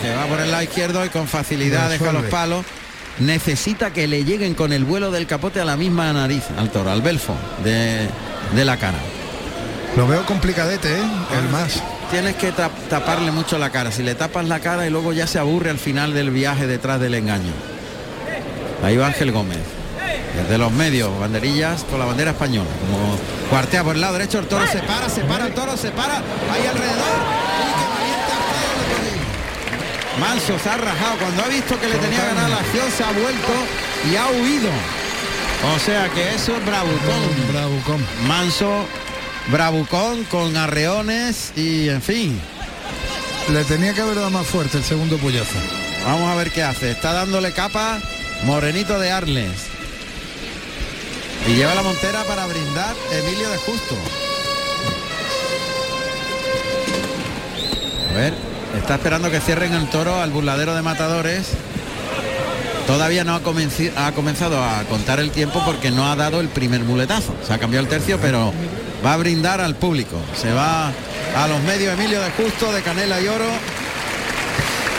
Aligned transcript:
Que 0.00 0.14
va 0.14 0.26
por 0.26 0.40
el 0.40 0.50
lado 0.50 0.62
izquierdo 0.62 1.04
y 1.04 1.08
con 1.08 1.26
facilidad 1.28 1.88
deja 1.90 2.04
Resuelve. 2.04 2.22
los 2.22 2.30
palos. 2.30 2.64
Necesita 3.20 3.92
que 3.92 4.08
le 4.08 4.24
lleguen 4.24 4.54
con 4.54 4.72
el 4.72 4.84
vuelo 4.84 5.10
del 5.10 5.26
capote 5.26 5.60
a 5.60 5.64
la 5.64 5.76
misma 5.76 6.12
nariz 6.12 6.42
al 6.58 6.70
toro, 6.70 6.90
al 6.90 7.00
belfo 7.00 7.34
de, 7.62 8.08
de 8.54 8.64
la 8.64 8.76
cara. 8.76 8.98
Lo 9.96 10.08
veo 10.08 10.26
complicadete, 10.26 10.88
¿eh? 10.92 11.02
El 11.38 11.48
más. 11.50 11.80
Tienes 12.10 12.34
que 12.34 12.52
tap- 12.52 12.88
taparle 12.90 13.30
mucho 13.30 13.56
la 13.58 13.70
cara. 13.70 13.92
Si 13.92 14.02
le 14.02 14.16
tapas 14.16 14.46
la 14.48 14.58
cara 14.58 14.86
y 14.86 14.90
luego 14.90 15.12
ya 15.12 15.26
se 15.28 15.38
aburre 15.38 15.70
al 15.70 15.78
final 15.78 16.12
del 16.12 16.30
viaje 16.30 16.66
detrás 16.66 16.98
del 17.00 17.14
engaño. 17.14 17.52
Ahí 18.82 18.96
va 18.96 19.06
Ángel 19.06 19.30
Gómez. 19.30 19.58
Desde 20.36 20.58
los 20.58 20.72
medios, 20.72 21.16
banderillas 21.20 21.84
con 21.84 22.00
la 22.00 22.06
bandera 22.06 22.32
española. 22.32 22.68
Como 22.90 23.16
cuartea 23.48 23.84
por 23.84 23.94
el 23.94 24.00
lado 24.00 24.14
derecho, 24.14 24.40
el 24.40 24.46
toro 24.48 24.66
se 24.66 24.80
para, 24.80 25.08
se 25.08 25.20
para, 25.22 25.46
el 25.46 25.54
toro 25.54 25.76
se 25.76 25.90
para, 25.92 26.16
ahí 26.16 26.66
alrededor. 26.68 27.43
Manso 30.20 30.58
se 30.58 30.68
ha 30.68 30.76
rajado. 30.76 31.16
Cuando 31.18 31.42
ha 31.42 31.48
visto 31.48 31.80
que 31.80 31.88
le 31.88 31.96
tenía 31.96 32.24
ganada 32.24 32.48
la 32.48 32.56
acción, 32.58 32.90
se 32.90 33.04
ha 33.04 33.10
vuelto 33.10 33.52
y 34.10 34.16
ha 34.16 34.26
huido. 34.28 34.70
O 35.74 35.78
sea 35.78 36.08
que 36.10 36.34
eso 36.34 36.56
es 36.56 36.64
bravucón. 36.64 37.52
Bravucón. 37.52 38.06
Manso, 38.26 38.86
bravucón 39.48 40.24
con 40.24 40.56
arreones 40.56 41.52
y 41.56 41.88
en 41.88 42.02
fin. 42.02 42.40
Le 43.50 43.64
tenía 43.64 43.94
que 43.94 44.00
haber 44.00 44.16
dado 44.16 44.30
más 44.30 44.46
fuerte 44.46 44.78
el 44.78 44.84
segundo 44.84 45.18
puyazo. 45.18 45.58
Vamos 46.04 46.30
a 46.30 46.34
ver 46.34 46.50
qué 46.50 46.62
hace. 46.62 46.90
Está 46.90 47.12
dándole 47.12 47.52
capa 47.52 47.98
Morenito 48.44 48.98
de 48.98 49.10
Arles. 49.10 49.74
Y 51.46 51.54
lleva 51.54 51.74
la 51.74 51.82
montera 51.82 52.24
para 52.24 52.46
brindar 52.46 52.94
Emilio 53.12 53.50
de 53.50 53.56
Justo. 53.58 53.96
A 58.10 58.16
ver, 58.16 58.34
está 58.78 58.94
esperando 58.94 59.30
que 59.30 59.40
cierren 59.40 59.74
el 59.74 59.88
toro 59.88 60.20
al 60.20 60.30
burladero 60.30 60.74
de 60.74 60.82
matadores. 60.82 61.48
Todavía 62.86 63.24
no 63.24 63.34
ha, 63.34 63.40
comenzado 63.40 64.62
a 64.62 64.82
contar 64.84 65.18
el 65.18 65.30
tiempo 65.30 65.62
porque 65.64 65.90
no 65.90 66.10
ha 66.10 66.16
dado 66.16 66.40
el 66.40 66.48
primer 66.48 66.82
muletazo. 66.82 67.34
Se 67.46 67.54
ha 67.54 67.58
cambiado 67.58 67.84
el 67.84 67.88
tercio, 67.90 68.18
pero 68.20 68.52
va 69.04 69.14
a 69.14 69.16
brindar 69.16 69.60
al 69.60 69.74
público. 69.74 70.20
Se 70.36 70.52
va 70.52 70.88
a 70.88 71.48
los 71.48 71.62
medios 71.62 71.94
Emilio 71.94 72.20
de 72.20 72.30
Justo, 72.32 72.72
de 72.72 72.82
Canela 72.82 73.20
y 73.20 73.28
Oro. 73.28 73.48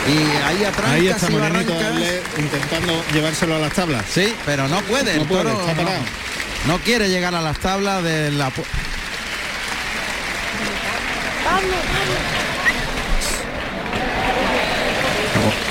Y 0.08 0.46
ahí 0.46 0.64
atrás 0.64 0.90
Ahí 0.90 1.08
está 1.08 1.28
Morenito 1.30 1.72
intentando 2.38 3.02
llevárselo 3.12 3.56
a 3.56 3.58
las 3.58 3.72
tablas. 3.72 4.04
Sí, 4.12 4.34
pero 4.44 4.68
no 4.68 4.80
puede. 4.82 5.16
No 5.16 5.22
el 5.22 5.28
puede, 5.28 5.42
toro 5.44 5.68
está 5.68 5.82
no- 6.66 6.78
quiere 6.78 7.08
llegar 7.08 7.34
a 7.34 7.40
las 7.40 7.58
tablas 7.58 8.02
de 8.02 8.30
la... 8.32 8.50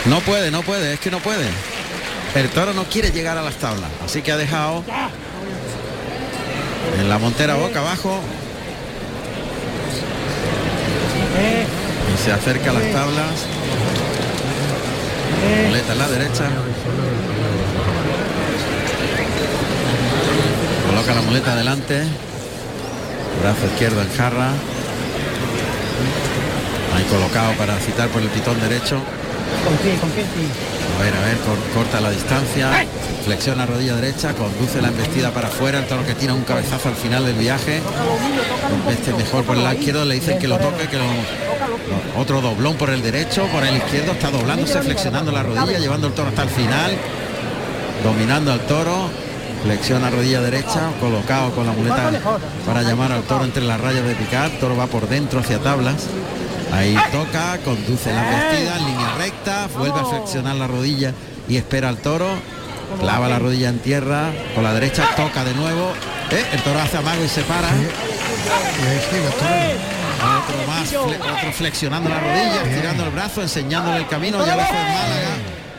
No 0.06 0.20
puede, 0.20 0.52
no 0.52 0.62
puede, 0.62 0.94
es 0.94 1.00
que 1.00 1.10
no 1.10 1.20
puede. 1.20 1.48
El 2.36 2.50
toro 2.50 2.74
no 2.74 2.84
quiere 2.84 3.12
llegar 3.12 3.38
a 3.38 3.42
las 3.42 3.56
tablas, 3.56 3.90
así 4.04 4.22
que 4.22 4.32
ha 4.32 4.38
dejado 4.38 4.84
en 7.00 7.10
la 7.10 7.18
montera 7.18 7.56
boca 7.56 7.80
abajo 7.80 8.20
y 12.14 12.24
se 12.24 12.32
acerca 12.32 12.70
a 12.70 12.74
las 12.74 12.92
tablas. 12.92 13.32
Muleta 15.68 15.92
en 15.94 15.98
la 15.98 16.08
derecha. 16.08 16.50
Coloca 20.88 21.14
la 21.14 21.22
muleta 21.22 21.54
adelante. 21.54 22.04
Brazo 23.42 23.66
izquierdo 23.66 24.02
en 24.02 24.14
jarra. 24.14 24.50
Ahí 26.96 27.04
colocado 27.10 27.54
para 27.54 27.78
citar 27.80 28.10
por 28.10 28.22
el 28.22 28.30
pitón 28.30 28.60
derecho. 28.60 29.02
A 30.98 31.04
ver, 31.04 31.14
a 31.16 31.20
ver, 31.26 31.38
cor- 31.40 31.74
corta 31.74 32.00
la 32.02 32.10
distancia. 32.12 32.70
Flexiona 33.26 33.66
rodilla 33.66 33.96
derecha, 33.96 34.34
conduce 34.34 34.82
la 34.82 34.90
embestida 34.90 35.32
para 35.32 35.48
afuera. 35.48 35.80
El 35.80 35.86
toro 35.88 36.06
que 36.06 36.14
tira 36.14 36.34
un 36.34 36.44
cabezazo 36.44 36.90
al 36.90 36.96
final 36.96 37.26
del 37.26 37.36
viaje. 37.36 37.82
Este 38.90 39.14
mejor 39.14 39.44
por 39.44 39.58
el 39.58 39.64
lado 39.64 39.76
izquierdo, 39.76 40.06
le 40.06 40.16
dicen 40.16 40.40
que 40.40 40.48
lo 40.48 40.58
toque, 40.58 40.88
que 40.88 40.98
lo, 40.98 41.04
lo- 41.06 42.22
otro 42.22 42.42
doblón 42.42 42.76
por 42.76 42.90
el 42.90 43.02
derecho, 43.02 43.46
por 43.48 43.64
el 43.64 43.78
izquierdo, 43.78 44.12
está 44.14 44.30
doblándose, 44.32 44.82
flexionando 44.82 45.32
la 45.32 45.44
rodilla, 45.44 45.80
llevando 45.80 46.08
el 46.08 46.14
toro 46.14 46.30
hasta 46.30 46.44
el 46.44 46.50
final, 46.50 46.92
dominando 48.04 48.52
al 48.54 48.60
toro, 48.62 49.10
flexiona 49.64 50.10
rodilla 50.10 50.42
derecha, 50.42 50.92
colocado 51.00 51.52
con 51.52 51.66
la 51.66 51.72
muleta 51.74 51.96
para 52.66 52.84
llamar 52.84 53.12
al 53.12 53.24
toro 53.24 53.44
entre 53.46 53.64
las 53.64 53.80
rayas 53.82 54.06
de 54.06 54.14
picar, 54.16 54.50
toro 54.60 54.78
va 54.78 54.86
por 54.88 55.08
dentro 55.10 55.40
hacia 55.40 55.60
tablas. 55.60 55.96
Ahí 56.76 56.96
toca, 57.12 57.58
conduce 57.64 58.12
la 58.14 58.22
embestida 58.28 58.78
en 58.78 58.86
línea 58.86 59.14
recta, 59.18 59.68
vuelve 59.78 60.00
a 60.00 60.06
flexionar 60.06 60.56
la 60.56 60.68
rodilla 60.68 61.14
y 61.48 61.58
espera 61.58 61.90
al 61.90 61.98
toro, 61.98 62.28
clava 63.00 63.28
la 63.30 63.40
rodilla 63.40 63.70
en 63.70 63.80
tierra, 63.80 64.32
con 64.54 64.64
la 64.64 64.74
derecha 64.74 65.08
toca 65.16 65.44
de 65.44 65.54
nuevo, 65.54 65.94
Eh, 66.32 66.44
el 66.54 66.62
toro 66.64 66.80
hace 66.82 66.98
amago 66.98 67.24
y 67.24 67.28
se 67.30 67.42
para. 67.44 67.68
Otro 70.42 70.58
más, 70.68 70.92
fle- 70.92 71.38
otro 71.38 71.52
flexionando 71.52 72.10
la 72.10 72.20
rodilla, 72.20 72.64
estirando 72.64 73.04
el 73.04 73.12
brazo, 73.12 73.42
enseñándole 73.44 73.98
el 74.00 74.08
camino, 74.08 74.44
ya 74.44 74.56
lo 74.56 74.62
hizo 74.64 74.72
en 74.74 74.88
Málaga. 74.88 75.30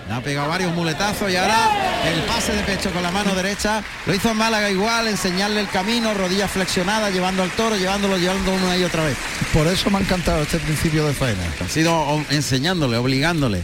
Le 0.09 0.15
ha 0.15 0.21
pegado 0.21 0.49
varios 0.49 0.73
muletazos 0.73 1.31
y 1.31 1.37
ahora 1.37 1.69
el 2.07 2.21
pase 2.23 2.53
de 2.55 2.63
pecho 2.63 2.93
con 2.93 3.03
la 3.03 3.11
mano 3.11 3.35
derecha. 3.35 3.83
Lo 4.07 4.15
hizo 4.15 4.31
en 4.31 4.37
Málaga 4.37 4.71
igual, 4.71 5.09
enseñarle 5.09 5.61
el 5.61 5.69
camino, 5.69 6.15
rodillas 6.15 6.49
flexionadas, 6.51 7.13
llevando 7.13 7.43
al 7.43 7.51
toro, 7.51 7.77
llevándolo, 7.77 8.17
llevando 8.17 8.53
una 8.55 8.77
y 8.77 8.85
otra 8.85 9.05
vez. 9.05 9.17
Por 9.53 9.67
eso 9.67 9.91
me 9.91 9.99
ha 9.99 10.01
encantado 10.03 10.43
este 10.43 10.59
principio 10.59 11.05
de 11.07 11.13
faena. 11.13 11.43
Ha 11.65 11.69
sido 11.69 12.23
enseñándole, 12.31 12.97
obligándole, 12.97 13.63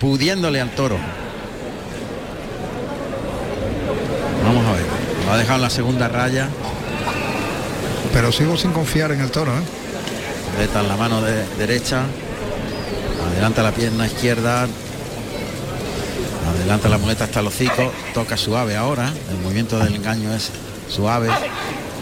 pudiéndole 0.00 0.60
al 0.60 0.70
toro. 0.70 0.98
Vamos 4.44 4.66
a 4.66 4.72
ver. 4.72 4.86
Lo 5.26 5.32
ha 5.32 5.36
dejado 5.38 5.56
en 5.56 5.62
la 5.62 5.70
segunda 5.70 6.08
raya. 6.08 6.48
Pero 8.12 8.32
sigo 8.32 8.56
sin 8.56 8.72
confiar 8.72 9.12
en 9.12 9.20
el 9.20 9.30
toro, 9.30 9.52
¿eh? 9.52 9.60
Muleta 10.54 10.80
en 10.80 10.88
la 10.88 10.96
mano 10.96 11.20
de- 11.20 11.46
derecha. 11.56 12.02
Adelanta 13.30 13.62
la 13.62 13.70
pierna 13.70 14.06
izquierda. 14.06 14.66
Adelanta 16.48 16.88
la 16.88 16.98
muleta 16.98 17.24
hasta 17.24 17.40
el 17.40 17.46
hocico. 17.46 17.92
Toca 18.14 18.36
suave 18.36 18.76
ahora. 18.76 19.12
El 19.30 19.38
movimiento 19.38 19.78
del 19.78 19.94
engaño 19.94 20.32
es 20.34 20.50
suave. 20.88 21.28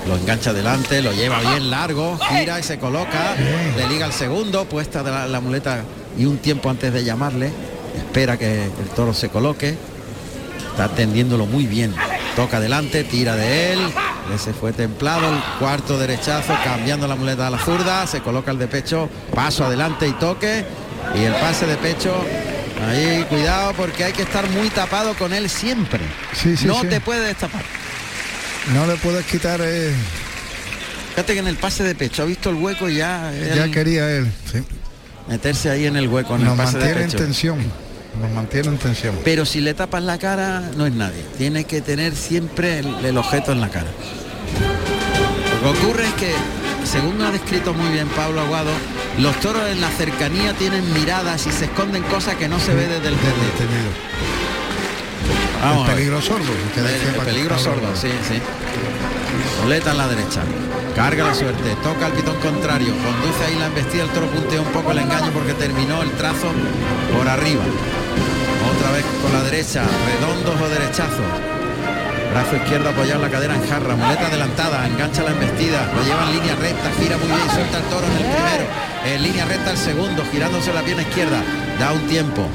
Lo 0.06 0.16
engancha 0.16 0.50
adelante, 0.50 1.02
lo 1.02 1.12
lleva 1.12 1.40
bien 1.40 1.68
largo, 1.68 2.16
gira 2.18 2.60
y 2.60 2.62
se 2.62 2.78
coloca. 2.78 3.34
Le 3.76 3.88
liga 3.88 4.06
el 4.06 4.12
segundo, 4.12 4.64
puesta 4.66 5.02
de 5.02 5.10
la, 5.10 5.26
la 5.26 5.40
muleta 5.40 5.82
y 6.16 6.26
un 6.26 6.38
tiempo 6.38 6.70
antes 6.70 6.92
de 6.92 7.02
llamarle. 7.02 7.50
Espera 7.96 8.38
que 8.38 8.64
el 8.64 8.88
toro 8.94 9.12
se 9.12 9.28
coloque. 9.28 9.76
Está 10.70 10.84
atendiéndolo 10.84 11.46
muy 11.46 11.66
bien. 11.66 11.94
Toca 12.36 12.58
adelante, 12.58 13.02
tira 13.02 13.34
de 13.34 13.72
él. 13.72 13.80
Ese 14.34 14.52
fue 14.52 14.72
templado. 14.72 15.26
El 15.28 15.40
cuarto 15.58 15.98
derechazo, 15.98 16.52
cambiando 16.64 17.08
la 17.08 17.16
muleta 17.16 17.46
a 17.46 17.50
la 17.50 17.58
zurda. 17.58 18.06
Se 18.06 18.20
coloca 18.20 18.50
el 18.50 18.58
de 18.58 18.68
pecho. 18.68 19.08
Paso 19.34 19.64
adelante 19.64 20.06
y 20.06 20.12
toque. 20.12 20.64
Y 21.16 21.24
el 21.24 21.34
pase 21.34 21.66
de 21.66 21.76
pecho. 21.76 22.14
Ahí, 22.84 23.24
cuidado, 23.28 23.72
porque 23.74 24.04
hay 24.04 24.12
que 24.12 24.22
estar 24.22 24.48
muy 24.50 24.68
tapado 24.70 25.14
con 25.14 25.32
él 25.32 25.48
siempre. 25.48 26.00
Sí, 26.34 26.56
sí, 26.56 26.66
no 26.66 26.80
sí. 26.82 26.88
te 26.88 27.00
puedes 27.00 27.26
destapar. 27.26 27.62
No 28.74 28.86
le 28.86 28.96
puedes 28.96 29.24
quitar, 29.26 29.60
eh, 29.62 29.92
Fíjate 31.10 31.32
que 31.32 31.38
en 31.38 31.46
el 31.48 31.56
pase 31.56 31.82
de 31.84 31.94
pecho 31.94 32.22
ha 32.22 32.26
visto 32.26 32.50
el 32.50 32.56
hueco 32.56 32.88
y 32.90 32.96
ya. 32.96 33.32
ya 33.54 33.70
quería 33.70 34.10
él. 34.10 34.30
sí. 34.52 34.58
Meterse 35.28 35.70
ahí 35.70 35.86
en 35.86 35.96
el 35.96 36.06
hueco, 36.08 36.36
en 36.36 36.44
Nos 36.44 36.52
el 36.52 36.56
pase 36.58 36.78
de 36.78 36.84
mantiene 36.84 37.04
en 37.04 37.10
pecho. 37.10 37.24
tensión. 37.24 37.58
Nos 38.20 38.30
mantiene 38.32 38.68
en 38.68 38.78
tensión. 38.78 39.18
Pero 39.24 39.44
si 39.46 39.60
le 39.60 39.74
tapas 39.74 40.02
la 40.02 40.18
cara, 40.18 40.60
no 40.76 40.86
es 40.86 40.92
nadie. 40.92 41.24
Tiene 41.38 41.64
que 41.64 41.80
tener 41.80 42.14
siempre 42.14 42.78
el, 42.80 43.04
el 43.04 43.16
objeto 43.18 43.50
en 43.52 43.60
la 43.60 43.68
cara. 43.70 43.88
Lo 45.64 45.72
que 45.72 45.78
ocurre 45.80 46.06
es 46.06 46.12
que, 46.14 46.32
según 46.84 47.20
ha 47.22 47.30
descrito 47.30 47.72
muy 47.74 47.90
bien 47.90 48.06
Pablo 48.08 48.40
Aguado, 48.42 48.70
los 49.18 49.34
toros 49.40 49.68
en 49.68 49.80
la 49.80 49.90
cercanía 49.90 50.52
tienen 50.54 50.92
miradas 50.92 51.46
y 51.46 51.52
se 51.52 51.66
esconden 51.66 52.02
cosas 52.04 52.34
que 52.36 52.48
no 52.48 52.58
se 52.60 52.74
ve 52.74 52.86
desde 52.86 53.08
el 53.08 53.16
tendido. 53.16 53.90
Vamos 55.62 55.88
el 55.88 55.94
peligro 55.94 56.20
sordo. 56.20 56.52
El, 56.76 56.86
el 56.86 57.24
peligro 57.24 57.58
sordo, 57.58 57.96
sí, 57.96 58.08
sí. 58.28 58.40
Muleta 59.62 59.92
en 59.92 59.98
la 59.98 60.08
derecha. 60.08 60.42
Carga 60.94 61.24
la 61.24 61.34
suerte, 61.34 61.76
toca 61.82 62.06
el 62.06 62.12
pitón 62.12 62.36
contrario, 62.40 62.88
conduce 62.88 63.44
ahí 63.46 63.58
la 63.58 63.66
embestida, 63.66 64.04
el 64.04 64.10
toro 64.10 64.28
puntea 64.28 64.60
un 64.60 64.72
poco 64.72 64.92
el 64.92 64.98
engaño 64.98 65.30
porque 65.32 65.52
terminó 65.54 66.02
el 66.02 66.10
trazo 66.12 66.48
por 67.14 67.28
arriba. 67.28 67.62
Otra 68.76 68.92
vez 68.92 69.04
con 69.22 69.32
la 69.32 69.42
derecha, 69.42 69.84
redondos 70.06 70.60
o 70.60 70.68
derechazos. 70.68 71.55
Brazo 72.32 72.56
izquierdo 72.56 72.90
apoyado 72.90 73.16
en 73.16 73.22
la 73.22 73.30
cadera 73.30 73.54
en 73.54 73.68
jarra, 73.68 73.96
muleta 73.96 74.26
adelantada, 74.26 74.86
engancha 74.86 75.22
la 75.22 75.30
embestida, 75.30 75.90
lo 75.94 76.02
lleva 76.04 76.24
en 76.24 76.32
línea 76.34 76.54
recta, 76.56 76.90
gira 77.00 77.16
muy 77.16 77.28
bien, 77.28 77.50
suelta 77.54 77.78
el 77.78 77.84
toro 77.84 78.06
en 78.06 78.12
el 78.12 78.18
primero, 78.18 78.64
en 79.06 79.22
línea 79.22 79.44
recta 79.44 79.70
el 79.70 79.78
segundo, 79.78 80.24
girándose 80.30 80.72
la 80.72 80.82
pierna 80.82 81.02
izquierda, 81.02 81.42
da 81.78 81.92
un 81.92 82.06
tiempo. 82.06 82.46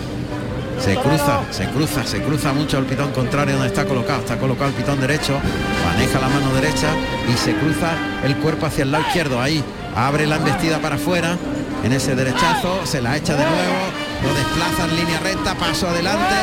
Se 0.79 0.95
cruza, 0.95 1.41
se 1.51 1.65
cruza, 1.67 2.03
se 2.03 2.21
cruza 2.23 2.53
mucho 2.53 2.79
el 2.79 2.85
pitón 2.85 3.11
contrario 3.11 3.53
donde 3.53 3.67
está 3.67 3.85
colocado. 3.85 4.21
Está 4.21 4.37
colocado 4.37 4.69
el 4.69 4.73
pitón 4.73 4.99
derecho, 4.99 5.39
maneja 5.85 6.19
la 6.19 6.27
mano 6.27 6.51
derecha 6.55 6.87
y 7.31 7.37
se 7.37 7.53
cruza 7.53 7.91
el 8.23 8.35
cuerpo 8.37 8.65
hacia 8.65 8.83
el 8.83 8.91
lado 8.91 9.03
izquierdo. 9.05 9.39
Ahí 9.39 9.63
abre 9.95 10.25
la 10.25 10.37
embestida 10.37 10.79
para 10.79 10.95
afuera. 10.95 11.37
En 11.83 11.93
ese 11.93 12.15
derechazo 12.15 12.85
se 12.85 12.99
la 12.99 13.15
echa 13.15 13.33
de 13.33 13.43
nuevo, 13.43 13.77
lo 14.23 14.55
plaza 14.55 14.85
en 14.85 14.95
línea 14.97 15.19
recta, 15.19 15.55
paso 15.55 15.87
adelante, 15.87 16.35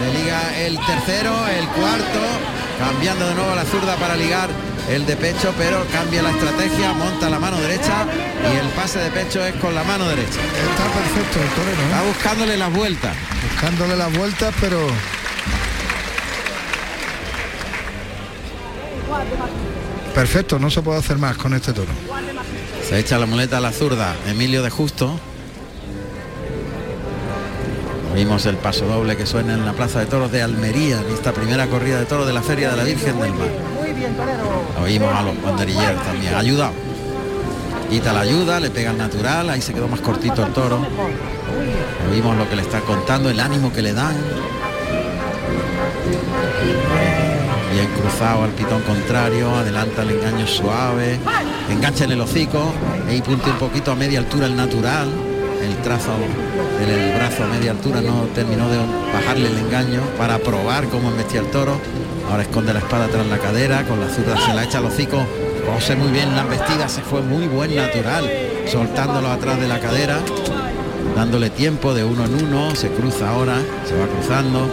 le 0.00 0.18
liga 0.18 0.58
el 0.58 0.78
tercero, 0.78 1.46
el 1.46 1.66
cuarto, 1.68 2.20
cambiando 2.78 3.28
de 3.28 3.34
nuevo 3.34 3.50
a 3.50 3.56
la 3.56 3.64
zurda 3.64 3.96
para 3.96 4.16
ligar 4.16 4.48
el 4.88 5.04
de 5.04 5.16
pecho, 5.16 5.52
pero 5.58 5.84
cambia 5.92 6.22
la 6.22 6.30
estrategia, 6.30 6.92
monta 6.92 7.28
la 7.28 7.38
mano 7.38 7.58
derecha 7.60 8.06
y 8.52 8.56
el 8.56 8.68
pase 8.68 8.98
de 9.00 9.10
pecho 9.10 9.44
es 9.44 9.54
con 9.56 9.74
la 9.74 9.84
mano 9.84 10.08
derecha. 10.08 10.40
Está 10.40 10.84
perfecto 10.84 11.40
el 11.42 11.48
torero. 11.50 11.82
¿eh? 11.82 11.84
Está 11.84 12.02
buscándole 12.02 12.56
las 12.56 12.72
vueltas. 12.72 13.16
Buscándole 13.50 13.96
las 13.96 14.16
vueltas, 14.16 14.54
pero 14.60 14.86
perfecto, 20.14 20.58
no 20.58 20.70
se 20.70 20.82
puede 20.82 20.98
hacer 20.98 21.18
más 21.18 21.36
con 21.36 21.54
este 21.54 21.72
toro. 21.72 21.92
Se 22.88 22.98
echa 22.98 23.18
la 23.18 23.26
muleta 23.26 23.58
a 23.58 23.60
la 23.60 23.72
zurda, 23.72 24.16
Emilio 24.26 24.62
de 24.62 24.70
Justo. 24.70 25.20
Oímos 28.18 28.46
el 28.46 28.56
paso 28.56 28.84
doble 28.84 29.16
que 29.16 29.26
suena 29.26 29.54
en 29.54 29.64
la 29.64 29.74
Plaza 29.74 30.00
de 30.00 30.06
Toros 30.06 30.32
de 30.32 30.42
Almería, 30.42 30.98
en 30.98 31.14
esta 31.14 31.32
primera 31.32 31.68
corrida 31.68 32.00
de 32.00 32.04
toros 32.04 32.26
de 32.26 32.32
la 32.32 32.42
Feria 32.42 32.68
de 32.70 32.76
la 32.76 32.82
Virgen 32.82 33.16
del 33.20 33.32
Mar. 33.32 33.46
Oímos 34.82 35.14
a 35.14 35.22
los 35.22 35.40
banderilleros 35.40 36.02
también, 36.02 36.34
ayudado. 36.34 36.72
Quita 37.88 38.12
la 38.12 38.22
ayuda, 38.22 38.58
le 38.58 38.70
pega 38.70 38.90
el 38.90 38.98
natural, 38.98 39.48
ahí 39.50 39.62
se 39.62 39.72
quedó 39.72 39.86
más 39.86 40.00
cortito 40.00 40.44
el 40.44 40.52
toro. 40.52 40.84
Oímos 42.10 42.36
lo 42.36 42.50
que 42.50 42.56
le 42.56 42.62
está 42.62 42.80
contando, 42.80 43.30
el 43.30 43.38
ánimo 43.38 43.72
que 43.72 43.82
le 43.82 43.92
dan. 43.92 44.16
Bien 47.72 47.86
cruzado 48.00 48.42
al 48.42 48.50
pitón 48.50 48.82
contrario, 48.82 49.54
adelanta 49.54 50.02
el 50.02 50.10
engaño 50.10 50.48
suave, 50.48 51.20
engancha 51.70 52.02
en 52.02 52.10
el 52.10 52.20
hocico 52.20 52.72
y 53.08 53.22
punte 53.22 53.48
un 53.48 53.58
poquito 53.58 53.92
a 53.92 53.94
media 53.94 54.18
altura 54.18 54.46
el 54.46 54.56
natural. 54.56 55.27
El 55.62 55.76
trazo 55.82 56.12
del 56.78 57.14
brazo 57.14 57.44
a 57.44 57.46
media 57.48 57.72
altura 57.72 58.00
no 58.00 58.22
terminó 58.34 58.68
de 58.68 58.78
bajarle 59.12 59.48
el 59.48 59.58
engaño 59.58 60.00
para 60.16 60.38
probar 60.38 60.84
cómo 60.88 61.10
embestía 61.10 61.40
el 61.40 61.50
toro. 61.50 61.80
Ahora 62.30 62.42
esconde 62.42 62.72
la 62.72 62.80
espada 62.80 63.08
tras 63.08 63.26
la 63.26 63.38
cadera, 63.38 63.84
con 63.86 64.00
la 64.00 64.08
zurda 64.08 64.36
se 64.38 64.54
la 64.54 64.64
echa 64.64 64.78
al 64.78 64.86
hocico. 64.86 65.24
Cose 65.66 65.96
muy 65.96 66.10
bien 66.10 66.34
la 66.34 66.42
embestida, 66.42 66.88
se 66.88 67.02
fue 67.02 67.20
muy 67.20 67.46
buen 67.46 67.74
natural, 67.74 68.30
soltándolo 68.66 69.28
atrás 69.28 69.60
de 69.60 69.68
la 69.68 69.80
cadera, 69.80 70.18
dándole 71.14 71.50
tiempo 71.50 71.92
de 71.92 72.04
uno 72.04 72.24
en 72.24 72.34
uno, 72.42 72.74
se 72.74 72.88
cruza 72.88 73.28
ahora, 73.28 73.56
se 73.86 73.94
va 73.94 74.06
cruzando, 74.06 74.66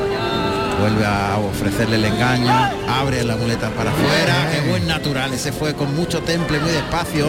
vuelve 0.80 1.06
a 1.06 1.38
ofrecerle 1.38 1.98
el 1.98 2.06
engaño, 2.06 2.50
abre 2.88 3.24
la 3.24 3.36
muleta 3.36 3.70
para 3.72 3.92
afuera, 3.92 4.52
qué 4.54 4.70
buen 4.70 4.88
natural, 4.88 5.34
ese 5.34 5.52
fue 5.52 5.74
con 5.74 5.94
mucho 5.96 6.22
temple, 6.22 6.60
muy 6.60 6.72
despacio, 6.72 7.28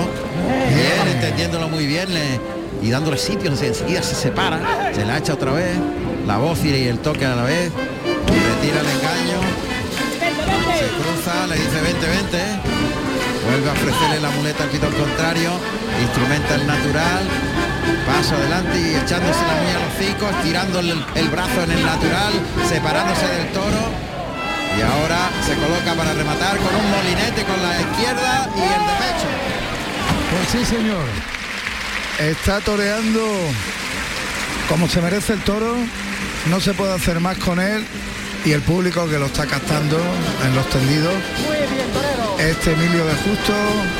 bien, 0.69 1.17
entendiéndolo 1.17 1.69
muy 1.69 1.87
bien 1.87 2.08
y 2.82 2.90
dándole 2.90 3.19
sitio, 3.19 3.50
enseguida 3.50 4.02
se 4.02 4.14
separa, 4.14 4.93
se 4.94 5.05
la 5.05 5.19
echa 5.19 5.34
otra 5.34 5.52
vez, 5.52 5.76
la 6.26 6.38
voz 6.38 6.64
y 6.64 6.87
el 6.87 6.99
toque 6.99 7.25
a 7.25 7.34
la 7.34 7.44
vez, 7.44 7.70
retira 7.73 8.81
el 8.81 8.87
engaño, 8.87 9.40
se 10.78 10.87
cruza, 10.96 11.46
le 11.46 11.56
dice 11.56 11.81
20, 11.81 12.06
20, 12.06 12.38
vuelve 13.46 13.69
a 13.69 13.73
ofrecerle 13.73 14.20
la 14.20 14.31
muleta 14.31 14.64
al 14.64 14.70
pitón 14.70 14.93
contrario, 14.93 15.50
instrumenta 16.02 16.55
el 16.55 16.67
natural, 16.67 17.25
paso 18.06 18.34
adelante 18.34 18.79
y 18.79 18.94
echándosela 18.94 19.55
muy 19.62 19.72
al 19.72 19.82
hocico, 19.90 20.29
estirando 20.31 20.81
el, 20.81 21.05
el 21.14 21.29
brazo 21.29 21.62
en 21.64 21.70
el 21.72 21.84
natural, 21.84 22.32
separándose 22.69 23.26
del 23.26 23.52
toro. 23.52 24.06
Y 24.76 24.82
ahora 24.82 25.31
se 25.46 25.55
coloca 25.55 25.94
para 25.96 26.12
rematar 26.12 26.58
con 26.58 26.75
un 26.75 26.90
molinete 26.90 27.44
con 27.44 27.62
la 27.62 27.81
izquierda 27.81 28.50
y 28.55 28.61
el 28.61 28.82
de 28.84 28.94
pecho. 29.00 29.29
Pues 30.31 30.49
sí, 30.50 30.76
señor. 30.76 31.35
Está 32.18 32.60
toreando 32.60 33.20
como 34.68 34.88
se 34.88 35.00
merece 35.00 35.34
el 35.34 35.40
toro. 35.42 35.74
No 36.50 36.60
se 36.60 36.72
puede 36.74 36.94
hacer 36.94 37.20
más 37.20 37.36
con 37.38 37.60
él. 37.60 37.84
Y 38.44 38.52
el 38.52 38.62
público 38.62 39.08
que 39.08 39.18
lo 39.18 39.26
está 39.26 39.44
captando 39.46 39.98
en 40.44 40.54
los 40.54 40.68
tendidos. 40.70 41.12
Este 42.38 42.72
Emilio 42.72 43.04
de 43.06 43.14
Justo, 43.14 43.52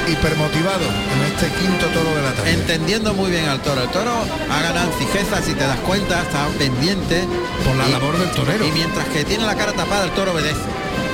hipermotivado 0.09 0.85
en 0.85 1.33
este 1.33 1.49
quinto 1.59 1.87
toro 1.87 2.15
de 2.15 2.23
la 2.23 2.33
tarde. 2.33 2.53
Entendiendo 2.53 3.13
muy 3.15 3.31
bien 3.31 3.47
al 3.49 3.61
toro. 3.61 3.83
El 3.83 3.89
toro 3.89 4.13
ha 4.51 4.63
ganado 4.63 4.93
en 4.93 4.99
fijeza, 4.99 5.43
si 5.43 5.55
te 5.55 5.65
das 5.67 5.79
cuenta, 5.81 6.23
está 6.23 6.47
pendiente. 6.59 7.25
Por 7.65 7.75
la 7.77 7.89
Y- 7.89 7.93
labor 7.93 8.19
del 8.19 8.31
torero. 8.33 8.65
Y 8.67 8.71
mientras 8.73 9.07
que 9.09 9.25
tiene 9.25 9.45
la 9.47 9.57
cara 9.57 9.73
tapada, 9.73 10.05
el 10.05 10.11
toro 10.13 10.33
obedece. 10.33 10.61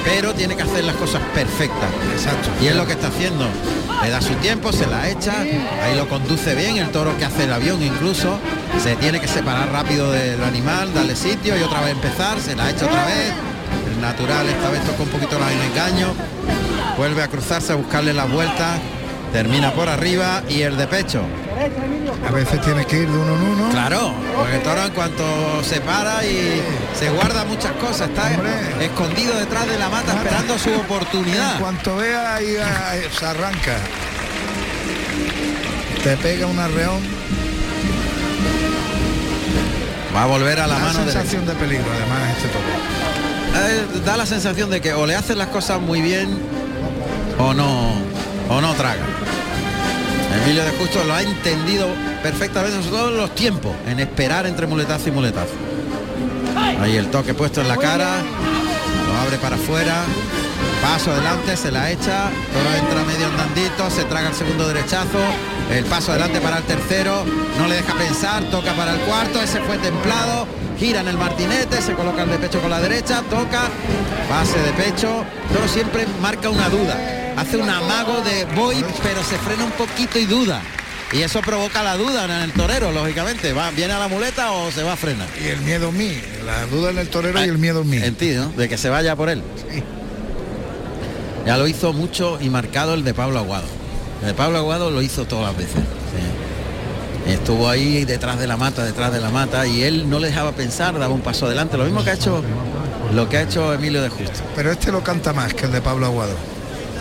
Pero 0.05 0.35
tiene 0.35 0.57
que 0.57 0.63
hacer 0.63 0.85
las 0.85 0.97
cosas 0.97 1.23
perfectas. 1.35 1.89
Exacto. 2.13 2.49
Y 2.61 2.67
es 2.67 2.77
lo 2.77 2.87
que 2.87 2.93
está 2.93 3.09
haciendo. 3.09 3.47
Le 4.03 4.11
da 4.11 4.21
su 4.21 4.35
tiempo, 4.35 4.73
se 4.73 4.87
la 4.87 5.09
echa, 5.09 5.33
ahí 5.41 5.97
lo 5.97 6.09
conduce 6.09 6.57
bien, 6.57 6.77
el 6.77 6.89
toro 6.91 7.17
que 7.19 7.25
hace 7.25 7.45
el 7.45 7.53
avión 7.53 7.81
incluso, 7.83 8.37
se 8.83 8.97
tiene 8.97 9.21
que 9.21 9.29
separar 9.29 9.71
rápido 9.71 10.11
del 10.11 10.43
animal, 10.43 10.93
darle 10.93 11.15
sitio 11.15 11.57
y 11.57 11.63
otra 11.63 11.83
vez 11.83 11.93
empezar, 11.93 12.41
se 12.41 12.57
la 12.57 12.69
echa 12.71 12.87
otra 12.87 13.05
vez. 13.07 13.33
El 13.95 14.01
natural 14.01 14.49
esta 14.49 14.71
vez 14.71 14.83
toca 14.85 15.05
un 15.05 15.09
poquito 15.09 15.39
la- 15.39 15.53
engaño, 15.53 16.15
vuelve 16.97 17.23
a 17.23 17.29
cruzarse 17.29 17.73
a 17.73 17.77
buscarle 17.77 18.13
las 18.13 18.29
vueltas, 18.29 18.81
termina 19.33 19.71
por 19.73 19.89
arriba 19.89 20.43
y 20.49 20.63
el 20.63 20.77
de 20.77 20.89
pecho. 20.89 21.23
A 22.27 22.31
veces 22.31 22.61
tiene 22.63 22.85
que 22.87 22.99
ir 23.01 23.09
de 23.09 23.17
uno 23.19 23.35
en 23.37 23.43
uno. 23.43 23.69
Claro, 23.71 24.13
porque 24.37 24.59
toro 24.59 24.85
en 24.85 24.93
cuanto 24.93 25.63
se 25.65 25.81
para 25.81 26.25
y 26.25 26.61
se 26.99 27.11
guarda 27.11 27.45
muchas 27.45 27.73
cosas, 27.73 28.09
está 28.09 28.27
Hombre. 28.35 28.85
escondido 28.87 29.35
detrás 29.39 29.67
de 29.69 29.79
la 29.79 29.89
mata 29.89 30.13
esperando 30.15 30.59
su 30.59 30.71
En 30.71 30.81
oportunidad. 30.81 31.59
cuanto 31.61 31.97
vea 31.97 32.35
ahí 32.37 32.57
se 33.19 33.27
arranca. 33.27 33.77
Te 36.03 36.17
pega 36.17 36.47
un 36.47 36.59
arreón. 36.59 37.01
Va 40.15 40.25
a 40.25 40.27
volver 40.27 40.61
a 40.61 40.67
la 40.67 40.75
Da 40.75 40.81
mano 40.81 41.05
sensación 41.05 41.47
de 41.47 41.55
peligro 41.55 41.87
además 41.91 42.37
este 42.37 42.49
toro. 42.49 43.67
Eh, 43.67 44.01
da 44.05 44.17
la 44.17 44.27
sensación 44.27 44.71
de 44.71 44.81
que 44.81 44.93
o 44.95 45.07
le 45.07 45.15
hacen 45.15 45.39
las 45.39 45.49
cosas 45.49 45.81
muy 45.81 46.01
bien 46.03 46.39
o 47.39 47.55
no 47.55 47.95
o 48.49 48.61
no 48.61 48.75
traga. 48.75 49.03
Emilio 50.33 50.65
de 50.65 50.71
Justo 50.73 51.05
lo 51.05 51.15
ha 51.15 51.23
entendido 51.23 51.89
perfectamente, 52.23 52.77
sobre 52.83 52.91
todo 52.91 53.11
los 53.11 53.35
tiempos, 53.35 53.73
en 53.87 54.01
esperar 54.01 54.47
entre 54.47 54.67
muletazo 54.67 55.09
y 55.09 55.13
muletazo. 55.13 55.53
Ahí 56.81 56.97
el 56.97 57.09
toque 57.09 57.35
puesto 57.35 57.61
en 57.61 57.69
la 57.69 57.77
cara, 57.77 58.19
lo 59.07 59.21
abre 59.21 59.37
para 59.39 59.57
afuera, 59.57 60.03
paso 60.83 61.13
adelante, 61.13 61.57
se 61.57 61.71
la 61.71 61.91
echa, 61.91 62.31
todo 62.53 62.75
entra 62.77 63.05
medio 63.05 63.27
andandito, 63.27 63.91
se 63.91 64.05
traga 64.05 64.29
el 64.31 64.35
segundo 64.35 64.67
derechazo, 64.67 65.21
el 65.71 65.85
paso 65.85 66.11
adelante 66.11 66.41
para 66.41 66.59
el 66.59 66.65
tercero, 66.65 67.25
no 67.59 67.69
le 67.69 67.77
deja 67.77 67.95
pensar, 67.95 68.43
toca 68.45 68.73
para 68.73 68.95
el 68.95 69.01
cuarto, 69.01 69.41
ese 69.41 69.61
fue 69.61 69.79
templado, 69.79 70.47
gira 70.79 71.01
en 71.01 71.09
el 71.09 71.19
martinete, 71.19 71.81
se 71.81 71.95
coloca 71.95 72.25
el 72.25 72.31
de 72.31 72.39
pecho 72.39 72.61
con 72.61 72.71
la 72.71 72.81
derecha, 72.81 73.23
toca, 73.31 73.63
pase 74.29 74.59
de 74.59 74.73
pecho, 74.73 75.25
pero 75.53 75.69
siempre 75.69 76.07
marca 76.21 76.51
una 76.51 76.69
duda, 76.69 76.97
hace 77.37 77.57
un 77.57 77.69
amago 77.69 78.21
de 78.23 78.45
voy, 78.57 78.85
pero 79.03 79.23
se 79.23 79.39
frena 79.39 79.65
un 79.65 79.73
poquito 79.73 80.19
y 80.19 80.27
duda. 80.27 80.61
Y 81.13 81.21
eso 81.21 81.41
provoca 81.43 81.83
la 81.83 81.97
duda 81.97 82.25
en 82.25 82.31
el 82.31 82.53
torero, 82.53 82.91
lógicamente. 82.91 83.53
¿Va, 83.53 83.71
¿Viene 83.71 83.93
a 83.93 83.99
la 83.99 84.09
muleta 84.09 84.53
o 84.53 84.71
se 84.71 84.83
va 84.83 84.95
a 84.95 84.97
frenar? 84.97 85.29
Y 85.43 85.49
el 85.49 85.61
miedo 85.61 85.91
en 85.91 85.99
mí. 85.99 86.21
La 86.47 86.65
duda 86.67 86.91
en 86.91 86.99
el 86.99 87.09
torero 87.09 87.39
y 87.45 87.49
el 87.49 87.59
miedo 87.59 87.83
en 87.83 87.91
mí. 87.91 87.99
En 87.99 88.15
ti, 88.15 88.31
¿no? 88.31 88.49
De 88.53 88.69
que 88.69 88.79
se 88.79 88.89
vaya 88.89 89.15
por 89.15 89.29
él. 89.29 89.43
Ya 91.45 91.59
lo 91.59 91.67
hizo 91.69 91.93
mucho 91.93 92.39
y 92.41 92.49
marcado 92.49 92.95
el 92.95 93.05
de 93.05 93.13
Pablo 93.13 93.41
Aguado. 93.41 93.67
El 94.23 94.29
de 94.29 94.35
Pablo 94.35 94.59
Aguado 94.59 94.91
lo 94.91 95.03
hizo 95.03 95.27
todas 95.27 95.47
las 95.49 95.57
veces. 95.57 95.75
sí. 95.75 97.31
Estuvo 97.33 97.69
ahí 97.69 98.05
detrás 98.05 98.39
de 98.39 98.47
la 98.47 98.57
mata, 98.57 98.85
detrás 98.85 99.13
de 99.13 99.21
la 99.21 99.31
mata, 99.31 99.67
y 99.67 99.83
él 99.85 100.11
no 100.11 100.19
le 100.19 100.29
dejaba 100.29 100.53
pensar, 100.53 100.99
daba 100.99 101.15
un 101.15 101.21
paso 101.21 101.47
adelante. 101.47 101.77
Lo 101.77 101.85
mismo 101.85 102.03
que 102.03 102.11
ha 102.11 102.15
hecho 102.15 102.43
lo 103.13 103.29
que 103.29 103.37
ha 103.37 103.43
hecho 103.43 103.73
Emilio 103.75 104.03
de 104.03 104.09
Justo. 104.09 104.41
Pero 104.57 104.73
este 104.73 104.91
lo 104.91 105.03
canta 105.03 105.33
más 105.33 105.53
que 105.55 105.67
el 105.67 105.73
de 105.73 105.83
Pablo 105.83 106.07
Aguado. 106.07 106.35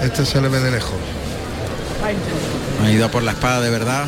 Este 0.02 0.26
se 0.26 0.42
le 0.42 0.48
ve 0.50 0.60
de 0.60 0.72
lejos. 0.72 0.94
Ha 2.84 2.92
ido 2.92 3.10
por 3.12 3.24
la 3.24 3.32
espada 3.32 3.62
de 3.62 3.70
verdad. 3.70 4.06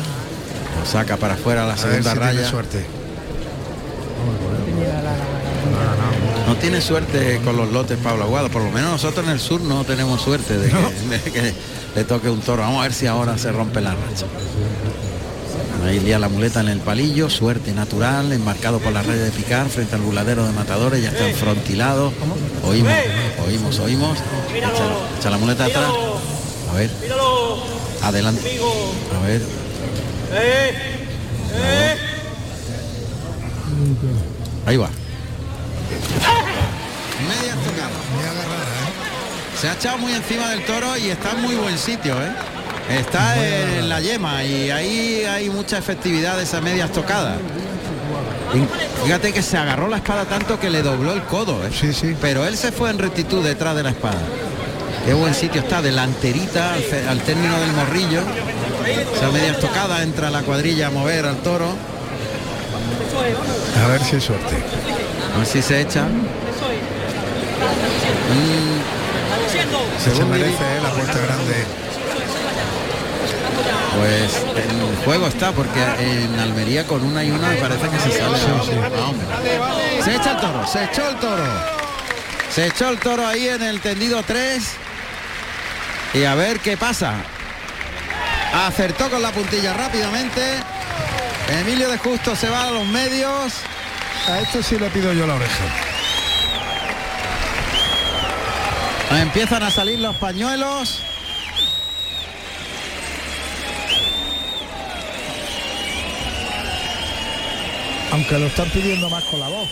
Lo 0.80 0.86
saca 0.86 1.16
para 1.16 1.34
afuera 1.34 1.64
la 1.66 1.74
A 1.74 1.76
ver 1.76 2.02
segunda 2.02 2.12
tiene 2.12 2.26
raya. 2.26 2.48
suerte. 2.50 2.84
No 6.46 6.56
tiene 6.56 6.80
suerte 6.80 7.40
con 7.44 7.56
los 7.56 7.72
lotes 7.72 7.98
Pablo 7.98 8.24
Aguado, 8.24 8.50
por 8.50 8.62
lo 8.62 8.70
menos 8.70 8.90
nosotros 8.90 9.24
en 9.24 9.32
el 9.32 9.40
sur 9.40 9.60
no 9.62 9.84
tenemos 9.84 10.20
suerte 10.20 10.58
de 10.58 10.68
que, 10.68 10.76
de 11.08 11.20
que 11.32 11.54
le 11.94 12.04
toque 12.04 12.28
un 12.28 12.40
toro. 12.40 12.62
Vamos 12.62 12.80
a 12.80 12.82
ver 12.82 12.92
si 12.92 13.06
ahora 13.06 13.38
se 13.38 13.50
rompe 13.52 13.80
la 13.80 13.90
racha. 13.92 14.26
Ahí 15.84 16.00
lía 16.00 16.18
la 16.18 16.28
muleta 16.28 16.60
en 16.60 16.68
el 16.68 16.80
palillo, 16.80 17.28
suerte 17.28 17.72
natural, 17.72 18.32
enmarcado 18.32 18.80
por 18.80 18.92
la 18.92 19.02
raya 19.02 19.22
de 19.22 19.30
picar 19.30 19.68
frente 19.68 19.94
al 19.94 20.00
buladero 20.00 20.46
de 20.46 20.52
matadores, 20.52 21.02
ya 21.02 21.10
está 21.10 21.28
enfrontilado. 21.28 22.12
Oímos, 22.64 22.92
oímos, 23.46 23.78
oímos. 23.80 24.18
Echa, 24.54 24.68
echa 25.18 25.30
la 25.30 25.36
muleta 25.38 25.66
atrás. 25.66 25.90
A 26.70 26.74
ver. 26.74 26.90
Adelante. 28.02 28.58
A 29.14 29.26
ver. 29.26 29.42
Ahí 34.66 34.76
va. 34.78 34.88
Media 37.28 37.54
estocada. 37.54 37.90
Muy 38.14 38.24
agarrada, 38.24 38.64
¿eh? 38.64 39.60
Se 39.60 39.68
ha 39.68 39.74
echado 39.74 39.98
muy 39.98 40.12
encima 40.14 40.48
del 40.50 40.64
toro 40.64 40.96
y 40.96 41.10
está 41.10 41.32
en 41.32 41.42
muy 41.42 41.54
buen 41.56 41.76
sitio, 41.78 42.14
¿eh? 42.22 42.32
Está 42.90 43.42
en 43.42 43.88
la 43.88 44.00
yema 44.00 44.44
y 44.44 44.70
ahí 44.70 45.24
hay 45.24 45.48
mucha 45.48 45.78
efectividad 45.78 46.36
de 46.36 46.42
esa 46.42 46.60
media 46.60 46.84
estocada. 46.84 47.38
Fíjate 49.04 49.32
que 49.32 49.42
se 49.42 49.56
agarró 49.56 49.88
la 49.88 49.96
espada 49.96 50.26
tanto 50.26 50.60
que 50.60 50.70
le 50.70 50.82
dobló 50.82 51.12
el 51.12 51.22
codo. 51.22 51.66
¿eh? 51.66 51.70
Sí, 51.72 51.92
sí. 51.92 52.14
Pero 52.20 52.46
él 52.46 52.56
se 52.56 52.72
fue 52.72 52.90
en 52.90 52.98
rectitud 52.98 53.42
detrás 53.42 53.74
de 53.74 53.82
la 53.82 53.90
espada. 53.90 54.20
Qué 55.04 55.12
buen 55.12 55.34
sitio 55.34 55.60
está, 55.60 55.82
delanterita 55.82 56.74
al, 57.08 57.20
término 57.20 57.58
del 57.58 57.72
morrillo. 57.72 58.20
Esa 59.14 59.30
media 59.30 59.52
estocada 59.52 60.02
entra 60.02 60.30
la 60.30 60.42
cuadrilla 60.42 60.88
a 60.88 60.90
mover 60.90 61.26
al 61.26 61.36
toro. 61.38 61.74
A 63.82 63.88
ver 63.88 64.02
si 64.02 64.16
hay 64.16 64.20
suerte. 64.20 64.56
A 65.34 65.38
ver 65.38 65.46
si 65.46 65.62
se 65.62 65.80
echa. 65.80 66.04
Mm, 66.04 66.26
Se 69.98 70.24
merece 70.24 70.54
eh, 70.54 70.80
la 70.82 70.90
puerta 70.90 71.18
grande. 71.18 71.64
Pues 73.98 74.34
el 74.56 75.04
juego 75.04 75.28
está 75.28 75.52
porque 75.52 75.80
en 75.98 76.38
Almería 76.38 76.86
con 76.86 77.02
una 77.04 77.22
y 77.24 77.30
una 77.30 77.48
me 77.48 77.56
parece 77.56 77.88
que 77.88 77.98
se 77.98 78.18
sale. 78.18 78.38
Ah, 78.96 79.08
hombre. 79.08 79.26
Se 80.02 80.16
echa 80.16 80.32
el 80.32 80.36
toro, 80.38 80.66
se 80.66 80.84
echó 80.84 81.08
el 81.08 81.16
toro. 81.16 81.44
Se 82.50 82.66
echó 82.66 82.88
el 82.88 82.98
toro 82.98 83.26
ahí 83.26 83.48
en 83.48 83.62
el 83.62 83.80
tendido 83.80 84.22
3. 84.22 84.62
Y 86.14 86.24
a 86.24 86.34
ver 86.34 86.60
qué 86.60 86.76
pasa. 86.76 87.14
Acertó 88.66 89.10
con 89.10 89.22
la 89.22 89.32
puntilla 89.32 89.72
rápidamente. 89.74 90.40
Emilio 91.60 91.88
de 91.88 91.98
Justo 91.98 92.36
se 92.36 92.48
va 92.48 92.68
a 92.68 92.70
los 92.70 92.86
medios. 92.86 93.54
A 94.28 94.40
esto 94.40 94.62
sí 94.62 94.78
le 94.78 94.88
pido 94.90 95.12
yo 95.12 95.26
la 95.26 95.34
oreja. 95.34 95.64
Empiezan 99.10 99.62
a 99.62 99.70
salir 99.70 99.98
los 99.98 100.16
pañuelos. 100.16 101.00
Aunque 108.14 108.38
lo 108.38 108.46
están 108.46 108.70
pidiendo 108.70 109.10
más 109.10 109.24
con 109.24 109.40
la 109.40 109.48
voz. 109.48 109.68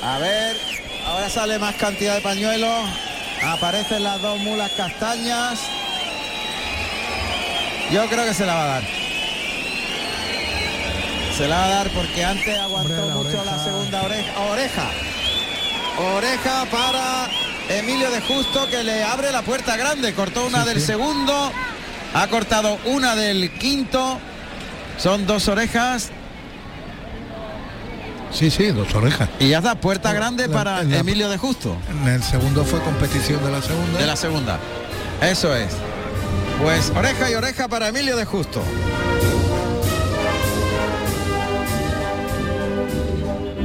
A 0.00 0.18
ver, 0.18 0.56
ahora 1.04 1.28
sale 1.28 1.58
más 1.58 1.74
cantidad 1.74 2.14
de 2.14 2.20
pañuelos. 2.20 2.84
Aparecen 3.44 4.04
las 4.04 4.22
dos 4.22 4.38
mulas 4.38 4.70
castañas. 4.76 5.58
Yo 7.90 8.06
creo 8.08 8.24
que 8.24 8.32
se 8.32 8.46
la 8.46 8.54
va 8.54 8.62
a 8.62 8.66
dar. 8.66 8.82
Se 11.36 11.48
la 11.48 11.56
va 11.58 11.64
a 11.64 11.68
dar 11.68 11.90
porque 11.90 12.24
antes 12.24 12.56
aguantó 12.60 12.92
Hombre, 12.92 13.08
la 13.08 13.14
mucho 13.16 13.44
la 13.44 13.64
segunda 13.64 14.02
oreja. 14.02 14.40
Oreja. 14.52 14.90
Oreja 16.14 16.64
para 16.70 17.28
Emilio 17.76 18.08
de 18.12 18.20
Justo 18.20 18.68
que 18.70 18.84
le 18.84 19.02
abre 19.02 19.32
la 19.32 19.42
puerta 19.42 19.76
grande. 19.76 20.14
Cortó 20.14 20.46
una 20.46 20.62
Sí, 20.62 20.68
del 20.68 20.80
sí. 20.80 20.86
segundo. 20.86 21.50
Ha 22.14 22.26
cortado 22.28 22.78
una 22.86 23.14
del 23.16 23.50
quinto. 23.52 24.18
Son 24.98 25.26
dos 25.26 25.48
orejas. 25.48 26.10
Sí, 28.32 28.50
sí, 28.50 28.68
dos 28.68 28.94
orejas. 28.94 29.28
Y 29.38 29.48
ya 29.48 29.58
está, 29.58 29.74
puerta 29.74 30.08
La- 30.10 30.14
grande 30.14 30.48
la- 30.48 30.54
para 30.54 30.82
la- 30.82 30.98
Emilio 30.98 31.28
de 31.28 31.36
Justo. 31.36 31.76
En 31.90 32.08
el 32.08 32.22
segundo 32.22 32.64
fue 32.64 32.80
competición 32.80 33.44
de 33.44 33.50
la 33.50 33.60
segunda. 33.62 33.98
De 33.98 34.06
la 34.06 34.16
segunda. 34.16 34.58
Eso 35.20 35.54
es. 35.54 35.68
Pues 36.62 36.90
oreja 36.96 37.30
y 37.30 37.34
oreja 37.34 37.68
para 37.68 37.88
Emilio 37.88 38.16
de 38.16 38.24
Justo. 38.24 38.62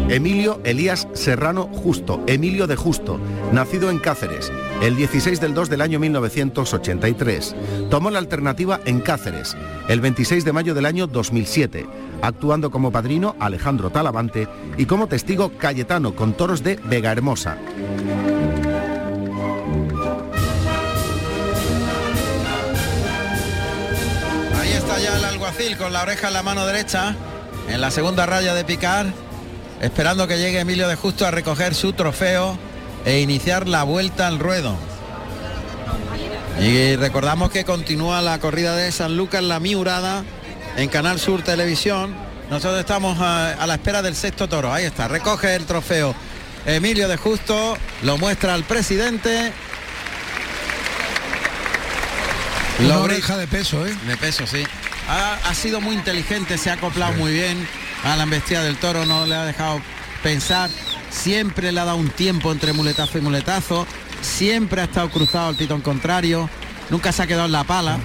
Emilio 0.10 0.62
Elías 0.64 1.06
Serrano 1.12 1.68
Justo, 1.68 2.24
Emilio 2.28 2.66
de 2.66 2.78
Justo, 2.78 3.20
nacido 3.52 3.92
en 3.92 4.00
Cáceres, 4.00 4.54
el 4.82 4.96
16 4.96 5.42
del 5.42 5.54
2 5.54 5.70
del 5.70 5.82
año 5.82 6.00
1983. 6.00 7.56
Tomó 7.90 8.10
la 8.10 8.20
alternativa 8.20 8.80
en 8.86 9.02
Cáceres, 9.02 9.58
el 9.90 10.00
26 10.00 10.46
de 10.46 10.54
mayo 10.54 10.74
del 10.74 10.86
año 10.86 11.08
2007, 11.08 11.86
actuando 12.22 12.72
como 12.72 12.90
padrino 12.90 13.36
Alejandro 13.42 13.90
Talavante 13.90 14.48
y 14.78 14.86
como 14.86 15.08
testigo 15.08 15.52
Cayetano 15.58 16.16
con 16.16 16.32
toros 16.32 16.64
de 16.64 16.80
Vega 16.86 17.12
Hermosa. 17.12 17.58
Ahí 24.58 24.72
está 24.72 25.00
ya 25.00 25.18
el 25.18 25.26
alguacil 25.26 25.76
con 25.76 25.92
la 25.92 26.04
oreja 26.04 26.30
en 26.30 26.34
la 26.34 26.44
mano 26.44 26.66
derecha, 26.66 27.14
en 27.68 27.82
la 27.82 27.92
segunda 27.92 28.26
raya 28.26 28.54
de 28.54 28.64
picar, 28.64 29.27
esperando 29.82 30.28
que 30.28 30.38
llegue 30.38 30.60
Emilio 30.60 30.88
de 30.88 30.96
Justo 30.96 31.26
a 31.26 31.32
recoger 31.32 31.76
su 31.76 31.94
trofeo 31.94 32.58
e 33.06 33.20
iniciar 33.20 33.68
la 33.68 33.84
vuelta 33.84 34.28
al 34.28 34.40
ruedo. 34.40 34.76
Y 36.60 36.96
recordamos 36.96 37.52
que 37.52 37.66
continúa 37.66 38.22
la 38.22 38.40
corrida 38.40 38.76
de 38.76 38.92
San 38.92 39.16
Lucas 39.16 39.44
La 39.44 39.60
Miurada 39.60 40.24
en 40.76 40.90
Canal 40.90 41.20
Sur 41.20 41.44
Televisión. 41.44 42.16
Nosotros 42.50 42.80
estamos 42.80 43.20
a, 43.20 43.54
a 43.54 43.68
la 43.68 43.76
espera 43.76 44.02
del 44.02 44.16
sexto 44.16 44.48
toro. 44.48 44.74
Ahí 44.74 44.86
está, 44.86 45.08
recoge 45.08 45.56
el 45.56 45.66
trofeo 45.66 46.16
Emilio 46.66 47.08
de 47.08 47.18
Justo, 47.18 47.78
lo 48.02 48.18
muestra 48.18 48.54
al 48.54 48.64
presidente. 48.64 49.54
Una 52.80 53.00
oreja 53.00 53.38
de 53.38 53.48
peso, 53.48 53.86
¿eh? 53.86 53.96
de 54.08 54.18
peso, 54.18 54.46
sí. 54.46 54.64
Ha, 55.10 55.38
ha 55.50 55.54
sido 55.54 55.80
muy 55.80 55.96
inteligente, 55.96 56.58
se 56.58 56.70
ha 56.70 56.74
acoplado 56.74 57.14
muy 57.14 57.32
bien 57.32 57.68
a 58.04 58.16
la 58.16 58.24
embestida 58.24 58.64
del 58.64 58.78
toro, 58.78 59.06
no 59.06 59.26
le 59.26 59.36
ha 59.36 59.46
dejado 59.46 59.82
pensar. 60.24 60.70
Siempre 61.10 61.72
le 61.72 61.80
ha 61.80 61.86
dado 61.86 61.98
un 61.98 62.10
tiempo 62.10 62.52
entre 62.52 62.74
muletazo 62.74 63.18
y 63.18 63.22
muletazo. 63.22 63.88
Siempre 64.22 64.82
ha 64.82 64.86
estado 64.86 65.10
cruzado 65.10 65.50
al 65.50 65.56
pitón 65.56 65.82
contrario. 65.82 66.50
Nunca 66.90 67.12
se 67.12 67.24
ha 67.24 67.28
quedado 67.28 67.46
en 67.46 67.52
la 67.52 67.64
pala 67.64 67.98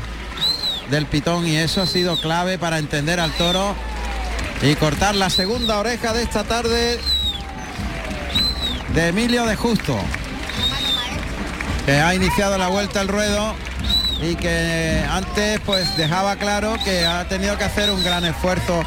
del 0.90 1.06
pitón 1.06 1.46
y 1.46 1.56
eso 1.56 1.82
ha 1.82 1.87
sido 1.87 2.20
clave 2.20 2.58
para 2.58 2.78
entender 2.78 3.20
al 3.20 3.32
toro 3.32 3.75
y 4.62 4.75
cortar 4.75 5.14
la 5.14 5.30
segunda 5.30 5.78
oreja 5.78 6.12
de 6.12 6.22
esta 6.22 6.44
tarde 6.44 7.00
de 8.94 9.08
Emilio 9.08 9.46
de 9.46 9.56
Justo, 9.56 9.99
que 11.87 11.92
ha 11.92 12.14
iniciado 12.14 12.58
la 12.58 12.68
vuelta 12.68 13.00
al 13.00 13.08
ruedo 13.08 13.54
y 14.23 14.37
que 14.37 15.02
antes 15.11 15.61
pues 15.67 15.97
dejaba 15.97 16.37
claro 16.37 16.76
que 16.85 17.05
ha 17.05 17.26
tenido 17.29 17.59
que 17.59 17.64
hacer 17.64 17.91
un 17.91 18.02
gran 18.05 18.25
esfuerzo 18.25 18.83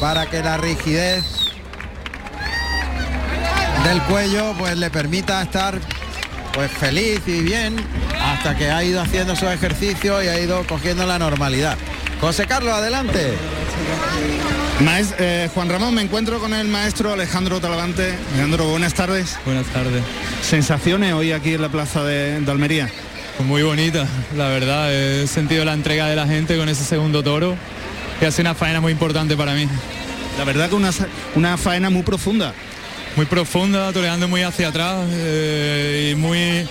para 0.00 0.26
que 0.26 0.42
la 0.42 0.56
rigidez 0.56 1.24
del 3.84 4.00
cuello 4.02 4.54
pues 4.58 4.76
le 4.76 4.90
permita 4.90 5.42
estar 5.42 5.78
pues 6.54 6.70
feliz 6.70 7.20
y 7.26 7.40
bien 7.42 7.76
hasta 8.20 8.56
que 8.56 8.70
ha 8.70 8.82
ido 8.82 9.00
haciendo 9.00 9.36
su 9.36 9.48
ejercicio 9.48 10.22
y 10.22 10.28
ha 10.28 10.40
ido 10.40 10.66
cogiendo 10.66 11.06
la 11.06 11.18
normalidad. 11.18 11.76
José 12.20 12.46
Carlos, 12.46 12.74
adelante. 12.74 13.32
Maes- 14.80 15.14
eh, 15.18 15.48
Juan 15.54 15.68
Ramón, 15.68 15.94
me 15.94 16.02
encuentro 16.02 16.40
con 16.40 16.52
el 16.52 16.66
maestro 16.66 17.12
Alejandro 17.12 17.60
Talavante. 17.60 18.14
Alejandro, 18.34 18.64
buenas 18.66 18.94
tardes. 18.94 19.38
Buenas 19.44 19.66
tardes. 19.66 20.02
Sensaciones 20.42 21.12
hoy 21.12 21.32
aquí 21.32 21.54
en 21.54 21.62
la 21.62 21.68
plaza 21.68 22.02
de, 22.02 22.40
de 22.40 22.50
Almería. 22.50 22.88
Muy 23.44 23.62
bonita, 23.62 24.06
la 24.36 24.48
verdad. 24.48 24.92
He 24.92 25.26
sentido 25.26 25.64
la 25.64 25.72
entrega 25.72 26.06
de 26.08 26.16
la 26.16 26.26
gente 26.26 26.56
con 26.56 26.68
ese 26.68 26.84
segundo 26.84 27.22
toro, 27.22 27.56
que 28.20 28.26
hace 28.26 28.42
una 28.42 28.54
faena 28.54 28.80
muy 28.80 28.92
importante 28.92 29.36
para 29.36 29.54
mí. 29.54 29.66
La 30.36 30.44
verdad 30.44 30.68
que 30.68 30.74
una, 30.74 30.90
una 31.34 31.56
faena 31.56 31.88
muy 31.90 32.02
profunda. 32.02 32.52
Muy 33.16 33.26
profunda, 33.26 33.92
toreando 33.92 34.28
muy 34.28 34.42
hacia 34.42 34.68
atrás 34.68 35.06
eh, 35.10 36.10
y 36.12 36.14
muy 36.16 36.68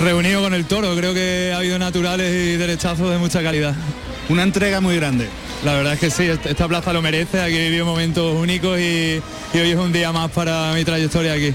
reunido 0.00 0.40
con 0.42 0.54
el 0.54 0.66
toro. 0.66 0.94
Creo 0.94 1.12
que 1.14 1.52
ha 1.54 1.58
habido 1.58 1.78
naturales 1.78 2.30
y 2.32 2.56
derechazos 2.56 3.10
de 3.10 3.18
mucha 3.18 3.42
calidad. 3.42 3.74
Una 4.28 4.42
entrega 4.44 4.80
muy 4.80 4.96
grande. 4.96 5.28
La 5.64 5.72
verdad 5.74 5.94
es 5.94 6.00
que 6.00 6.10
sí, 6.10 6.24
est- 6.24 6.46
esta 6.46 6.68
plaza 6.68 6.92
lo 6.92 7.02
merece, 7.02 7.40
aquí 7.40 7.56
he 7.56 7.64
vivido 7.64 7.86
momentos 7.86 8.34
únicos 8.34 8.78
y, 8.78 9.20
y 9.54 9.58
hoy 9.58 9.70
es 9.70 9.76
un 9.76 9.92
día 9.92 10.12
más 10.12 10.30
para 10.30 10.72
mi 10.74 10.84
trayectoria 10.84 11.32
aquí. 11.32 11.52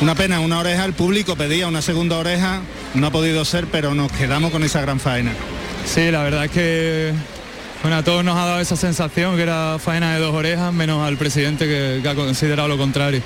Una 0.00 0.14
pena, 0.14 0.40
una 0.40 0.58
oreja, 0.58 0.84
el 0.84 0.94
público 0.94 1.36
pedía 1.36 1.66
una 1.68 1.82
segunda 1.82 2.16
oreja, 2.16 2.62
no 2.94 3.06
ha 3.06 3.10
podido 3.10 3.44
ser, 3.44 3.66
pero 3.66 3.94
nos 3.94 4.10
quedamos 4.12 4.50
con 4.50 4.64
esa 4.64 4.80
gran 4.80 4.98
faena. 4.98 5.32
Sí, 5.84 6.10
la 6.10 6.22
verdad 6.22 6.46
es 6.46 6.50
que 6.50 7.12
bueno, 7.82 7.96
a 7.96 8.02
todos 8.02 8.22
nos 8.22 8.36
ha 8.36 8.44
dado 8.44 8.60
esa 8.60 8.76
sensación 8.76 9.36
que 9.36 9.42
era 9.42 9.78
faena 9.78 10.14
de 10.14 10.20
dos 10.20 10.34
orejas, 10.34 10.72
menos 10.72 11.06
al 11.06 11.16
presidente 11.16 11.66
que, 11.66 12.00
que 12.02 12.08
ha 12.08 12.14
considerado 12.14 12.68
lo 12.68 12.76
contrario. 12.76 13.22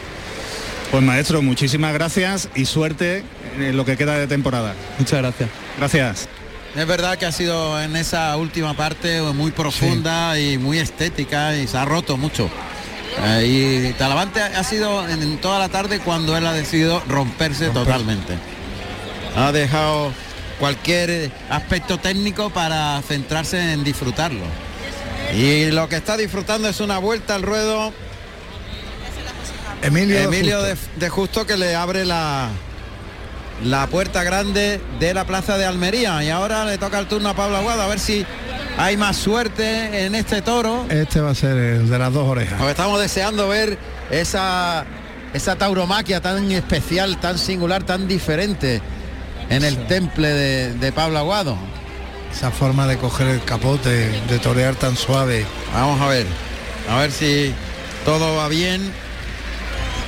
Pues 0.93 1.03
maestro, 1.03 1.43
muchísimas 1.43 1.93
gracias 1.93 2.49
y 2.55 2.65
suerte 2.65 3.25
en 3.59 3.77
lo 3.77 3.85
que 3.85 3.97
queda 3.97 4.17
de 4.17 4.29
temporada. 4.29 4.75
Muchas 4.99 5.21
gracias. 5.21 5.51
Gracias. 5.79 6.29
Es 6.77 6.87
verdad 6.87 7.19
que 7.19 7.27
ha 7.27 7.33
sido 7.33 7.81
en 7.81 7.97
esa 7.97 8.37
última 8.37 8.75
parte 8.75 9.21
muy 9.23 9.51
profunda 9.51 10.39
y 10.39 10.59
muy 10.59 10.79
estética 10.79 11.57
y 11.57 11.67
se 11.67 11.77
ha 11.77 11.85
roto 11.85 12.17
mucho. 12.17 12.49
Eh, 13.23 13.91
y 13.91 13.93
Talavante 13.95 14.41
ha 14.41 14.65
sido 14.65 15.09
en, 15.09 15.39
toda 15.39 15.59
la 15.59 15.69
tarde 15.69 16.01
cuando 16.01 16.37
él 16.37 16.47
ha 16.47 16.53
decidido 16.53 17.03
romperse 17.09 17.71
totalmente. 17.71 18.35
Ha 19.37 19.53
dejado 19.53 20.13
cualquier 20.59 21.31
aspecto 21.51 21.99
técnico 21.99 22.51
para 22.51 23.01
centrarse 23.03 23.73
en 23.73 23.85
disfrutarlo. 23.85 24.45
Y 25.35 25.71
lo 25.71 25.89
que 25.89 25.97
está 25.97 26.17
disfrutando 26.17 26.69
es 26.69 26.81
una 26.81 26.99
vuelta 26.99 27.35
al 27.35 27.43
ruedo 27.43 27.93
Emilio, 29.83 30.19
Emilio 30.19 30.59
Justo. 30.59 30.67
de, 30.67 31.01
de 31.01 31.09
Justo 31.09 31.47
que 31.47 31.57
le 31.57 31.75
abre 31.75 32.05
la, 32.05 32.51
la 33.63 33.87
puerta 33.87 34.23
grande 34.23 34.81
de 34.99 35.15
la 35.15 35.25
plaza 35.25 35.57
de 35.59 35.65
Almería. 35.67 36.23
Y 36.25 36.31
ahora 36.31 36.65
le 36.65 36.79
toca 36.79 36.99
el 36.99 37.07
turno 37.07 37.29
a 37.29 37.35
Pablo 37.35 37.57
Aguado 37.57 37.83
a 37.83 37.87
ver 37.87 37.99
si 37.99 38.27
hay 38.79 38.97
más 38.97 39.17
suerte 39.17 40.05
en 40.07 40.15
este 40.15 40.43
toro. 40.43 40.87
Este 40.91 41.21
va 41.21 41.31
a 41.31 41.35
ser 41.35 41.57
el 41.57 41.89
de 41.89 41.99
las 41.99 42.13
dos 42.13 42.29
orejas. 42.29 42.61
Estamos 42.69 43.01
deseando 43.01 43.49
ver 43.49 43.79
esa, 44.11 44.85
esa 45.33 45.57
tauromaquia 45.57 46.21
tan 46.21 46.51
especial, 46.53 47.19
tan 47.21 47.39
singular, 47.39 47.85
tan 47.85 48.09
diferente 48.09 48.81
en 49.51 49.65
el 49.65 49.87
temple 49.87 50.29
de, 50.29 50.75
de 50.75 50.93
Pablo 50.93 51.19
Aguado. 51.19 51.57
Esa 52.33 52.51
forma 52.51 52.87
de 52.87 52.97
coger 52.99 53.29
el 53.29 53.45
capote, 53.45 53.91
de 54.29 54.39
torear 54.41 54.75
tan 54.75 54.97
suave. 54.97 55.47
Vamos 55.73 56.01
a 56.01 56.09
ver, 56.09 56.27
a 56.91 56.99
ver 56.99 57.13
si 57.13 57.55
todo 58.05 58.37
va 58.37 58.49
bien 58.49 58.91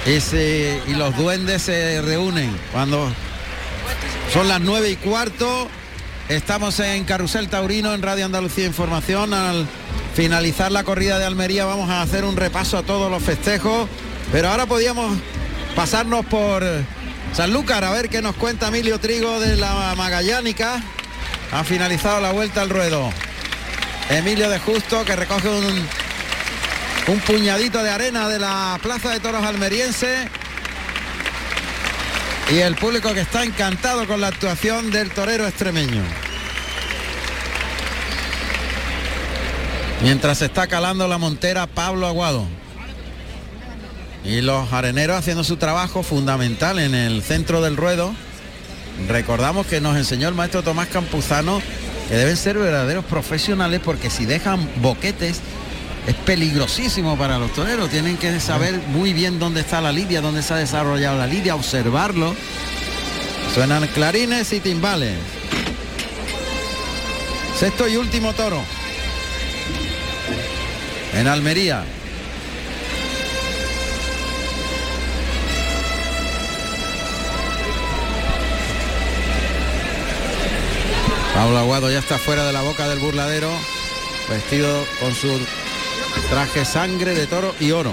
y, 0.07 0.21
se- 0.21 0.81
y 0.89 0.95
los 0.95 1.17
duendes 1.17 1.63
se 1.63 2.03
reúnen 2.03 2.51
cuando 2.73 3.09
son 4.33 4.49
las 4.49 4.61
nueve 4.61 4.91
y 4.91 4.97
cuarto. 4.97 5.69
Estamos 6.29 6.81
en 6.81 7.05
Carrusel 7.05 7.49
Taurino 7.49 7.95
en 7.95 8.03
Radio 8.03 8.25
Andalucía 8.25 8.67
Información. 8.67 9.33
Al 9.33 9.65
finalizar 10.15 10.73
la 10.73 10.83
corrida 10.83 11.21
de 11.21 11.25
Almería 11.25 11.65
vamos 11.67 11.89
a 11.89 12.03
hacer 12.03 12.25
un 12.25 12.37
repaso 12.37 12.79
a 12.79 12.83
todos 12.83 13.09
los 13.09 13.23
festejos. 13.23 13.89
Pero 14.33 14.49
ahora 14.49 14.67
podíamos 14.67 15.17
pasarnos 15.77 16.27
por 16.27 16.65
Sanlúcar 17.33 17.85
a 17.85 17.93
ver 17.93 18.09
qué 18.09 18.23
nos 18.23 18.35
cuenta 18.35 18.69
Emilio 18.69 18.99
Trigo 18.99 19.39
de 19.39 19.57
la 19.57 19.95
Magallánica. 19.97 20.83
Ha 21.53 21.63
finalizado 21.63 22.21
la 22.21 22.33
vuelta 22.33 22.63
al 22.63 22.71
ruedo. 22.71 23.09
Emilio 24.11 24.51
de 24.51 24.59
Justo 24.59 25.05
que 25.05 25.15
recoge 25.15 25.49
un, 25.49 25.87
un 27.07 27.21
puñadito 27.21 27.85
de 27.85 27.91
arena 27.91 28.29
de 28.29 28.41
la 28.41 28.81
Plaza 28.83 29.11
de 29.11 29.21
Toros 29.21 29.45
Almeriense. 29.45 30.29
Y 32.49 32.59
el 32.59 32.77
público 32.77 33.13
que 33.13 33.21
está 33.21 33.43
encantado 33.43 34.07
con 34.07 34.21
la 34.21 34.29
actuación 34.29 34.93
del 34.93 35.11
torero 35.11 35.47
extremeño. 35.47 36.03
Mientras 40.03 40.39
se 40.39 40.45
está 40.45 40.69
calando 40.69 41.09
la 41.09 41.19
montera 41.19 41.67
Pablo 41.67 42.07
Aguado. 42.07 42.47
Y 44.25 44.43
los 44.43 44.73
areneros 44.73 45.17
haciendo 45.17 45.43
su 45.43 45.57
trabajo 45.57 46.05
fundamental 46.05 46.79
en 46.79 46.95
el 46.95 47.23
centro 47.23 47.63
del 47.63 47.77
ruedo. 47.77 48.15
Recordamos 49.09 49.67
que 49.67 49.81
nos 49.81 49.97
enseñó 49.97 50.29
el 50.29 50.35
maestro 50.35 50.63
Tomás 50.63 50.89
Campuzano 50.89 51.61
que 52.09 52.15
deben 52.15 52.37
ser 52.37 52.59
verdaderos 52.59 53.05
profesionales 53.05 53.81
porque 53.85 54.09
si 54.09 54.25
dejan 54.25 54.69
boquetes 54.81 55.41
es 56.07 56.15
peligrosísimo 56.15 57.17
para 57.17 57.39
los 57.39 57.53
toreros. 57.53 57.91
Tienen 57.91 58.17
que 58.17 58.39
saber 58.41 58.81
muy 58.89 59.13
bien 59.13 59.39
dónde 59.39 59.61
está 59.61 59.81
la 59.81 59.93
lidia, 59.93 60.21
dónde 60.21 60.43
se 60.43 60.55
ha 60.55 60.57
desarrollado 60.57 61.19
la 61.19 61.27
lidia, 61.27 61.55
observarlo. 61.55 62.35
Suenan 63.55 63.87
clarines 63.89 64.53
y 64.53 64.61
timbales. 64.61 65.15
Sexto 67.59 67.89
y 67.89 67.97
último 67.97 68.33
toro. 68.35 68.63
En 71.15 71.27
Almería. 71.27 71.85
Pablo 81.35 81.59
Aguado 81.59 81.91
ya 81.91 81.99
está 81.99 82.19
fuera 82.19 82.47
de 82.47 82.53
la 82.53 82.63
boca 82.63 82.89
del 82.89 82.99
burladero, 82.99 83.51
vestido 84.31 84.87
con 85.01 85.15
su 85.15 85.39
traje 86.31 86.65
sangre 86.65 87.15
de 87.15 87.27
toro 87.27 87.55
y 87.61 87.71
oro. 87.71 87.93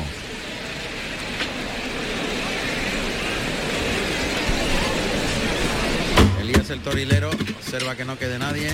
Elías 6.41 6.69
el 6.69 6.79
torilero 6.79 7.29
observa 7.29 7.95
que 7.95 8.05
no 8.05 8.17
quede 8.17 8.39
nadie. 8.39 8.71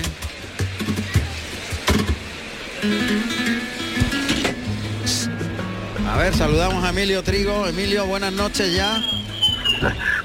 A 6.08 6.16
ver, 6.16 6.34
saludamos 6.34 6.84
a 6.84 6.90
Emilio 6.90 7.22
Trigo. 7.22 7.66
Emilio, 7.66 8.06
buenas 8.06 8.32
noches 8.32 8.74
ya. 8.74 9.00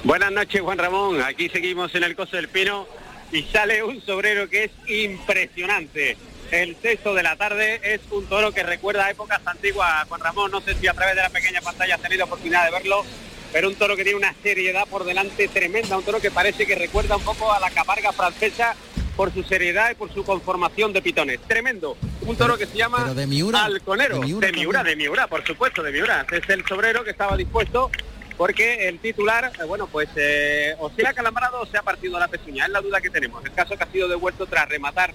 Buenas 0.04 0.32
noches, 0.32 0.62
Juan 0.62 0.78
Ramón. 0.78 1.22
Aquí 1.22 1.50
seguimos 1.50 1.94
en 1.96 2.04
el 2.04 2.16
Coso 2.16 2.36
del 2.36 2.48
Pino 2.48 2.88
y 3.32 3.44
sale 3.44 3.84
un 3.84 4.02
sobrero 4.02 4.50
que 4.50 4.66
es 4.66 4.72
impresionante. 4.88 6.18
El 6.52 6.76
sexto 6.82 7.14
de 7.14 7.24
la 7.24 7.36
tarde 7.36 7.82
es 7.84 8.02
un 8.12 8.26
toro 8.28 8.52
que 8.52 8.64
recuerda 8.64 9.06
a 9.06 9.12
épocas 9.12 9.42
antiguas, 9.46 10.08
Juan 10.08 10.22
Ramón. 10.22 10.52
No 10.52 10.62
sé 10.62 10.76
si 10.76 10.88
a 10.88 10.94
través 10.94 11.16
de 11.16 11.22
la 11.22 11.30
pequeña 11.30 11.62
pantalla 11.62 11.96
has 11.96 12.02
tenido 12.02 12.26
oportunidad 12.26 12.66
de 12.66 12.72
verlo, 12.72 13.04
pero 13.52 13.68
un 13.68 13.76
toro 13.76 13.96
que 13.96 14.04
tiene 14.04 14.18
una 14.18 14.34
seriedad 14.44 14.88
por 14.88 15.06
delante 15.06 15.48
tremenda, 15.48 15.98
un 15.98 16.04
toro 16.04 16.22
que 16.22 16.32
parece 16.32 16.66
que 16.66 16.76
recuerda 16.76 17.18
un 17.18 17.24
poco 17.24 17.52
a 17.52 17.60
la 17.60 17.72
caparga 17.72 18.12
francesa 18.14 18.76
por 19.16 19.34
su 19.34 19.44
seriedad 19.44 19.92
y 19.92 19.96
por 19.96 20.14
su 20.14 20.24
conformación 20.24 20.94
de 20.94 21.02
pitones. 21.02 21.40
Tremendo. 21.42 21.98
Un 22.22 22.36
toro 22.36 22.58
que 22.58 22.68
se 22.68 22.78
llama 22.78 23.14
de 23.14 23.28
Miura, 23.28 23.66
Halconero. 23.66 24.20
de 24.20 24.26
Miura 24.26 24.48
De 24.48 24.54
Miura, 24.54 24.84
de 24.84 24.96
Miura, 24.96 25.28
por 25.28 25.46
supuesto, 25.46 25.82
de 25.82 25.92
Miura. 25.92 26.26
Es 26.32 26.48
el 26.50 26.66
sobrero 26.66 27.04
que 27.04 27.12
estaba 27.12 27.36
dispuesto 27.38 27.90
porque 28.38 28.88
el 28.88 29.00
titular, 29.00 29.52
eh, 29.60 29.64
bueno, 29.64 29.88
pues 29.88 30.10
eh, 30.16 30.76
o 30.80 30.90
se 30.90 31.08
ha 31.08 31.14
calambrado 31.14 31.62
o 31.62 31.66
se 31.66 31.78
ha 31.78 31.82
partido 31.82 32.20
la 32.20 32.28
pezuña. 32.28 32.66
Es 32.66 32.72
la 32.72 32.82
duda 32.82 33.02
que 33.02 33.10
tenemos. 33.10 33.44
El 33.46 33.54
caso 33.54 33.78
que 33.78 33.84
ha 33.84 33.92
sido 33.92 34.08
devuelto 34.08 34.46
tras 34.46 34.68
rematar 34.68 35.14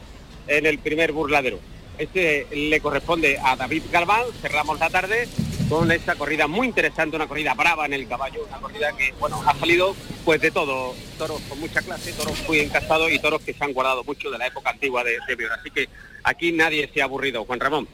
en 0.51 0.67
el 0.67 0.79
primer 0.79 1.13
burladero. 1.13 1.59
Este 1.97 2.47
le 2.51 2.81
corresponde 2.81 3.39
a 3.43 3.57
David 3.57 3.85
Galván. 3.91 4.25
Cerramos 4.41 4.79
la 4.79 4.91
tarde 4.91 5.29
con 5.69 5.93
esta 5.93 6.17
corrida 6.17 6.49
muy 6.49 6.67
interesante, 6.67 7.15
una 7.15 7.29
corrida 7.29 7.55
brava 7.55 7.87
en 7.87 7.93
el 7.93 8.09
caballo, 8.09 8.45
una 8.49 8.59
corrida 8.59 8.91
que, 8.97 9.15
bueno, 9.21 9.41
ha 9.47 9.55
salido 9.57 9.95
pues 10.25 10.41
de 10.41 10.51
todo. 10.51 10.95
Toros 11.17 11.41
con 11.49 11.61
mucha 11.61 11.81
clase, 11.83 12.13
toros 12.13 12.37
muy 12.49 12.61
encastados 12.61 13.13
y 13.13 13.19
toros 13.19 13.43
que 13.43 13.55
se 13.55 13.63
han 13.63 13.73
guardado 13.73 14.03
mucho 14.05 14.31
de 14.31 14.39
la 14.39 14.47
época 14.47 14.71
antigua 14.71 15.05
de, 15.05 15.19
de 15.29 15.37
Miura. 15.37 15.55
Así 15.55 15.71
que 15.71 15.89
aquí 16.25 16.53
nadie 16.53 16.91
se 16.93 17.01
ha 17.01 17.05
aburrido, 17.05 17.45
Juan 17.45 17.61
Ramón. 17.61 17.87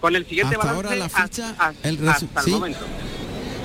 Con 0.00 0.16
el 0.16 0.26
siguiente 0.26 0.56
Hasta 0.56 0.66
balance 0.66 0.86
ahora 0.88 0.96
la 0.96 1.08
ficha, 1.08 1.54
hasta, 1.56 1.88
el 1.88 2.08
hasta 2.08 2.40
el 2.40 2.44
sí. 2.44 2.50
momento. 2.50 2.80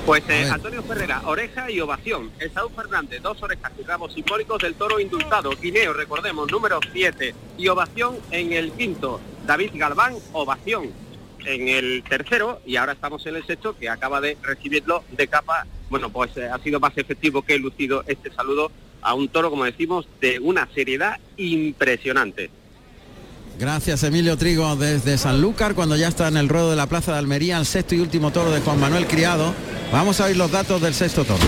Pues 0.08 0.24
eh. 0.30 0.48
Antonio 0.50 0.82
Ferrera, 0.84 1.20
oreja 1.26 1.70
y 1.70 1.80
ovación. 1.80 2.30
Esaú 2.40 2.70
Fernández, 2.70 3.20
dos 3.20 3.42
orejas 3.42 3.70
y 3.78 3.82
ramos 3.82 4.14
simbólicos 4.14 4.62
del 4.62 4.74
toro 4.74 4.98
indultado. 4.98 5.50
Guineo, 5.60 5.92
recordemos, 5.92 6.50
número 6.50 6.80
7. 6.94 7.34
Y 7.58 7.68
ovación 7.68 8.16
en 8.30 8.54
el 8.54 8.72
quinto. 8.72 9.20
David 9.46 9.72
Galván, 9.74 10.14
ovación 10.32 10.94
en 11.44 11.68
el 11.68 12.02
tercero. 12.08 12.62
Y 12.64 12.76
ahora 12.76 12.92
estamos 12.92 13.26
en 13.26 13.36
el 13.36 13.46
sexto, 13.46 13.76
que 13.76 13.90
acaba 13.90 14.22
de 14.22 14.38
recibirlo 14.40 15.04
de 15.10 15.28
capa. 15.28 15.66
Bueno, 15.90 16.08
pues 16.08 16.34
eh, 16.38 16.48
ha 16.50 16.58
sido 16.60 16.80
más 16.80 16.96
efectivo 16.96 17.42
que 17.42 17.58
lucido 17.58 18.02
este 18.06 18.32
saludo 18.32 18.72
a 19.02 19.12
un 19.12 19.28
toro, 19.28 19.50
como 19.50 19.66
decimos, 19.66 20.08
de 20.22 20.38
una 20.38 20.66
seriedad 20.74 21.20
impresionante. 21.36 22.48
Gracias 23.58 24.04
Emilio 24.04 24.36
Trigo 24.36 24.76
desde 24.76 25.18
Sanlúcar 25.18 25.74
cuando 25.74 25.96
ya 25.96 26.06
está 26.06 26.28
en 26.28 26.36
el 26.36 26.48
ruedo 26.48 26.70
de 26.70 26.76
la 26.76 26.86
Plaza 26.86 27.10
de 27.10 27.18
Almería, 27.18 27.58
el 27.58 27.66
sexto 27.66 27.96
y 27.96 27.98
último 27.98 28.30
toro 28.30 28.52
de 28.52 28.60
Juan 28.60 28.78
Manuel 28.78 29.08
Criado. 29.08 29.52
Vamos 29.90 30.20
a 30.20 30.26
oír 30.26 30.36
los 30.36 30.52
datos 30.52 30.80
del 30.80 30.94
sexto 30.94 31.24
toro. 31.24 31.42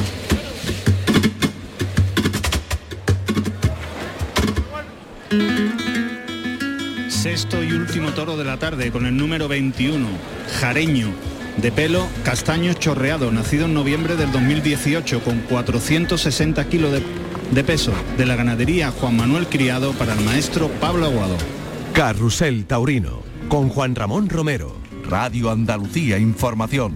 Sexto 7.09 7.63
y 7.63 7.71
último 7.75 8.11
toro 8.11 8.37
de 8.37 8.45
la 8.45 8.57
tarde 8.57 8.91
con 8.91 9.07
el 9.07 9.17
número 9.17 9.47
21, 9.47 10.05
Jareño, 10.59 11.13
de 11.59 11.71
pelo 11.71 12.09
castaño 12.25 12.73
chorreado, 12.73 13.31
nacido 13.31 13.67
en 13.67 13.75
noviembre 13.75 14.17
del 14.17 14.33
2018 14.33 15.23
con 15.23 15.39
460 15.43 16.69
kilos 16.69 16.91
de, 16.91 17.05
de 17.53 17.63
peso, 17.63 17.93
de 18.19 18.27
la 18.27 18.35
ganadería 18.35 18.91
Juan 18.91 19.17
Manuel 19.17 19.47
Criado 19.47 19.93
para 19.93 20.15
el 20.15 20.21
maestro 20.23 20.69
Pablo 20.81 21.07
Aguado. 21.07 21.60
Carrusel 21.93 22.67
Taurino 22.67 23.23
con 23.49 23.69
Juan 23.69 23.95
Ramón 23.95 24.29
Romero. 24.29 24.77
Radio 25.09 25.51
Andalucía 25.51 26.19
Información. 26.19 26.95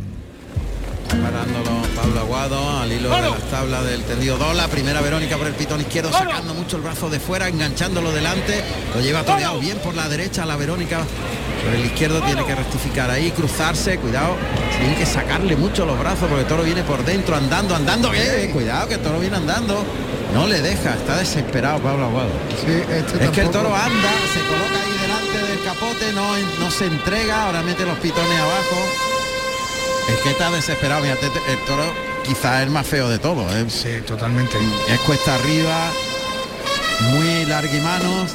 Parándolo 1.08 1.82
Pablo 1.96 2.20
Aguado 2.20 2.78
al 2.78 2.92
hilo 2.92 3.10
de 3.10 3.22
las 3.22 3.50
tablas 3.50 3.84
del 3.84 4.02
tendido 4.04 4.38
2. 4.38 4.56
La 4.56 4.68
primera 4.68 5.00
Verónica 5.00 5.36
por 5.36 5.48
el 5.48 5.54
pitón 5.54 5.80
izquierdo, 5.80 6.12
sacando 6.12 6.54
mucho 6.54 6.76
el 6.76 6.82
brazo 6.82 7.10
de 7.10 7.18
fuera, 7.18 7.48
enganchándolo 7.48 8.12
delante. 8.12 8.62
Lo 8.94 9.00
lleva 9.00 9.24
toreado 9.24 9.58
bien 9.58 9.78
por 9.78 9.94
la 9.94 10.08
derecha. 10.08 10.46
La 10.46 10.56
Verónica 10.56 11.00
por 11.64 11.74
el 11.74 11.84
izquierdo 11.84 12.20
tiene 12.22 12.44
que 12.44 12.54
rectificar 12.54 13.10
ahí, 13.10 13.32
cruzarse. 13.32 13.98
Cuidado, 13.98 14.36
tiene 14.78 14.94
que 14.96 15.06
sacarle 15.06 15.56
mucho 15.56 15.84
los 15.84 15.98
brazos 15.98 16.28
porque 16.28 16.42
el 16.42 16.46
toro 16.48 16.62
viene 16.62 16.84
por 16.84 17.04
dentro, 17.04 17.34
andando, 17.34 17.74
andando. 17.74 18.12
Eh, 18.14 18.50
cuidado 18.52 18.88
que 18.88 18.94
el 18.94 19.00
toro 19.00 19.18
viene 19.18 19.36
andando. 19.36 19.84
No 20.32 20.46
le 20.46 20.60
deja, 20.60 20.94
está 20.94 21.18
desesperado 21.18 21.78
Pablo 21.80 22.06
Aguado. 22.06 22.30
Sí, 22.64 22.72
este 22.90 23.24
Es 23.24 23.30
que 23.30 23.40
el 23.42 23.50
toro 23.50 23.74
anda, 23.74 24.10
se 24.32 24.40
coloca 24.40 24.82
ahí 24.84 24.98
delante 24.98 25.52
del 25.52 25.62
capote, 25.62 26.12
no, 26.12 26.36
no 26.58 26.70
se 26.70 26.86
entrega, 26.86 27.44
ahora 27.44 27.62
mete 27.62 27.84
los 27.84 27.98
pitones 27.98 28.38
abajo. 28.38 28.76
Es 30.08 30.16
que 30.22 30.30
está 30.30 30.50
desesperado, 30.50 31.02
fíjate, 31.02 31.26
el 31.26 31.58
toro 31.66 31.84
quizás 32.24 32.56
es 32.56 32.66
el 32.66 32.70
más 32.70 32.86
feo 32.86 33.08
de 33.08 33.18
todos. 33.18 33.52
¿eh? 33.54 33.66
Sí, 33.68 34.02
totalmente. 34.06 34.56
Es 34.88 34.98
cuesta 35.00 35.34
arriba, 35.34 35.90
muy 37.10 37.44
larguimanos 37.46 38.32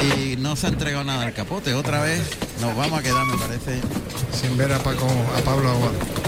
y 0.00 0.36
no 0.36 0.56
se 0.56 0.66
ha 0.66 0.70
entregado 0.70 1.04
nada 1.04 1.24
al 1.24 1.32
capote. 1.32 1.74
Otra 1.74 2.00
vez 2.00 2.20
nos 2.60 2.76
vamos 2.76 2.98
a 3.00 3.02
quedar, 3.02 3.24
me 3.26 3.36
parece. 3.36 3.80
Sin 4.32 4.56
ver 4.56 4.72
a 4.72 4.78
Paco, 4.78 5.06
a 5.36 5.40
Pablo 5.42 5.70
Aguado. 5.70 6.25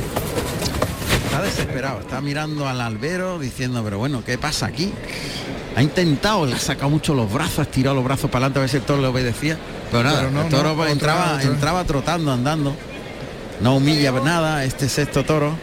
Está 1.39 1.63
desesperado, 1.63 2.01
está 2.01 2.21
mirando 2.21 2.67
al 2.67 2.81
albero 2.81 3.39
diciendo, 3.39 3.83
pero 3.85 3.99
bueno, 3.99 4.25
¿qué 4.25 4.39
pasa 4.39 4.67
aquí? 4.67 4.93
ha 5.77 5.83
intentado, 5.83 6.45
le 6.45 6.57
ha 6.57 6.59
sacado 6.59 6.91
mucho 6.91 7.15
los 7.15 7.33
brazos, 7.33 7.61
ha 7.61 7.63
estirado 7.63 7.95
los 7.95 8.05
brazos 8.05 8.29
para 8.29 8.47
adelante 8.47 8.59
a 8.59 8.63
ver 8.63 8.69
si 8.71 8.77
el 8.79 8.83
toro 8.83 9.01
le 9.01 9.07
obedecía. 9.07 9.57
Pero 9.93 10.03
nada, 10.03 10.19
Pero 10.19 10.31
no, 10.33 10.43
el 10.43 10.49
toro 10.49 10.75
no, 10.75 10.81
otra, 10.83 10.91
entraba, 10.91 11.35
otra. 11.35 11.43
entraba 11.43 11.85
trotando, 11.85 12.33
andando. 12.33 12.75
No 13.61 13.77
humilla 13.77 14.11
nada 14.11 14.65
este 14.65 14.89
sexto 14.89 15.25
toro. 15.25 15.57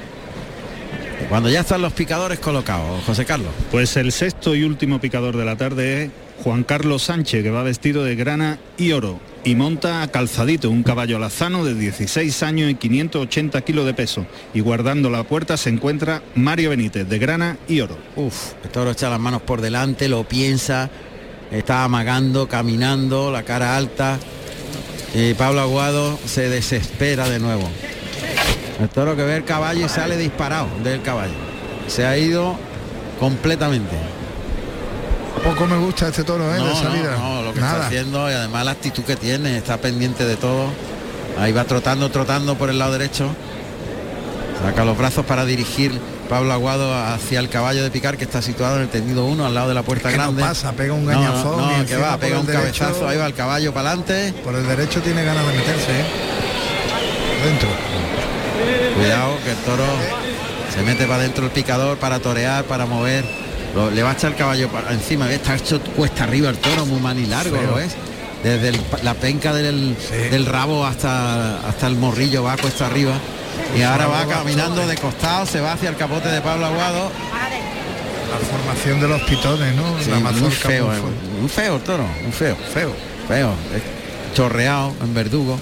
Cuando 1.28 1.50
ya 1.50 1.62
están 1.62 1.82
los 1.82 1.92
picadores 1.92 2.40
colocados, 2.40 3.04
José 3.04 3.26
Carlos. 3.26 3.52
Pues 3.72 3.98
el 3.98 4.14
sexto 4.14 4.56
y 4.56 4.64
último 4.64 5.02
picador 5.02 5.36
de 5.36 5.44
la 5.44 5.58
tarde 5.58 6.04
es 6.06 6.12
Juan 6.44 6.64
Carlos 6.64 7.04
Sánchez, 7.04 7.44
que 7.44 7.52
va 7.52 7.64
vestido 7.64 8.06
de 8.06 8.16
grana 8.16 8.58
y 8.78 8.94
oro 8.94 9.20
y 9.46 9.54
monta 9.54 10.02
a 10.02 10.08
calzadito 10.08 10.72
un 10.72 10.82
caballo 10.82 11.18
alazano 11.18 11.64
de 11.64 11.76
16 11.76 12.42
años 12.44 12.72
y 12.72 12.76
580 12.76 13.62
kilos 13.62 13.86
de 13.86 13.94
peso. 13.94 14.26
Y 14.56 14.60
guardando 14.60 15.12
la 15.12 15.24
puerta 15.24 15.56
se 15.56 15.70
encuentra 15.70 16.24
Mario 16.34 16.72
Benítez, 16.72 17.08
de 17.08 17.20
grana 17.20 17.58
y 17.68 17.80
oro. 17.80 17.96
Uf, 18.16 18.54
el 18.64 18.72
toro 18.72 18.92
echa 18.92 19.08
las 19.10 19.20
manos 19.20 19.44
por 19.44 19.62
delante, 19.62 20.10
lo 20.10 20.28
piensa, 20.28 20.90
está 21.52 21.84
amagando, 21.84 22.48
caminando, 22.48 23.32
la 23.32 23.44
cara 23.44 23.78
alta. 23.78 24.18
Y 25.14 25.36
Pablo 25.36 25.62
Aguado 25.62 26.20
se 26.26 26.50
desespera 26.50 27.30
de 27.30 27.40
nuevo. 27.40 27.70
El 28.82 28.90
toro 28.90 29.16
que 29.16 29.24
ve 29.24 29.38
el 29.38 29.46
caballo 29.46 29.86
y 29.86 29.90
sale 29.90 30.18
disparado 30.18 30.68
del 30.84 31.04
caballo. 31.04 31.36
Se 31.88 32.06
ha 32.06 32.18
ido 32.18 32.58
completamente. 33.20 34.15
Poco 35.46 35.68
me 35.68 35.78
gusta 35.78 36.08
este 36.08 36.24
toro, 36.24 36.54
¿eh? 36.54 36.58
No, 36.58 36.66
de 36.70 36.76
salida. 36.76 37.16
no, 37.18 37.42
lo 37.44 37.54
que 37.54 37.60
está 37.60 37.86
haciendo 37.86 38.30
y 38.30 38.34
además 38.34 38.66
la 38.66 38.72
actitud 38.72 39.04
que 39.04 39.16
tiene, 39.16 39.58
está 39.58 39.78
pendiente 39.78 40.26
de 40.26 40.36
todo. 40.38 40.70
Ahí 41.40 41.52
va 41.52 41.66
trotando, 41.66 42.10
trotando 42.10 42.56
por 42.56 42.70
el 42.70 42.80
lado 42.80 42.94
derecho. 42.94 43.30
Saca 44.64 44.84
los 44.86 44.98
brazos 44.98 45.26
para 45.26 45.46
dirigir 45.46 45.92
Pablo 46.30 46.52
Aguado 46.54 46.92
hacia 46.96 47.40
el 47.40 47.50
caballo 47.50 47.84
de 47.84 47.92
picar 47.92 48.18
que 48.18 48.24
está 48.24 48.42
situado 48.42 48.78
en 48.78 48.84
el 48.84 48.90
tendido 48.90 49.26
1 49.26 49.46
al 49.46 49.54
lado 49.54 49.68
de 49.70 49.76
la 49.76 49.84
puerta 49.84 50.10
Que 50.10 50.18
no 50.18 50.24
grande. 50.24 50.42
pasa, 50.42 50.72
pega 50.72 50.94
un 50.94 51.06
No, 51.06 51.12
gañazón 51.12 51.58
No, 51.58 51.82
y 51.84 51.86
que 51.86 51.98
va, 51.98 52.18
pega 52.18 52.40
un 52.40 52.48
derecho- 52.48 52.80
cabezazo, 52.86 53.08
ahí 53.08 53.18
va 53.18 53.28
el 53.28 53.34
caballo 53.36 53.72
para 53.74 53.90
adelante. 53.90 54.34
Por 54.44 54.56
el 54.56 54.66
derecho 54.66 55.02
tiene 55.02 55.24
ganas 55.24 55.46
de 55.46 55.54
meterse, 55.54 55.92
¿eh? 55.92 56.06
Dentro. 57.46 57.70
Cuidado 58.96 59.38
que 59.44 59.52
el 59.52 59.58
toro 59.58 59.84
se 60.74 60.82
mete 60.82 61.04
para 61.06 61.18
adentro 61.20 61.46
el 61.46 61.52
picador 61.52 61.98
para 61.98 62.20
torear, 62.20 62.64
para 62.64 62.88
mover. 62.88 63.45
Lo- 63.76 63.92
le 63.92 64.02
va 64.04 64.12
a 64.12 64.14
echar 64.14 64.32
el 64.32 64.38
caballo 64.38 64.70
para 64.70 64.92
encima. 64.94 65.32
Está 65.32 65.56
hecho 65.56 65.80
cuesta 65.82 66.24
arriba 66.24 66.50
el 66.50 66.58
toro, 66.58 66.86
muy 66.86 67.00
man 67.00 67.20
y 67.20 67.26
largo. 67.26 67.58
¿lo 67.62 67.76
ves? 67.76 67.94
Desde 68.44 68.70
el- 68.70 68.82
la 69.04 69.14
penca 69.16 69.54
del, 69.54 69.96
Sí. 70.00 70.30
del 70.30 70.46
rabo 70.46 70.86
hasta, 70.86 71.60
hasta 71.68 71.88
el 71.88 71.96
morrillo 71.96 72.44
va 72.44 72.56
cuesta 72.58 72.86
arriba. 72.88 73.14
Y 73.78 73.82
ahora 73.82 74.08
va 74.08 74.26
caminando 74.28 74.86
de 74.86 74.96
costado, 74.98 75.46
se 75.46 75.60
va 75.60 75.74
hacia 75.74 75.90
el 75.90 75.96
capote 75.98 76.30
de 76.30 76.42
Pablo 76.42 76.66
Aguado. 76.68 77.10
La 78.32 78.58
formación 78.58 79.00
de 79.00 79.08
los 79.08 79.22
pitones, 79.24 79.76
¿no? 79.76 79.84
Sí, 80.04 80.10
la 80.12 80.20
muy 80.20 80.52
feo, 80.52 80.88
muy 80.88 81.46
eh, 81.46 81.50
feo 81.50 81.76
el 81.78 81.82
toro, 81.82 82.04
muy 82.24 82.32
feo, 82.32 82.56
Feo. 82.74 82.94
feo. 83.28 83.50
es 83.74 84.36
chorreado 84.36 84.94
en 85.02 85.14
verdugo. 85.14 85.58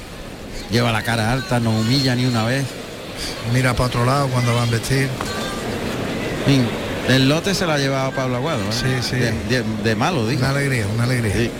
Lleva 0.71 0.91
la 0.91 1.03
cara 1.03 1.31
alta, 1.31 1.59
no 1.59 1.69
humilla 1.71 2.15
ni 2.15 2.25
una 2.25 2.43
vez. 2.45 2.65
Mira 3.53 3.73
para 3.73 3.87
otro 3.87 4.05
lado 4.05 4.27
cuando 4.29 4.55
van 4.55 4.67
a 4.69 4.71
vestir. 4.71 5.07
El 7.09 7.27
lote 7.29 7.53
se 7.53 7.65
lo 7.65 7.73
ha 7.73 7.77
llevado 7.77 8.11
Pablo 8.11 8.37
Aguado. 8.37 8.61
¿eh? 8.61 8.71
Sí, 8.71 8.87
sí. 9.09 9.15
De, 9.17 9.31
de- 9.49 9.63
de 9.83 9.95
malo, 9.95 10.25
digo. 10.27 10.41
Una 10.41 10.49
alegría, 10.51 10.85
una 10.93 11.03
alegría. 11.03 11.33
Sí. 11.33 11.51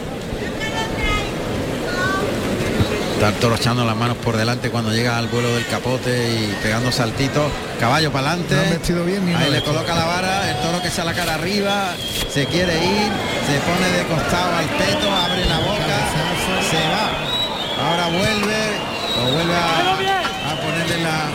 Está 3.13 3.29
el 3.29 3.35
toro 3.35 3.55
echando 3.55 3.85
las 3.85 3.95
manos 3.95 4.17
por 4.17 4.35
delante 4.35 4.69
cuando 4.69 4.91
llega 4.91 5.17
al 5.17 5.27
vuelo 5.27 5.53
del 5.55 5.65
capote 5.67 6.11
y 6.29 6.57
pegando 6.61 6.91
saltitos. 6.91 7.49
Caballo 7.79 8.11
para 8.11 8.31
adelante. 8.31 8.55
No 8.89 9.03
bien 9.05 9.35
Ahí 9.35 9.49
le 9.51 9.61
coloca 9.63 9.95
la 9.95 10.05
vara, 10.05 10.49
el 10.49 10.57
toro 10.61 10.81
que 10.81 10.87
echa 10.89 11.03
la 11.05 11.13
cara 11.13 11.35
arriba, 11.35 11.93
se 12.29 12.45
quiere 12.47 12.73
ir, 12.83 13.07
se 13.47 13.59
pone 13.61 13.89
de 13.97 14.03
costado 14.07 14.55
al 14.57 14.65
peto, 14.65 15.09
abre 15.15 15.45
la 15.45 15.59
boca, 15.59 15.97
se 16.69 16.77
va. 16.89 17.89
Ahora 17.89 18.07
vuelve, 18.07 18.61
lo 19.17 19.33
vuelve 19.33 19.55
a, 19.55 20.51
a 20.51 20.55
ponerle 20.61 21.03
la, 21.03 21.29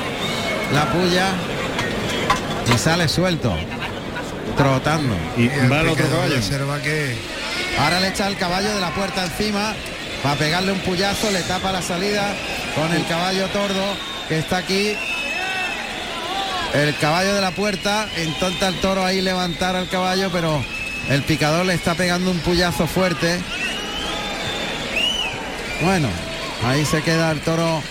la 0.74 0.92
puya 0.92 1.26
y 2.74 2.78
sale 2.78 3.08
suelto, 3.08 3.54
trotando. 4.58 5.16
Y 5.36 5.44
Y 5.44 5.68
va 5.70 5.80
el 5.80 5.88
otro 5.88 6.08
caballo. 6.08 6.34
que 6.82 7.16
Ahora 7.78 8.00
le 8.00 8.08
echa 8.08 8.28
el 8.28 8.36
caballo 8.36 8.74
de 8.74 8.80
la 8.80 8.90
puerta 8.90 9.24
encima 9.24 9.74
para 10.22 10.34
pegarle 10.34 10.72
un 10.72 10.80
puyazo, 10.80 11.30
le 11.30 11.42
tapa 11.42 11.72
la 11.72 11.80
salida 11.80 12.34
con 12.74 12.92
el 12.92 13.06
caballo 13.06 13.46
tordo 13.48 13.84
que 14.28 14.38
está 14.38 14.58
aquí. 14.58 14.94
El 16.74 16.94
caballo 16.96 17.34
de 17.34 17.40
la 17.40 17.52
puerta, 17.52 18.06
intenta 18.22 18.68
el 18.68 18.74
toro 18.80 19.04
ahí 19.04 19.22
levantar 19.22 19.74
al 19.74 19.88
caballo, 19.88 20.28
pero 20.30 20.62
el 21.08 21.22
picador 21.22 21.64
le 21.64 21.72
está 21.72 21.94
pegando 21.94 22.30
un 22.30 22.38
puyazo 22.40 22.86
fuerte. 22.86 23.38
Bueno, 25.82 26.08
ahí 26.66 26.84
se 26.84 27.00
queda 27.02 27.30
el 27.30 27.40
toro 27.40 27.82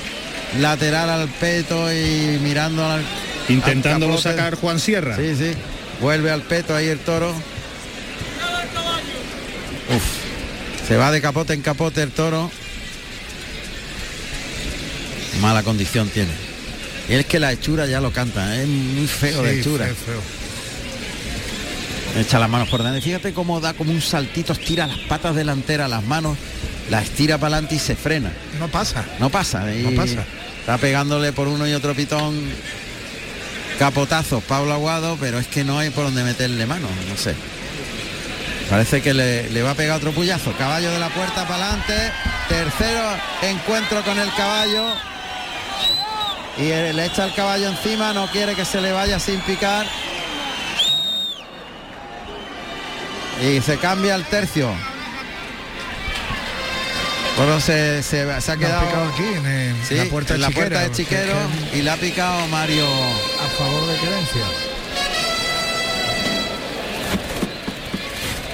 lateral 0.60 1.10
al 1.10 1.28
peto 1.28 1.92
y 1.92 2.40
mirando 2.42 2.86
al, 2.86 3.04
Intentándolo 3.50 4.14
al 4.14 4.20
sacar 4.20 4.56
Juan 4.56 4.80
Sierra. 4.80 5.16
Sí, 5.16 5.36
sí. 5.36 5.54
Vuelve 6.02 6.32
al 6.32 6.42
peto 6.44 6.76
ahí 6.76 6.88
el 6.88 7.00
toro. 7.00 7.32
Uf. 9.90 10.88
Se 10.88 10.96
va 10.98 11.12
de 11.12 11.22
capote 11.22 11.54
en 11.54 11.62
capote 11.62 12.02
el 12.02 12.12
toro. 12.12 12.50
Mala 15.42 15.64
condición 15.64 16.10
tiene. 16.10 16.32
Y 17.10 17.14
es 17.14 17.26
que 17.26 17.40
la 17.40 17.52
hechura 17.52 17.86
ya 17.86 18.02
lo 18.02 18.12
canta, 18.12 18.60
es 18.62 18.68
muy 18.68 19.08
feo 19.08 19.42
la 19.44 19.52
Sí, 19.52 19.60
hechura. 19.60 19.86
feo, 19.86 19.96
feo. 19.96 20.22
Echa 22.22 22.40
las 22.40 22.50
manos 22.50 22.68
por 22.70 22.80
delante. 22.82 23.02
Fíjate 23.02 23.34
cómo 23.34 23.60
da 23.60 23.74
como 23.74 23.92
un 23.92 24.02
saltito, 24.02 24.54
estira 24.54 24.88
las 24.88 24.98
patas 25.00 25.36
delanteras, 25.36 25.90
las 25.90 26.04
manos, 26.04 26.38
la 26.90 27.02
estira 27.02 27.38
para 27.38 27.56
adelante 27.56 27.76
y 27.76 27.80
se 27.80 27.96
frena. 27.96 28.32
No 28.60 28.68
pasa. 28.68 29.06
No 29.20 29.30
pasa. 29.30 29.74
y 29.74 29.84
No 29.84 29.92
pasa. 29.92 30.26
Está 30.62 30.78
pegándole 30.80 31.32
por 31.32 31.48
uno 31.48 31.68
y 31.68 31.74
otro 31.74 31.94
pitón 31.96 32.36
capotazos 33.78 34.44
Pablo 34.44 34.74
Aguado, 34.74 35.18
pero 35.20 35.40
es 35.40 35.48
que 35.48 35.64
no 35.64 35.80
hay 35.80 35.90
por 35.90 36.06
donde 36.06 36.24
meterle 36.24 36.66
mano, 36.66 36.88
no 37.10 37.18
sé. 37.18 37.36
Parece 38.70 39.02
que 39.02 39.14
le, 39.14 39.62
va 39.62 39.72
a 39.72 39.76
pegar 39.76 39.98
otro 39.98 40.12
puyazo. 40.12 40.52
Caballo 40.54 40.92
de 40.92 41.00
la 41.00 41.10
puerta 41.10 41.48
para 41.48 41.68
adelante. 41.68 42.12
Tercero 42.50 43.02
encuentro 43.42 44.04
con 44.04 44.20
el 44.20 44.34
caballo. 44.34 44.86
Y 46.58 46.64
le 46.64 47.06
echa 47.06 47.26
el 47.26 47.34
caballo 47.34 47.70
encima, 47.70 48.14
no 48.14 48.28
quiere 48.28 48.56
que 48.56 48.66
se 48.66 48.82
le 48.82 48.92
vaya 48.92 49.20
sin 49.20 49.40
picar. 49.42 49.86
Y 53.42 53.62
se 53.62 53.78
cambia 53.78 54.16
el 54.16 54.26
tercio. 54.26 54.70
Bueno, 57.38 57.60
se, 57.62 58.02
se- 58.02 58.42
se 58.42 58.52
ha 58.52 58.58
quedado 58.58 59.04
aquí 59.14 59.24
en, 59.36 59.46
el- 59.46 59.76
Sí, 59.88 59.96
la 59.96 60.06
puerta 60.06 60.34
en 60.36 60.42
la 60.42 60.48
chiquera, 60.48 60.68
puerta 60.70 60.82
de 60.90 60.92
Chiquero 60.92 61.34
y 61.74 61.82
le 61.84 61.90
ha 61.92 61.96
picado 61.98 62.48
Mario. 62.48 62.86
a 62.86 63.48
favor 63.58 63.86
de 63.88 63.96
creencia. 63.98 64.42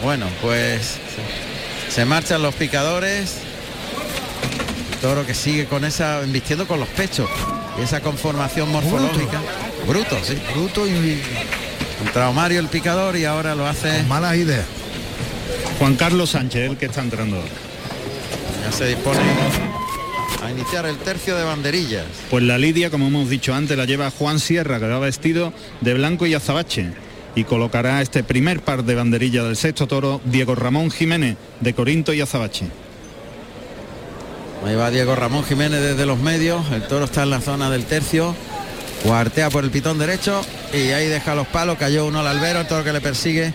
Bueno, 0.04 0.28
pues 0.42 0.96
se 1.90 2.04
marchan 2.06 2.42
los 2.42 2.54
picadores. 2.56 3.36
El 4.94 5.00
toro 5.00 5.26
que 5.26 5.34
sigue 5.34 5.66
con 5.66 5.86
esa, 5.86 6.20
vistiendo 6.22 6.68
con 6.68 6.80
los 6.80 6.90
pechos 6.90 7.30
y 7.80 7.84
esa 7.84 8.02
conformación 8.02 8.70
morfológica. 8.70 9.40
Bruto, 9.88 10.18
sí. 10.24 10.38
Bruto 10.54 10.86
y 10.88 11.22
Entrado 12.06 12.34
Mario 12.34 12.60
el 12.60 12.68
picador 12.68 13.16
y 13.16 13.24
ahora 13.24 13.56
lo 13.56 13.66
hace. 13.66 14.04
malas 14.04 14.36
ideas. 14.36 14.66
Juan 15.80 15.96
Carlos 15.96 16.32
Sánchez, 16.32 16.70
el 16.72 16.78
que 16.78 16.88
está 16.88 17.02
entrando. 17.02 17.38
ahora. 17.38 17.50
Se 18.76 18.88
dispone 18.88 19.20
a 20.44 20.50
iniciar 20.52 20.86
el 20.88 20.98
tercio 20.98 21.38
de 21.38 21.44
banderillas. 21.44 22.06
Pues 22.32 22.44
la 22.44 22.58
lidia, 22.58 22.90
como 22.90 23.08
hemos 23.08 23.30
dicho 23.30 23.54
antes, 23.54 23.78
la 23.78 23.86
lleva 23.86 24.10
Juan 24.10 24.40
Sierra, 24.40 24.80
que 24.80 24.88
va 24.88 25.00
vestido 25.00 25.54
de 25.82 25.94
blanco 25.94 26.26
y 26.26 26.34
azabache. 26.34 26.92
Y 27.36 27.44
colocará 27.44 28.02
este 28.02 28.24
primer 28.24 28.62
par 28.62 28.84
de 28.84 28.96
banderillas 28.96 29.46
del 29.46 29.56
sexto 29.58 29.88
toro, 29.88 30.22
Diego 30.26 30.56
Ramón 30.56 30.90
Jiménez, 30.90 31.38
de 31.60 31.74
Corinto 31.74 32.14
y 32.14 32.22
azabache. 32.22 32.66
Ahí 34.66 34.76
va 34.76 34.90
Diego 34.90 35.16
Ramón 35.16 35.44
Jiménez 35.44 35.82
desde 35.82 36.06
los 36.06 36.20
medios. 36.20 36.66
El 36.72 36.88
toro 36.88 37.06
está 37.06 37.24
en 37.24 37.30
la 37.30 37.42
zona 37.42 37.70
del 37.70 37.86
tercio. 37.86 38.36
Cuartea 39.04 39.50
por 39.50 39.64
el 39.64 39.70
pitón 39.70 40.00
derecho 40.00 40.42
y 40.74 40.90
ahí 40.92 41.08
deja 41.08 41.36
los 41.36 41.48
palos. 41.48 41.78
Cayó 41.78 42.08
uno 42.08 42.22
al 42.22 42.28
albero, 42.28 42.62
el 42.62 42.68
toro 42.68 42.84
que 42.84 42.94
le 42.94 43.02
persigue. 43.02 43.54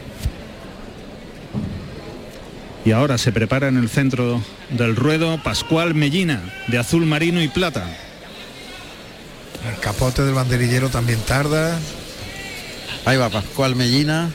Y 2.89 2.93
ahora 2.93 3.19
se 3.19 3.33
prepara 3.33 3.69
en 3.69 3.77
el 3.77 3.91
centro 3.91 4.43
del 4.71 4.97
ruedo 4.97 5.37
Pascual 5.43 5.95
Mellina, 5.95 6.41
de 6.69 6.79
azul 6.79 7.05
marino 7.05 7.43
y 7.43 7.49
plata. 7.49 7.85
El 9.71 9.79
capote 9.79 10.23
del 10.23 10.33
banderillero 10.33 10.89
también 10.89 11.21
tarda. 11.21 11.79
Ahí 13.05 13.19
va 13.19 13.29
Pascual 13.29 13.77
Mellina. 13.77 14.31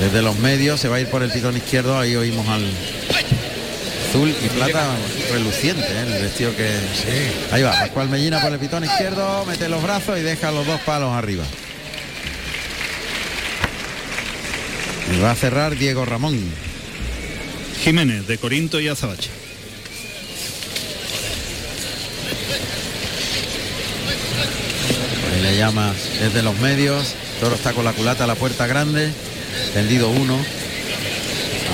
Desde 0.00 0.20
los 0.20 0.38
medios 0.40 0.78
se 0.78 0.88
va 0.88 0.96
a 0.96 1.00
ir 1.00 1.08
por 1.08 1.22
el 1.22 1.30
pitón 1.30 1.56
izquierdo. 1.56 1.98
Ahí 1.98 2.14
oímos 2.14 2.46
al 2.46 2.66
azul 4.10 4.28
y 4.28 4.48
plata 4.50 4.84
reluciente, 5.32 5.80
¿eh? 5.80 6.14
el 6.14 6.22
vestido 6.24 6.54
que. 6.54 6.68
Ahí 7.52 7.62
va, 7.62 7.70
Pascual 7.70 8.10
Mellina 8.10 8.38
por 8.38 8.52
el 8.52 8.58
pitón 8.58 8.84
izquierdo, 8.84 9.46
mete 9.46 9.66
los 9.70 9.82
brazos 9.82 10.18
y 10.18 10.20
deja 10.20 10.50
los 10.50 10.66
dos 10.66 10.78
palos 10.82 11.14
arriba. 11.14 11.44
Y 15.14 15.20
va 15.20 15.32
a 15.32 15.34
cerrar 15.34 15.76
Diego 15.76 16.04
Ramón. 16.04 16.38
Jiménez 17.82 18.26
de 18.26 18.38
Corinto 18.38 18.78
y 18.78 18.88
Azabache. 18.88 19.30
Ahí 25.32 25.42
le 25.42 25.56
llama 25.56 25.92
desde 26.20 26.42
los 26.42 26.56
medios. 26.58 27.14
Toro 27.40 27.54
está 27.54 27.72
con 27.72 27.84
la 27.84 27.92
culata 27.92 28.24
a 28.24 28.26
la 28.26 28.34
puerta 28.34 28.66
grande. 28.66 29.10
Tendido 29.72 30.10
uno. 30.10 30.36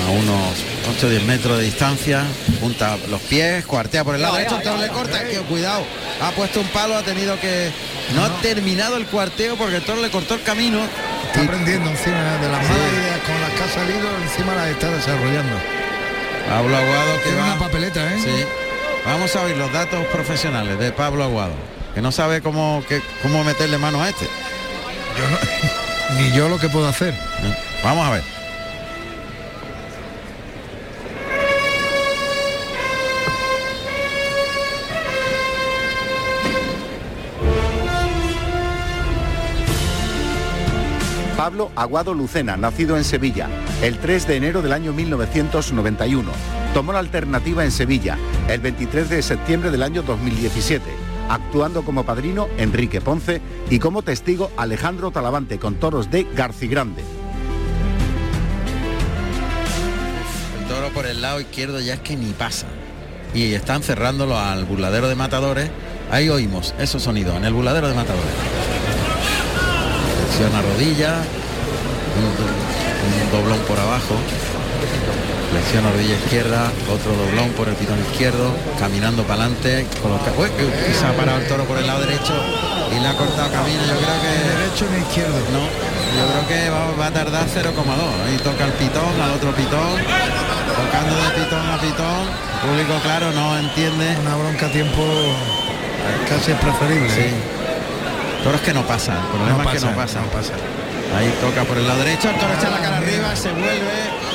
A 0.05 0.11
unos 0.11 0.57
8 0.95 1.07
o 1.07 1.09
10 1.09 1.23
metros 1.23 1.57
de 1.57 1.65
distancia. 1.65 2.23
Junta 2.61 2.97
los 3.09 3.21
pies, 3.21 3.65
cuartea 3.65 4.03
por 4.03 4.15
el 4.15 4.21
lado 4.21 4.37
derecho. 4.37 4.57
El 4.57 4.63
toro 4.63 4.77
le 4.77 4.87
corta. 4.87 5.23
Cuidado. 5.49 5.83
Ha 6.21 6.31
puesto 6.31 6.61
un 6.61 6.67
palo, 6.69 6.95
ha 6.95 7.03
tenido 7.03 7.39
que. 7.39 7.69
No, 8.15 8.23
ha 8.23 8.41
terminado 8.41 8.97
el 8.97 9.05
cuarteo 9.05 9.57
porque 9.57 9.75
el 9.75 9.83
toro 9.83 10.01
le 10.01 10.09
cortó 10.09 10.35
el 10.35 10.43
camino. 10.43 10.79
Está 11.37 11.51
aprendiendo 11.53 11.89
encima 11.91 12.17
de 12.41 12.49
las 12.49 12.63
malas 12.63 12.93
ideas 12.93 13.19
con 13.25 13.41
las 13.41 13.51
que 13.51 13.63
ha 13.63 13.67
salido, 13.69 14.09
encima 14.23 14.55
las 14.55 14.67
está 14.69 14.89
desarrollando. 14.89 15.55
Pablo 16.49 16.77
Aguado 16.77 17.13
que 17.17 17.23
Tiene 17.23 17.37
va. 17.39 17.45
una 17.45 17.59
papeleta, 17.59 18.13
¿eh? 18.13 18.17
Sí. 18.23 18.45
Vamos 19.05 19.35
a 19.35 19.43
oír 19.43 19.55
los 19.57 19.71
datos 19.71 20.03
profesionales 20.07 20.79
de 20.79 20.91
Pablo 20.91 21.23
Aguado, 21.23 21.53
que 21.93 22.01
no 22.01 22.11
sabe 22.11 22.41
cómo, 22.41 22.83
que- 22.89 23.01
cómo 23.21 23.43
meterle 23.43 23.77
mano 23.77 24.01
a 24.01 24.09
este. 24.09 24.25
Yo 24.25 25.29
no- 25.29 26.19
ni 26.21 26.31
yo 26.31 26.49
lo 26.49 26.57
que 26.57 26.69
puedo 26.69 26.87
hacer. 26.87 27.13
Vamos 27.83 28.07
a 28.07 28.11
ver. 28.11 28.23
Pablo 41.47 41.71
Aguado 41.77 42.13
Lucena, 42.13 42.57
nacido 42.57 42.97
en 42.97 43.05
Sevilla, 43.05 43.47
el 43.81 43.99
3 43.99 44.27
de 44.27 44.35
enero 44.35 44.61
del 44.61 44.73
año 44.73 44.91
1991. 44.91 46.29
Tomó 46.73 46.91
la 46.91 46.99
alternativa 46.99 47.63
en 47.63 47.71
Sevilla, 47.71 48.17
el 48.49 48.59
23 48.59 49.09
de 49.09 49.21
septiembre 49.21 49.71
del 49.71 49.81
año 49.81 50.03
2017, 50.03 50.83
actuando 51.29 51.83
como 51.83 52.03
padrino 52.03 52.49
Enrique 52.57 52.99
Ponce 52.99 53.39
y 53.69 53.79
como 53.79 54.01
testigo 54.01 54.51
Alejandro 54.57 55.09
Talavante 55.11 55.57
con 55.57 55.75
toros 55.75 56.11
de 56.11 56.27
Garcigrande. 56.35 57.01
El 60.59 60.67
toro 60.67 60.89
por 60.89 61.05
el 61.05 61.21
lado 61.21 61.39
izquierdo 61.39 61.79
ya 61.79 61.93
es 61.93 62.01
que 62.01 62.17
ni 62.17 62.33
pasa. 62.33 62.67
Y 63.33 63.53
están 63.53 63.83
cerrándolo 63.83 64.37
al 64.37 64.65
burladero 64.65 65.07
de 65.07 65.15
matadores. 65.15 65.71
Ahí 66.11 66.27
oímos 66.27 66.75
esos 66.77 67.03
sonidos 67.03 67.37
en 67.37 67.45
el 67.45 67.53
burladero 67.53 67.87
de 67.87 67.93
matadores. 67.93 68.76
Flexiona 70.27 70.61
rodilla. 70.61 71.13
Un, 72.17 72.25
un 72.27 73.31
doblón 73.31 73.59
por 73.67 73.79
abajo. 73.79 74.15
Flexiona 75.51 75.91
rodilla 75.91 76.15
izquierda. 76.15 76.71
Otro 76.91 77.13
doblón 77.15 77.49
por 77.51 77.67
el 77.69 77.75
pitón 77.75 77.99
izquierdo. 78.11 78.51
Caminando 78.79 79.23
para 79.23 79.43
adelante. 79.45 79.85
coloca- 80.01 80.31
Uy, 80.37 80.49
se 80.93 81.05
ha 81.05 81.13
parado 81.15 81.39
el 81.39 81.47
toro 81.47 81.63
por 81.65 81.77
el 81.77 81.87
lado 81.87 82.01
derecho. 82.01 82.33
Y 82.95 82.99
le 82.99 83.07
ha 83.07 83.13
cortado 83.15 83.49
camino. 83.51 83.81
Yo 83.87 83.95
creo 83.97 84.17
que 84.21 84.31
Derecho 84.57 84.85
ni 84.91 84.99
izquierdo. 85.07 85.37
no, 85.53 85.63
yo 85.63 86.23
creo 86.31 86.47
que 86.47 86.69
va, 86.69 86.91
va 86.99 87.05
a 87.07 87.11
tardar 87.13 87.47
0,2. 87.47 88.27
Ahí 88.27 88.37
toca 88.43 88.65
el 88.65 88.73
pitón, 88.73 89.11
al 89.21 89.31
otro 89.31 89.51
pitón, 89.55 89.95
tocando 90.75 91.15
de 91.15 91.29
pitón 91.43 91.65
a 91.71 91.77
pitón. 91.79 92.23
El 92.27 92.69
público, 92.69 92.93
claro, 93.03 93.31
no 93.31 93.57
entiende. 93.59 94.15
Una 94.21 94.35
bronca 94.35 94.65
a 94.67 94.71
tiempo 94.71 95.03
casi 96.29 96.51
es 96.51 96.57
preferible. 96.59 97.09
Sí. 97.13 97.29
Pero 98.47 98.55
es 98.55 98.61
que 98.63 98.73
no 98.73 98.83
pasa, 98.87 99.11
el 99.13 99.27
problema 99.27 99.63
No 99.63 99.69
es 99.71 99.79
que 99.81 99.85
no 99.85 99.95
pasa, 99.95 100.21
no 100.21 100.27
pasa. 100.27 100.53
Ahí 101.17 101.33
toca 101.41 101.63
por 101.65 101.77
el 101.77 101.85
lado 101.87 101.99
derecho, 101.99 102.29
el 102.29 102.35
toro 102.37 102.53
echa 102.53 102.69
la 102.69 102.79
cara 102.79 102.97
arriba, 102.97 103.35
se 103.35 103.51
vuelve. 103.51 104.27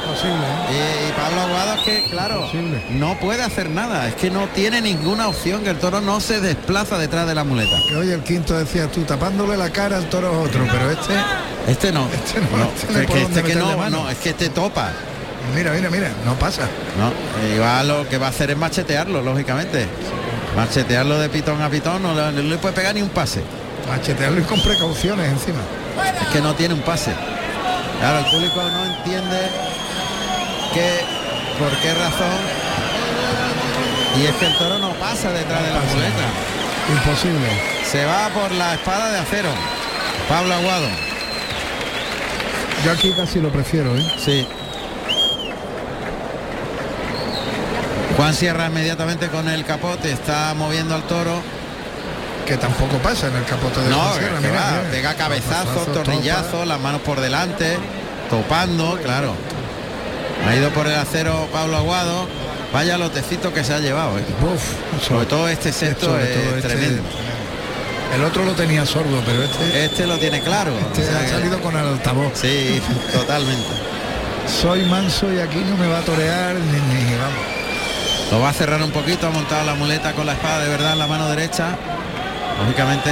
Imposible, 0.00 0.46
¿eh? 0.70 1.04
Y, 1.04 1.08
y 1.08 1.12
Pablo 1.12 1.40
Aguado 1.42 1.74
es 1.74 1.80
que, 1.82 2.04
claro, 2.10 2.36
Imposible. 2.36 2.82
no 2.90 3.18
puede 3.20 3.42
hacer 3.42 3.68
nada. 3.70 4.08
Es 4.08 4.14
que 4.14 4.30
no 4.30 4.46
tiene 4.54 4.80
ninguna 4.80 5.28
opción, 5.28 5.62
que 5.62 5.70
el 5.70 5.76
toro 5.78 6.00
no 6.00 6.20
se 6.20 6.40
desplaza 6.40 6.96
detrás 6.98 7.26
de 7.26 7.34
la 7.34 7.44
muleta. 7.44 7.76
Que 7.90 7.96
hoy 7.96 8.10
el 8.10 8.22
quinto 8.22 8.56
decía 8.58 8.90
tú, 8.90 9.02
tapándole 9.02 9.56
la 9.58 9.70
cara 9.70 9.98
al 9.98 10.08
toro 10.08 10.30
es 10.42 10.48
otro, 10.48 10.66
pero 10.70 10.90
este, 10.90 11.14
Este 11.66 11.92
no. 11.92 12.06
Este 12.12 12.40
no, 12.40 12.56
No, 12.56 12.64
este 12.74 12.92
no 12.92 12.98
hay 13.00 13.06
que- 13.06 13.22
este 13.22 13.42
que 13.42 13.54
no, 13.56 13.90
no, 13.90 14.10
es 14.10 14.16
que 14.18 14.30
este 14.30 14.48
topa. 14.48 14.90
mira, 15.54 15.72
mira, 15.72 15.90
mira, 15.90 16.08
no 16.24 16.34
pasa. 16.38 16.62
No, 16.98 17.12
y 17.54 17.58
va 17.58 17.82
lo 17.84 18.08
que 18.08 18.16
va 18.18 18.26
a 18.26 18.30
hacer 18.30 18.50
es 18.50 18.56
machetearlo, 18.56 19.20
lógicamente. 19.22 19.86
Machetearlo 20.56 21.18
de 21.18 21.28
pitón 21.28 21.62
a 21.62 21.68
pitón, 21.68 22.02
no 22.02 22.14
le, 22.14 22.32
no 22.32 22.42
le 22.42 22.58
puede 22.58 22.74
pegar 22.74 22.94
ni 22.94 23.02
un 23.02 23.10
pase. 23.10 23.42
Machetearlo 23.88 24.40
y 24.40 24.44
con 24.44 24.60
precauciones 24.60 25.30
encima. 25.30 25.60
Es 26.20 26.28
que 26.28 26.40
no 26.40 26.54
tiene 26.54 26.74
un 26.74 26.80
pase. 26.82 27.12
Claro, 28.00 28.18
el 28.18 28.24
público 28.26 28.62
no 28.62 28.84
entiende 28.84 29.48
que 30.72 31.00
por 31.58 31.70
qué 31.80 31.94
razón. 31.94 32.38
Y 34.16 34.26
es 34.26 34.34
que 34.36 34.46
el 34.46 34.56
toro 34.56 34.78
no 34.78 34.92
pasa 34.94 35.30
detrás 35.32 35.62
de 35.62 35.70
la 35.72 35.80
muleta. 35.80 36.24
Imposible. 36.90 37.48
Se 37.84 38.04
va 38.04 38.28
por 38.30 38.50
la 38.52 38.74
espada 38.74 39.12
de 39.12 39.18
acero. 39.18 39.50
Pablo 40.28 40.54
Aguado. 40.54 40.88
Yo 42.84 42.92
aquí 42.92 43.12
casi 43.12 43.40
lo 43.40 43.50
prefiero, 43.50 43.96
¿eh? 43.96 44.12
Sí. 44.24 44.46
Juan 48.18 48.34
Sierra 48.34 48.66
inmediatamente 48.66 49.28
con 49.28 49.48
el 49.48 49.64
capote 49.64 50.12
está 50.12 50.52
moviendo 50.54 50.94
al 50.94 51.04
toro. 51.04 51.40
Que 52.46 52.56
tampoco 52.56 52.96
pasa 52.98 53.28
en 53.28 53.36
el 53.36 53.44
capote 53.44 53.80
de 53.80 53.90
No, 53.90 53.98
la 54.04 54.12
que 54.12 54.18
sierra, 54.20 54.38
que 54.40 54.48
mira, 54.48 54.60
va, 54.60 54.70
mira. 54.78 54.90
pega 54.90 55.14
Cabezazo, 55.14 55.80
tornillazos, 55.92 56.50
topa. 56.52 56.64
las 56.66 56.80
manos 56.80 57.02
por 57.02 57.20
delante, 57.20 57.76
topando, 58.30 58.98
claro. 59.02 59.34
Ha 60.48 60.54
ido 60.56 60.70
por 60.70 60.86
el 60.86 60.94
acero 60.94 61.46
Pablo 61.52 61.76
Aguado. 61.76 62.26
Vaya 62.72 62.96
lotecito 62.98 63.52
que 63.52 63.64
se 63.64 63.72
ha 63.74 63.78
llevado, 63.80 64.18
¿eh? 64.18 64.24
Uf, 64.42 65.06
Sobre 65.06 65.24
todo 65.26 65.48
este 65.48 65.72
sexto 65.72 66.18
es 66.18 66.28
este- 66.36 66.68
tremendo. 66.68 67.02
El 68.14 68.24
otro 68.24 68.44
lo 68.44 68.52
tenía 68.52 68.84
sordo, 68.86 69.22
pero 69.26 69.42
este, 69.42 69.84
Este 69.84 70.06
lo 70.06 70.18
tiene 70.18 70.40
claro. 70.40 70.72
este 70.78 71.02
o 71.02 71.10
sea 71.10 71.18
ha 71.20 71.24
que- 71.24 71.30
salido 71.30 71.60
con 71.60 71.76
el 71.76 71.86
altavoz. 71.86 72.32
Sí, 72.34 72.80
totalmente. 73.12 73.68
Soy 74.62 74.84
manso 74.86 75.30
y 75.32 75.38
aquí 75.40 75.58
no 75.68 75.76
me 75.76 75.86
va 75.86 75.98
a 75.98 76.02
torear 76.02 76.54
ni, 76.56 76.72
ni 77.04 77.16
vamos. 77.16 77.57
Lo 78.30 78.40
va 78.40 78.50
a 78.50 78.52
cerrar 78.52 78.82
un 78.82 78.90
poquito, 78.90 79.26
ha 79.26 79.30
montado 79.30 79.64
la 79.64 79.74
muleta 79.74 80.12
con 80.12 80.26
la 80.26 80.34
espada 80.34 80.60
de 80.60 80.68
verdad 80.68 80.92
en 80.92 80.98
la 80.98 81.06
mano 81.06 81.28
derecha. 81.30 81.76
Lógicamente, 82.62 83.10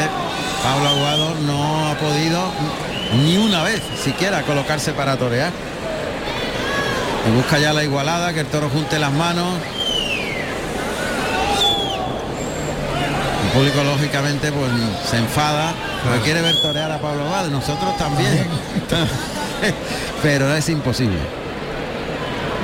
Pablo 0.63 0.89
Aguado 0.91 1.35
no 1.47 1.89
ha 1.89 1.95
podido 1.95 2.51
ni 3.25 3.39
una 3.39 3.63
vez 3.63 3.81
siquiera 4.03 4.43
colocarse 4.43 4.93
para 4.93 5.17
torear. 5.17 5.53
Y 7.27 7.31
busca 7.35 7.59
ya 7.59 7.73
la 7.73 7.83
igualada, 7.83 8.35
que 8.35 8.41
el 8.41 8.47
toro 8.47 8.69
junte 8.69 8.99
las 8.99 9.13
manos. 9.13 9.55
El 13.45 13.53
público 13.53 13.83
lógicamente 13.85 14.53
pues 14.53 14.71
se 15.11 15.17
enfada, 15.17 15.73
porque 16.05 16.21
quiere 16.21 16.43
ver 16.43 16.61
torear 16.61 16.93
a 16.93 17.01
Pablo 17.01 17.25
Aguado, 17.25 17.49
nosotros 17.49 17.97
también. 17.97 18.47
Pero 20.23 20.55
es 20.55 20.69
imposible. 20.69 21.46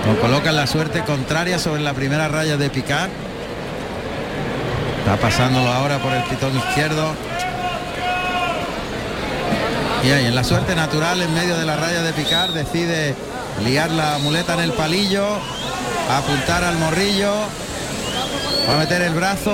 Lo 0.06 0.20
coloca 0.20 0.50
la 0.52 0.66
suerte 0.66 1.02
contraria 1.04 1.58
sobre 1.58 1.80
la 1.80 1.94
primera 1.94 2.28
raya 2.28 2.56
de 2.56 2.70
picar. 2.70 3.08
Está 4.98 5.16
pasándolo 5.16 5.70
ahora 5.70 5.98
por 5.98 6.12
el 6.12 6.22
pitón 6.24 6.56
izquierdo. 6.56 7.14
Y 10.04 10.10
ahí 10.10 10.26
en 10.26 10.34
la 10.34 10.42
suerte 10.42 10.74
natural 10.74 11.22
en 11.22 11.32
medio 11.32 11.56
de 11.56 11.64
la 11.64 11.76
raya 11.76 12.02
de 12.02 12.12
picar 12.12 12.52
decide 12.52 13.14
liar 13.64 13.90
la 13.92 14.18
muleta 14.18 14.54
en 14.54 14.60
el 14.60 14.72
palillo, 14.72 15.24
apuntar 16.10 16.64
al 16.64 16.76
morrillo, 16.78 17.32
va 18.68 18.74
a 18.74 18.78
meter 18.78 19.02
el 19.02 19.14
brazo, 19.14 19.52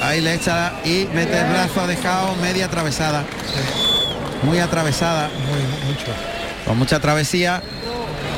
ahí 0.00 0.20
le 0.20 0.34
echa 0.34 0.74
y 0.84 1.08
mete 1.12 1.40
el 1.40 1.46
brazo, 1.48 1.80
ha 1.80 1.86
dejado 1.88 2.36
media 2.36 2.66
atravesada. 2.66 3.24
Muy 4.44 4.60
atravesada 4.60 5.28
Muy, 5.48 5.92
mucho. 5.92 6.12
con 6.64 6.78
mucha 6.78 7.00
travesía. 7.00 7.60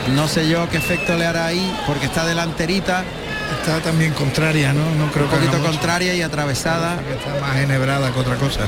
No 0.09 0.27
sé 0.29 0.49
yo 0.49 0.69
qué 0.69 0.79
efecto 0.79 1.17
le 1.17 1.27
hará 1.27 1.47
ahí, 1.47 1.73
porque 1.87 2.07
está 2.07 2.27
delanterita, 2.27 3.05
Está 3.59 3.81
también 3.81 4.13
contraria, 4.13 4.73
¿no? 4.73 4.95
No 4.95 5.11
creo 5.11 5.25
un 5.27 5.31
poquito 5.31 5.59
contraria 5.61 6.15
y 6.15 6.23
atravesada, 6.23 6.99
Que 6.99 7.15
está 7.15 7.41
más 7.41 7.57
enhebrada 7.57 8.13
que 8.13 8.19
otra 8.21 8.37
cosa. 8.37 8.61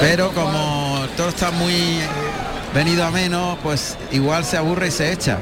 pero 0.00 0.30
como 0.32 1.00
el 1.04 1.10
toro 1.10 1.30
está 1.30 1.50
muy 1.50 2.00
venido 2.74 3.04
a 3.04 3.10
menos, 3.10 3.58
pues 3.62 3.96
igual 4.12 4.44
se 4.44 4.56
aburre 4.56 4.88
y 4.88 4.90
se 4.90 5.12
echa. 5.12 5.38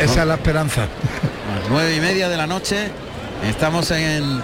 Esa 0.00 0.22
es 0.22 0.26
la 0.26 0.34
esperanza. 0.34 0.86
Nueve 1.68 1.96
y 1.96 2.00
media 2.00 2.28
de 2.28 2.36
la 2.36 2.46
noche, 2.46 2.88
estamos 3.48 3.90
en 3.90 4.42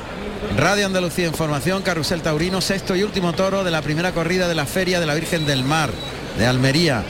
Radio 0.56 0.86
Andalucía 0.86 1.26
Información, 1.26 1.82
Carrusel 1.82 2.22
Taurino, 2.22 2.60
sexto 2.60 2.96
y 2.96 3.02
último 3.02 3.32
toro 3.32 3.64
de 3.64 3.70
la 3.70 3.82
primera 3.82 4.12
corrida 4.12 4.48
de 4.48 4.54
la 4.54 4.66
Feria 4.66 5.00
de 5.00 5.06
la 5.06 5.14
Virgen 5.14 5.46
del 5.46 5.64
Mar 5.64 5.90
de 6.38 6.46
Almería, 6.46 7.02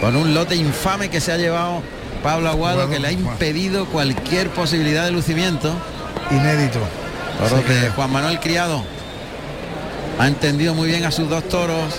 con 0.00 0.16
un 0.16 0.34
lote 0.34 0.56
infame 0.56 1.10
que 1.10 1.20
se 1.20 1.32
ha 1.32 1.36
llevado 1.36 1.82
Pablo 2.22 2.48
Aguado, 2.48 2.88
que 2.90 2.98
le 2.98 3.08
ha 3.08 3.12
impedido 3.12 3.86
cualquier 3.86 4.48
posibilidad 4.50 5.04
de 5.04 5.10
lucimiento. 5.12 5.72
Inédito. 6.30 6.80
Toros 7.38 7.52
Así 7.52 7.62
que- 7.64 7.74
de 7.74 7.90
Juan 7.90 8.10
Manuel 8.12 8.40
Criado. 8.40 8.82
Ha 10.18 10.26
entendido 10.26 10.74
muy 10.74 10.88
bien 10.88 11.04
a 11.04 11.12
sus 11.12 11.28
dos 11.28 11.44
toros. 11.48 11.94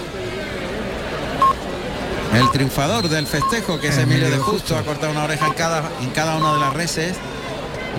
El 2.36 2.52
triunfador 2.52 3.10
del 3.10 3.26
festejo, 3.26 3.80
que 3.80 3.88
es 3.88 3.98
Emilio 3.98 4.30
de 4.30 4.38
Justo, 4.38 4.78
ha 4.78 4.84
cortado 4.84 5.12
una 5.12 5.24
oreja 5.24 5.48
en 5.48 5.54
cada, 5.54 5.84
en 6.02 6.10
cada 6.12 6.36
una 6.38 6.54
de 6.54 6.60
las 6.60 6.74
reses 6.74 7.16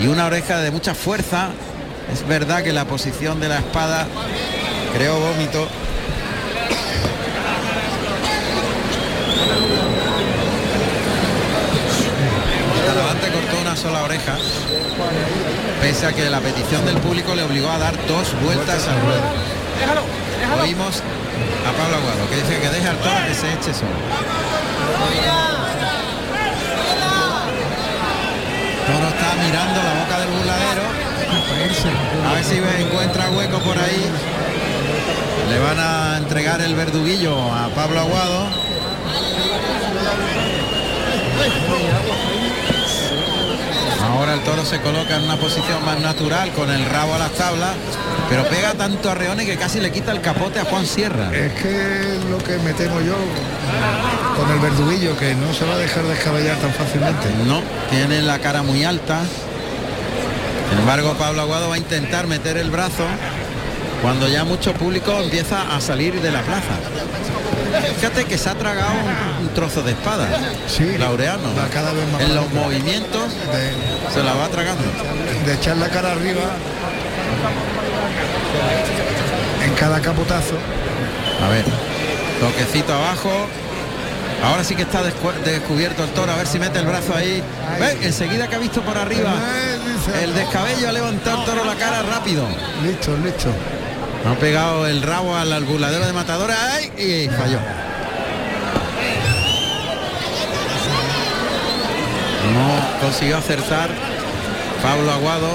y 0.00 0.06
una 0.06 0.26
oreja 0.26 0.58
de 0.58 0.70
mucha 0.70 0.94
fuerza. 0.94 1.48
Es 2.12 2.26
verdad 2.26 2.62
que 2.62 2.72
la 2.72 2.84
posición 2.84 3.40
de 3.40 3.48
la 3.48 3.58
espada 3.58 4.06
creó 4.94 5.18
vómito. 5.18 5.66
Talavante 12.86 13.28
cortó 13.30 13.60
una 13.60 13.76
sola 13.76 14.02
oreja, 14.02 14.36
pese 15.80 16.06
a 16.06 16.12
que 16.12 16.28
la 16.28 16.40
petición 16.40 16.84
del 16.84 16.96
público 16.98 17.34
le 17.34 17.42
obligó 17.42 17.70
a 17.70 17.78
dar 17.78 17.94
dos 18.06 18.34
vueltas 18.42 18.88
al 18.88 19.00
ruedo. 19.00 19.22
Oímos 20.62 21.02
a 21.66 21.72
Pablo 21.72 21.96
Aguado, 21.96 22.28
que 22.28 22.36
dice 22.36 22.58
que 22.60 22.68
deje 22.68 22.88
al 22.88 22.96
toro 22.98 23.14
que 23.26 23.34
se 23.34 23.52
eche 23.52 23.72
solo. 23.74 23.92
Toro 28.86 29.08
está 29.08 29.34
mirando 29.44 29.82
la 29.82 29.94
boca 30.02 30.20
del 30.20 30.30
burladero. 30.30 30.82
A 32.28 32.32
ver 32.34 32.44
si 32.44 32.56
encuentra 32.56 33.30
hueco 33.30 33.58
por 33.60 33.78
ahí. 33.78 34.10
Le 35.48 35.58
van 35.58 35.78
a 35.78 36.16
entregar 36.18 36.60
el 36.60 36.74
verduguillo 36.74 37.36
a 37.52 37.68
Pablo 37.68 38.00
Aguado. 38.00 38.48
Ahora 44.02 44.34
el 44.34 44.40
toro 44.40 44.64
se 44.64 44.80
coloca 44.80 45.16
en 45.16 45.24
una 45.24 45.36
posición 45.36 45.84
más 45.84 45.98
natural 46.00 46.50
con 46.52 46.70
el 46.70 46.84
rabo 46.84 47.14
a 47.14 47.18
las 47.18 47.32
tablas, 47.32 47.74
pero 48.28 48.44
pega 48.48 48.74
tanto 48.74 49.10
a 49.10 49.14
Reone 49.14 49.46
que 49.46 49.56
casi 49.56 49.80
le 49.80 49.90
quita 49.90 50.12
el 50.12 50.20
capote 50.20 50.60
a 50.60 50.64
Juan 50.64 50.86
Sierra. 50.86 51.34
Es 51.34 51.52
que 51.54 52.18
lo 52.30 52.38
que 52.38 52.58
me 52.58 52.72
temo 52.74 53.00
yo 53.00 53.14
con 54.36 54.50
el 54.50 54.58
verduguillo, 54.58 55.16
que 55.16 55.34
no 55.34 55.52
se 55.54 55.64
va 55.64 55.74
a 55.74 55.78
dejar 55.78 56.04
descabellar 56.04 56.56
tan 56.58 56.72
fácilmente. 56.72 57.28
No, 57.46 57.62
tiene 57.90 58.22
la 58.22 58.38
cara 58.38 58.62
muy 58.62 58.84
alta. 58.84 59.20
Sin 60.70 60.78
embargo, 60.78 61.14
Pablo 61.18 61.42
Aguado 61.42 61.68
va 61.68 61.76
a 61.76 61.78
intentar 61.78 62.26
meter 62.26 62.56
el 62.56 62.70
brazo 62.70 63.04
cuando 64.02 64.28
ya 64.28 64.44
mucho 64.44 64.72
público 64.74 65.12
empieza 65.22 65.74
a 65.74 65.80
salir 65.80 66.20
de 66.20 66.30
la 66.30 66.42
plaza. 66.42 66.74
Fíjate 67.98 68.24
que 68.24 68.36
se 68.38 68.48
ha 68.48 68.54
tragado 68.54 68.90
un, 69.38 69.46
un 69.46 69.54
trozo 69.54 69.82
de 69.82 69.92
espada. 69.92 70.26
Sí, 70.66 70.96
Laureano. 70.98 71.48
cada 71.72 71.92
vez 71.92 72.06
más 72.12 72.22
en 72.22 72.34
los 72.34 72.50
movimientos 72.52 73.22
De, 73.52 74.12
se 74.12 74.22
la 74.22 74.34
va 74.34 74.48
tragando. 74.48 74.82
de 75.46 75.54
echar 75.54 75.76
la 75.76 75.88
cara 75.88 76.12
arriba 76.12 76.40
en 79.64 79.74
cada 79.74 80.00
capotazo. 80.00 80.54
A 81.44 81.48
ver, 81.48 81.64
toquecito 82.40 82.92
abajo. 82.92 83.30
Ahora 84.42 84.64
sí 84.64 84.74
que 84.74 84.82
está 84.82 85.02
descu- 85.02 85.34
descubierto 85.44 86.02
el 86.02 86.10
toro, 86.10 86.32
a 86.32 86.36
ver 86.36 86.46
si 86.46 86.58
mete 86.58 86.78
el 86.78 86.86
brazo 86.86 87.14
ahí. 87.14 87.42
Enseguida 88.02 88.48
que 88.48 88.56
ha 88.56 88.58
visto 88.58 88.80
por 88.80 88.96
arriba 88.96 89.32
el 90.22 90.34
descabello 90.34 90.88
ha 90.88 90.92
levantado 90.92 91.40
el 91.40 91.44
toro 91.44 91.64
la 91.64 91.74
cara 91.74 92.02
rápido. 92.02 92.46
Listo, 92.82 93.14
listo. 93.22 93.50
Ha 94.26 94.34
pegado 94.34 94.86
el 94.86 95.02
rabo 95.02 95.34
al, 95.34 95.52
al 95.52 95.64
burladero 95.64 96.06
de 96.06 96.12
matadores 96.12 96.56
¡ay! 96.56 96.92
y 96.96 97.28
falló. 97.30 97.58
No 102.52 103.00
consiguió 103.00 103.38
acertar 103.38 103.90
Pablo 104.82 105.10
Aguado. 105.10 105.48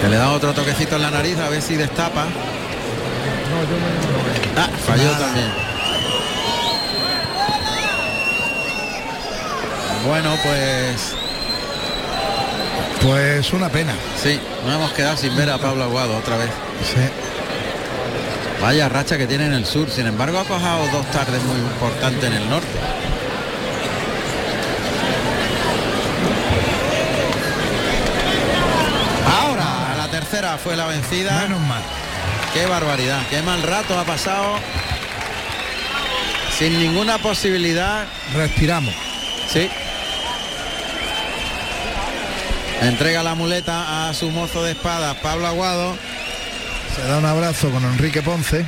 Que 0.00 0.08
le 0.08 0.16
da 0.16 0.30
otro 0.30 0.52
toquecito 0.52 0.96
en 0.96 1.02
la 1.02 1.10
nariz 1.10 1.38
a 1.38 1.48
ver 1.48 1.62
si 1.62 1.76
destapa. 1.76 2.26
Ah, 4.56 4.68
falló 4.86 5.10
también. 5.12 5.68
Bueno, 10.06 10.34
pues 10.42 11.14
Pues 13.02 13.52
una 13.52 13.68
pena. 13.68 13.94
sí, 14.22 14.40
nos 14.64 14.74
hemos 14.74 14.92
quedado 14.92 15.16
sin 15.16 15.34
ver 15.36 15.50
a 15.50 15.58
Pablo 15.58 15.84
Aguado 15.84 16.16
otra 16.16 16.36
vez. 16.36 16.50
Sí. 16.82 17.00
Vaya 18.60 18.88
racha 18.88 19.16
que 19.16 19.26
tiene 19.26 19.46
en 19.46 19.52
el 19.54 19.64
sur. 19.64 19.88
Sin 19.88 20.06
embargo, 20.06 20.38
ha 20.38 20.44
pasado 20.44 20.88
dos 20.88 21.06
tardes 21.12 21.42
muy 21.44 21.58
importantes 21.58 22.24
en 22.24 22.32
el 22.32 22.50
norte. 22.50 22.66
Ahora, 29.40 29.94
la 29.96 30.08
tercera 30.10 30.58
fue 30.58 30.76
la 30.76 30.86
vencida. 30.86 31.40
Menos 31.42 31.60
mal. 31.60 31.82
Qué 32.52 32.66
barbaridad. 32.66 33.20
Qué 33.30 33.42
mal 33.42 33.62
rato 33.62 33.98
ha 33.98 34.04
pasado. 34.04 34.56
Sin 36.58 36.78
ninguna 36.78 37.18
posibilidad. 37.18 38.06
Respiramos. 38.34 38.94
Sí. 39.52 39.70
Entrega 42.80 43.22
la 43.22 43.34
muleta 43.34 44.08
a 44.08 44.14
su 44.14 44.30
mozo 44.30 44.62
de 44.62 44.72
espada, 44.72 45.14
Pablo 45.20 45.46
Aguado. 45.46 45.96
Se 46.94 47.02
da 47.02 47.18
un 47.18 47.24
abrazo 47.24 47.70
con 47.70 47.84
Enrique 47.84 48.22
Ponce. 48.22 48.64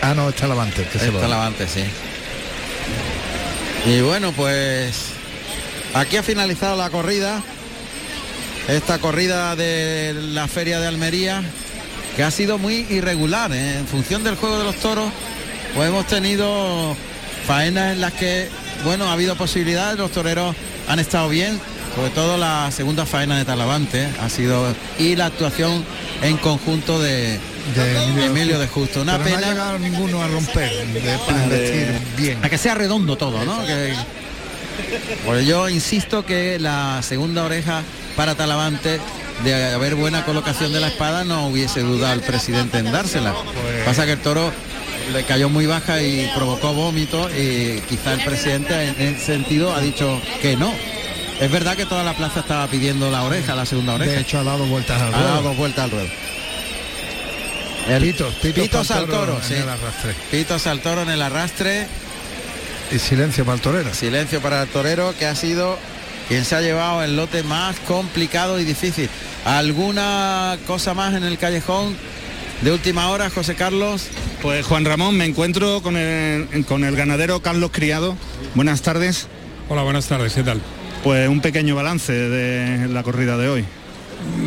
Ah, 0.00 0.14
no, 0.14 0.28
está 0.28 0.46
Lavante. 0.46 0.84
Que 0.84 0.98
Está. 0.98 1.28
Lavante, 1.28 1.66
sí. 1.66 1.82
Y 3.86 4.00
bueno, 4.00 4.32
pues 4.32 5.06
aquí 5.94 6.16
ha 6.16 6.22
finalizado 6.22 6.76
la 6.76 6.90
corrida. 6.90 7.42
Esta 8.68 8.98
corrida 8.98 9.56
de 9.56 10.14
la 10.14 10.46
feria 10.46 10.78
de 10.78 10.86
Almería, 10.86 11.42
que 12.14 12.22
ha 12.22 12.30
sido 12.30 12.58
muy 12.58 12.86
irregular. 12.90 13.52
¿eh? 13.52 13.78
En 13.78 13.88
función 13.88 14.22
del 14.22 14.36
juego 14.36 14.58
de 14.58 14.64
los 14.64 14.76
toros, 14.76 15.10
pues 15.74 15.88
hemos 15.88 16.06
tenido 16.06 16.96
faenas 17.44 17.94
en 17.94 18.00
las 18.00 18.12
que, 18.12 18.48
bueno, 18.84 19.08
ha 19.08 19.14
habido 19.14 19.34
posibilidades, 19.34 19.98
los 19.98 20.12
toreros 20.12 20.54
han 20.86 21.00
estado 21.00 21.28
bien, 21.28 21.60
sobre 21.94 22.10
todo 22.10 22.36
la 22.38 22.70
segunda 22.70 23.04
faena 23.06 23.38
de 23.38 23.44
Talavante 23.44 24.08
ha 24.20 24.28
sido 24.28 24.74
y 24.98 25.16
la 25.16 25.26
actuación 25.26 25.84
en 26.22 26.36
conjunto 26.38 27.00
de, 27.00 27.38
De 27.74 28.04
Emilio, 28.04 28.24
Emilio 28.24 28.58
de 28.58 28.66
Justo. 28.68 29.02
Una 29.02 29.18
Pero 29.18 29.30
no 29.30 29.36
ha 29.36 29.38
pena 29.40 29.50
llegado 29.52 29.78
ninguno 29.78 30.22
a 30.22 30.28
romper, 30.28 30.70
de, 30.86 31.18
para 31.26 31.46
vestir 31.46 31.88
bien. 32.16 32.38
a 32.44 32.48
que 32.48 32.58
sea 32.58 32.74
redondo 32.74 33.16
todo, 33.16 33.44
¿no? 33.44 33.64
Que- 33.66 33.94
Pues 35.26 35.46
yo 35.46 35.68
insisto 35.68 36.24
que 36.24 36.58
la 36.58 37.00
segunda 37.02 37.44
oreja 37.44 37.82
para 38.16 38.34
Talavante 38.34 38.98
de 39.44 39.72
haber 39.74 39.94
buena 39.94 40.24
colocación 40.24 40.72
de 40.72 40.80
la 40.80 40.88
espada 40.88 41.24
no 41.24 41.48
hubiese 41.48 41.80
dudado 41.80 42.14
el 42.14 42.20
presidente 42.20 42.78
en 42.78 42.90
dársela. 42.90 43.34
Pasa 43.84 44.06
que 44.06 44.12
el 44.12 44.20
toro 44.20 44.50
le 45.12 45.24
cayó 45.24 45.48
muy 45.48 45.66
baja 45.66 46.00
y 46.00 46.30
provocó 46.34 46.72
vómito 46.72 47.28
y 47.30 47.80
quizá 47.88 48.12
el 48.14 48.24
presidente 48.24 48.74
en 48.88 49.14
ese 49.14 49.24
sentido 49.26 49.74
ha 49.74 49.80
dicho 49.80 50.20
que 50.40 50.56
no. 50.56 50.72
Es 51.42 51.50
verdad 51.50 51.76
que 51.76 51.86
toda 51.86 52.04
la 52.04 52.14
plaza 52.14 52.38
estaba 52.38 52.68
pidiendo 52.68 53.10
la 53.10 53.24
oreja, 53.24 53.56
la 53.56 53.66
segunda 53.66 53.94
oreja. 53.94 54.12
De 54.12 54.20
hecho, 54.20 54.38
ha 54.38 54.44
dado 54.44 54.64
vueltas 54.66 55.02
al 55.02 55.08
ha 55.12 55.18
dado 55.18 55.28
ruedo. 55.28 55.42
dos 55.42 55.56
vueltas 55.56 55.84
al 55.84 55.90
ruedo. 55.90 56.08
El 57.88 58.02
Pitos, 58.04 58.34
pitos 58.36 58.62
pitos 58.62 58.86
pa'l 58.86 58.98
al 58.98 59.06
toro 59.06 59.18
toro, 59.18 59.36
en 59.38 59.42
sí. 59.42 59.54
el 59.54 59.68
arrastre. 59.68 60.14
Toro 60.84 61.02
en 61.02 61.10
el 61.10 61.20
arrastre. 61.20 61.86
Y 62.92 62.98
silencio 63.00 63.44
para 63.44 63.56
el 63.56 63.60
torero. 63.60 63.92
Silencio 63.92 64.40
para 64.40 64.62
el 64.62 64.68
torero 64.68 65.16
que 65.18 65.26
ha 65.26 65.34
sido 65.34 65.76
quien 66.28 66.44
se 66.44 66.54
ha 66.54 66.60
llevado 66.60 67.02
el 67.02 67.16
lote 67.16 67.42
más 67.42 67.74
complicado 67.88 68.60
y 68.60 68.64
difícil. 68.64 69.10
¿Alguna 69.44 70.58
cosa 70.68 70.94
más 70.94 71.12
en 71.14 71.24
el 71.24 71.38
callejón 71.38 71.96
de 72.60 72.70
última 72.70 73.08
hora, 73.08 73.30
José 73.30 73.56
Carlos? 73.56 74.04
Pues 74.42 74.64
Juan 74.64 74.84
Ramón, 74.84 75.16
me 75.16 75.24
encuentro 75.24 75.82
con 75.82 75.96
el, 75.96 76.64
con 76.66 76.84
el 76.84 76.94
ganadero 76.94 77.42
Carlos 77.42 77.72
Criado. 77.72 78.16
Buenas 78.54 78.82
tardes. 78.82 79.26
Hola, 79.68 79.82
buenas 79.82 80.06
tardes, 80.06 80.34
¿qué 80.34 80.44
tal? 80.44 80.62
Pues 81.02 81.28
un 81.28 81.40
pequeño 81.40 81.74
balance 81.74 82.12
de 82.12 82.88
la 82.88 83.02
corrida 83.02 83.36
de 83.36 83.48
hoy. 83.48 83.64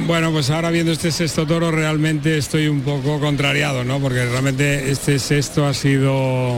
Bueno, 0.08 0.32
pues 0.32 0.50
ahora 0.50 0.70
viendo 0.70 0.92
este 0.92 1.12
sexto 1.12 1.46
toro 1.46 1.72
realmente 1.72 2.38
estoy 2.38 2.68
un 2.68 2.82
poco 2.82 3.20
contrariado, 3.20 3.84
¿no? 3.84 4.00
Porque 4.00 4.26
realmente 4.26 4.90
este 4.92 5.20
sexto 5.20 5.66
ha 5.66 5.74
sido 5.74 6.56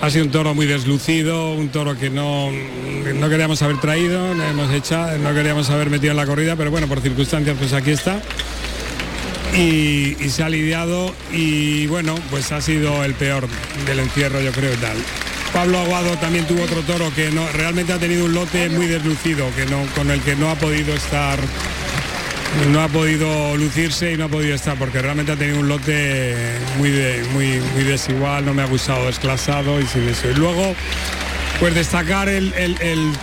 ha 0.00 0.10
sido 0.10 0.24
un 0.24 0.30
toro 0.32 0.52
muy 0.52 0.66
deslucido, 0.66 1.52
un 1.52 1.68
toro 1.68 1.96
que 1.96 2.10
no, 2.10 2.50
no 2.50 3.28
queríamos 3.28 3.62
haber 3.62 3.80
traído, 3.80 4.34
no 4.34 4.42
hemos 4.42 4.72
echado, 4.72 5.16
no 5.18 5.32
queríamos 5.32 5.70
haber 5.70 5.90
metido 5.90 6.10
en 6.10 6.16
la 6.16 6.26
corrida, 6.26 6.56
pero 6.56 6.72
bueno, 6.72 6.88
por 6.88 7.00
circunstancias 7.00 7.56
pues 7.56 7.72
aquí 7.72 7.92
está. 7.92 8.20
Y, 9.56 10.16
se 10.28 10.42
ha 10.42 10.48
lidiado 10.48 11.14
y 11.30 11.86
bueno, 11.86 12.14
pues 12.30 12.50
ha 12.52 12.60
sido 12.60 13.04
el 13.04 13.14
peor 13.14 13.46
del 13.86 14.00
encierro 14.00 14.40
yo 14.40 14.50
creo 14.50 14.72
y 14.72 14.76
tal. 14.78 14.96
Pablo 15.52 15.78
Aguado 15.78 16.16
también 16.18 16.46
tuvo 16.46 16.62
otro 16.62 16.82
toro 16.82 17.12
que 17.14 17.30
no 17.30 17.46
realmente 17.52 17.92
ha 17.92 17.98
tenido 17.98 18.24
un 18.24 18.34
lote 18.34 18.68
muy 18.70 18.86
deslucido, 18.86 19.54
que 19.54 19.66
no, 19.66 19.84
con 19.94 20.10
el 20.10 20.20
que 20.22 20.34
no 20.34 20.50
ha 20.50 20.54
podido 20.54 20.94
estar 20.94 21.38
no 22.70 22.82
ha 22.82 22.88
podido 22.88 23.56
lucirse 23.56 24.12
y 24.12 24.16
no 24.16 24.26
ha 24.26 24.28
podido 24.28 24.54
estar 24.54 24.76
porque 24.76 25.00
realmente 25.00 25.32
ha 25.32 25.36
tenido 25.36 25.58
un 25.58 25.68
lote 25.68 26.34
muy 26.76 26.90
muy 27.32 27.60
muy 27.74 27.84
desigual, 27.84 28.44
no 28.44 28.54
me 28.54 28.62
ha 28.62 28.66
gustado 28.66 29.06
desclasado 29.06 29.80
y 29.80 29.86
sin 29.86 30.08
eso. 30.08 30.28
Y 30.30 30.34
luego 30.34 30.74
Pues 31.62 31.76
destacar 31.76 32.28
el, 32.28 32.52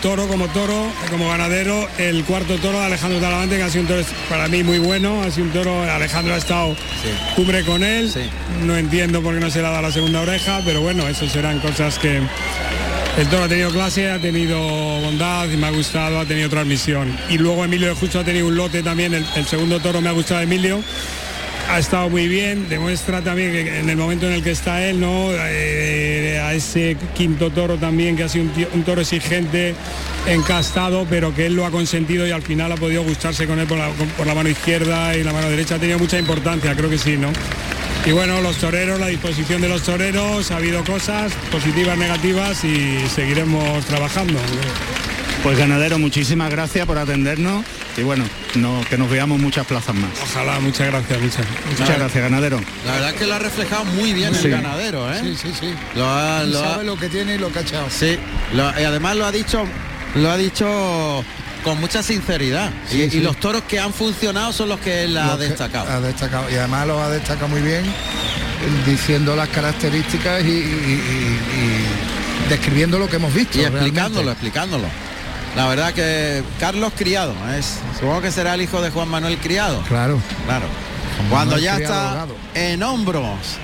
toro 0.01 0.25
como 0.29 0.47
toro, 0.47 0.89
como 1.09 1.27
ganadero, 1.27 1.89
el 1.97 2.23
cuarto 2.23 2.55
toro 2.59 2.79
de 2.79 2.85
Alejandro 2.85 3.19
Talavante, 3.19 3.57
que 3.57 3.63
ha 3.63 3.69
sido 3.69 3.81
un 3.81 3.87
toro 3.89 4.01
para 4.29 4.47
mí 4.47 4.63
muy 4.63 4.79
bueno, 4.79 5.21
ha 5.21 5.29
sido 5.29 5.47
un 5.47 5.51
toro, 5.51 5.83
Alejandro 5.83 6.33
ha 6.35 6.37
estado 6.37 6.73
cubre 7.35 7.65
con 7.65 7.83
él, 7.83 8.09
no 8.63 8.77
entiendo 8.77 9.21
por 9.21 9.33
qué 9.33 9.41
no 9.41 9.49
se 9.49 9.59
le 9.59 9.67
ha 9.67 9.71
dado 9.71 9.81
la 9.81 9.91
segunda 9.91 10.21
oreja, 10.21 10.61
pero 10.63 10.79
bueno, 10.79 11.05
eso 11.09 11.27
serán 11.27 11.59
cosas 11.59 11.99
que 11.99 12.21
el 13.17 13.27
toro 13.27 13.43
ha 13.43 13.49
tenido 13.49 13.71
clase, 13.71 14.09
ha 14.09 14.19
tenido 14.19 14.57
bondad 14.57 15.49
y 15.49 15.57
me 15.57 15.67
ha 15.67 15.71
gustado, 15.71 16.21
ha 16.21 16.25
tenido 16.25 16.49
transmisión. 16.49 17.13
Y 17.29 17.37
luego 17.39 17.65
Emilio 17.65 17.89
de 17.89 17.95
Justo 17.95 18.21
ha 18.21 18.23
tenido 18.23 18.47
un 18.47 18.55
lote 18.55 18.81
también, 18.81 19.15
el, 19.15 19.25
el 19.35 19.45
segundo 19.47 19.81
toro 19.81 19.99
me 19.99 20.07
ha 20.07 20.13
gustado 20.13 20.39
Emilio 20.39 20.81
ha 21.69 21.77
estado 21.77 22.09
muy 22.09 22.27
bien, 22.27 22.67
demuestra 22.67 23.21
también 23.21 23.51
que 23.51 23.79
en 23.79 23.89
el 23.89 23.95
momento 23.95 24.25
en 24.25 24.33
el 24.33 24.43
que 24.43 24.51
está 24.51 24.83
él, 24.85 24.99
¿no? 24.99 25.29
Eh, 25.31 26.41
a 26.43 26.53
ese 26.55 26.97
quinto 27.15 27.51
toro 27.51 27.77
también, 27.77 28.17
que 28.17 28.23
ha 28.23 28.29
sido 28.29 28.45
un, 28.73 28.83
toro 28.83 29.01
exigente, 29.01 29.75
encastado, 30.27 31.05
pero 31.07 31.33
que 31.35 31.45
él 31.45 31.55
lo 31.55 31.65
ha 31.65 31.71
consentido 31.71 32.25
y 32.27 32.31
al 32.31 32.41
final 32.41 32.71
ha 32.71 32.75
podido 32.75 33.03
gustarse 33.03 33.45
con 33.45 33.59
él 33.59 33.67
por 33.67 33.77
la, 34.25 34.33
mano 34.33 34.49
izquierda 34.49 35.15
y 35.15 35.23
la 35.23 35.31
mano 35.31 35.49
derecha, 35.49 35.75
ha 35.75 35.79
tenido 35.79 35.99
mucha 35.99 36.17
importancia, 36.17 36.75
creo 36.75 36.89
que 36.89 36.97
sí, 36.97 37.17
¿no? 37.17 37.29
Y 38.05 38.11
bueno, 38.13 38.41
los 38.41 38.57
toreros, 38.57 38.99
la 38.99 39.07
disposición 39.07 39.61
de 39.61 39.69
los 39.69 39.83
toreros, 39.83 40.49
ha 40.49 40.57
habido 40.57 40.83
cosas 40.83 41.33
positivas, 41.51 41.97
negativas 41.97 42.63
y 42.63 42.97
seguiremos 43.13 43.85
trabajando. 43.85 44.39
Pues 45.43 45.57
ganadero, 45.57 45.97
muchísimas 45.97 46.49
gracias 46.51 46.85
por 46.85 46.97
atendernos 46.97 47.65
y 47.97 48.03
bueno, 48.03 48.25
no, 48.55 48.81
que 48.89 48.97
nos 48.97 49.09
veamos 49.09 49.39
muchas 49.39 49.65
plazas 49.65 49.95
más. 49.95 50.11
Ojalá, 50.21 50.59
muchas 50.59 50.87
gracias, 50.87 51.21
muchas, 51.21 51.45
muchas 51.69 51.97
gracias, 51.97 52.23
ganadero. 52.23 52.59
La 52.85 52.93
verdad 52.93 53.09
es 53.11 53.15
que 53.15 53.25
lo 53.25 53.35
ha 53.35 53.39
reflejado 53.39 53.85
muy 53.85 54.13
bien 54.13 54.35
el 54.35 54.49
ganadero, 54.49 55.11
¿eh? 55.13 55.19
Sí, 55.23 55.35
sí, 55.35 55.53
sí. 55.57 55.73
Lo 55.95 56.05
ha, 56.09 56.45
sabe 56.51 56.83
lo 56.83 56.97
que 56.97 57.07
tiene 57.07 57.35
y 57.35 57.37
lo 57.37 57.51
que 57.51 57.59
ha 57.59 57.61
echado. 57.61 57.87
Sí, 57.89 58.17
y 58.53 58.83
además 58.83 59.15
lo 59.15 59.25
ha 59.25 59.31
dicho, 59.31 59.63
lo 60.15 60.29
ha 60.29 60.37
dicho 60.37 61.23
con 61.63 61.79
mucha 61.79 62.03
sinceridad. 62.03 62.71
y, 62.91 63.19
los 63.19 63.37
toros 63.37 63.63
que 63.63 63.79
han 63.79 63.93
funcionado 63.93 64.51
son 64.51 64.69
los 64.69 64.79
que 64.81 65.03
él 65.03 65.17
ha 65.17 65.37
destacado. 65.37 65.89
Ha 65.89 66.01
destacado. 66.01 66.49
Y 66.49 66.55
además 66.55 66.87
lo 66.87 67.01
ha 67.01 67.09
destacado 67.09 67.47
muy 67.47 67.61
bien, 67.61 67.85
diciendo 68.85 69.35
las 69.37 69.47
características 69.49 70.43
y, 70.43 70.63
describiendo 72.49 72.99
lo 72.99 73.07
que 73.07 73.15
hemos 73.15 73.33
visto. 73.33 73.57
Y 73.57 73.61
explicándolo, 73.61 74.31
explicándolo. 74.31 74.85
La 75.55 75.67
verdad 75.67 75.93
que 75.93 76.43
Carlos 76.59 76.93
Criado, 76.95 77.33
es, 77.57 77.79
supongo 77.99 78.21
que 78.21 78.31
será 78.31 78.53
el 78.53 78.61
hijo 78.61 78.81
de 78.81 78.91
Juan 78.91 79.09
Manuel 79.09 79.37
Criado. 79.39 79.81
Claro. 79.87 80.19
Claro. 80.45 80.67
Cuando 81.29 81.57
ya 81.57 81.77
está 81.77 82.25
en 82.53 82.81
hombros. 82.83 83.57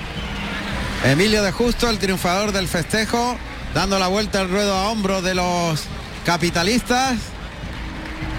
Emilio 1.04 1.42
de 1.42 1.52
Justo, 1.52 1.88
el 1.88 1.98
triunfador 1.98 2.52
del 2.52 2.68
festejo, 2.68 3.36
dando 3.74 3.98
la 3.98 4.08
vuelta 4.08 4.40
al 4.40 4.50
ruedo 4.50 4.74
a 4.74 4.88
hombros 4.88 5.22
de 5.22 5.34
los 5.34 5.84
capitalistas. 6.24 7.16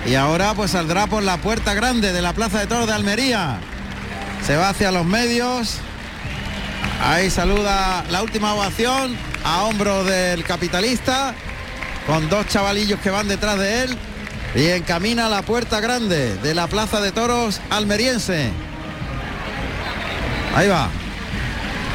Y 0.06 0.16
ahora 0.16 0.54
pues 0.54 0.72
saldrá 0.72 1.08
por 1.08 1.24
la 1.24 1.38
puerta 1.38 1.74
grande 1.74 2.14
de 2.14 2.22
la 2.22 2.34
Plaza 2.34 2.60
de 2.60 2.68
Toros 2.68 2.88
de 2.88 2.94
Almería. 2.94 3.60
Se 4.46 4.56
va 4.56 4.70
hacia 4.70 4.92
los 4.92 5.06
medios. 5.06 5.78
Ahí 7.02 7.30
saluda 7.30 8.04
la 8.10 8.22
última 8.22 8.54
ovación 8.54 9.16
a 9.44 9.64
hombros 9.64 10.06
del 10.06 10.44
capitalista 10.44 11.34
con 12.08 12.30
dos 12.30 12.48
chavalillos 12.48 13.00
que 13.02 13.10
van 13.10 13.28
detrás 13.28 13.60
de 13.60 13.84
él 13.84 13.98
y 14.56 14.70
encamina 14.70 15.28
a 15.28 15.30
la 15.30 15.42
puerta 15.42 15.82
grande 15.82 16.36
de 16.38 16.56
la 16.56 16.68
Plaza 16.68 17.02
de 17.02 17.12
Toros 17.12 17.60
almeriense. 17.70 18.50
Ahí 20.56 20.70
va. 20.70 20.90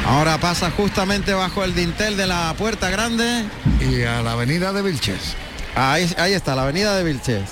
Ahora 0.05 0.37
pasa 0.37 0.69
justamente 0.71 1.33
bajo 1.33 1.63
el 1.63 1.73
dintel 1.73 2.15
de 2.15 2.27
la 2.27 2.53
puerta 2.57 2.89
grande. 2.89 3.43
Y 3.81 4.03
a 4.03 4.21
la 4.21 4.33
avenida 4.33 4.71
de 4.71 4.81
Vilches. 4.81 5.35
Ahí, 5.75 6.09
ahí 6.17 6.33
está, 6.33 6.55
la 6.55 6.63
avenida 6.63 6.95
de 6.95 7.03
Vilches. 7.03 7.49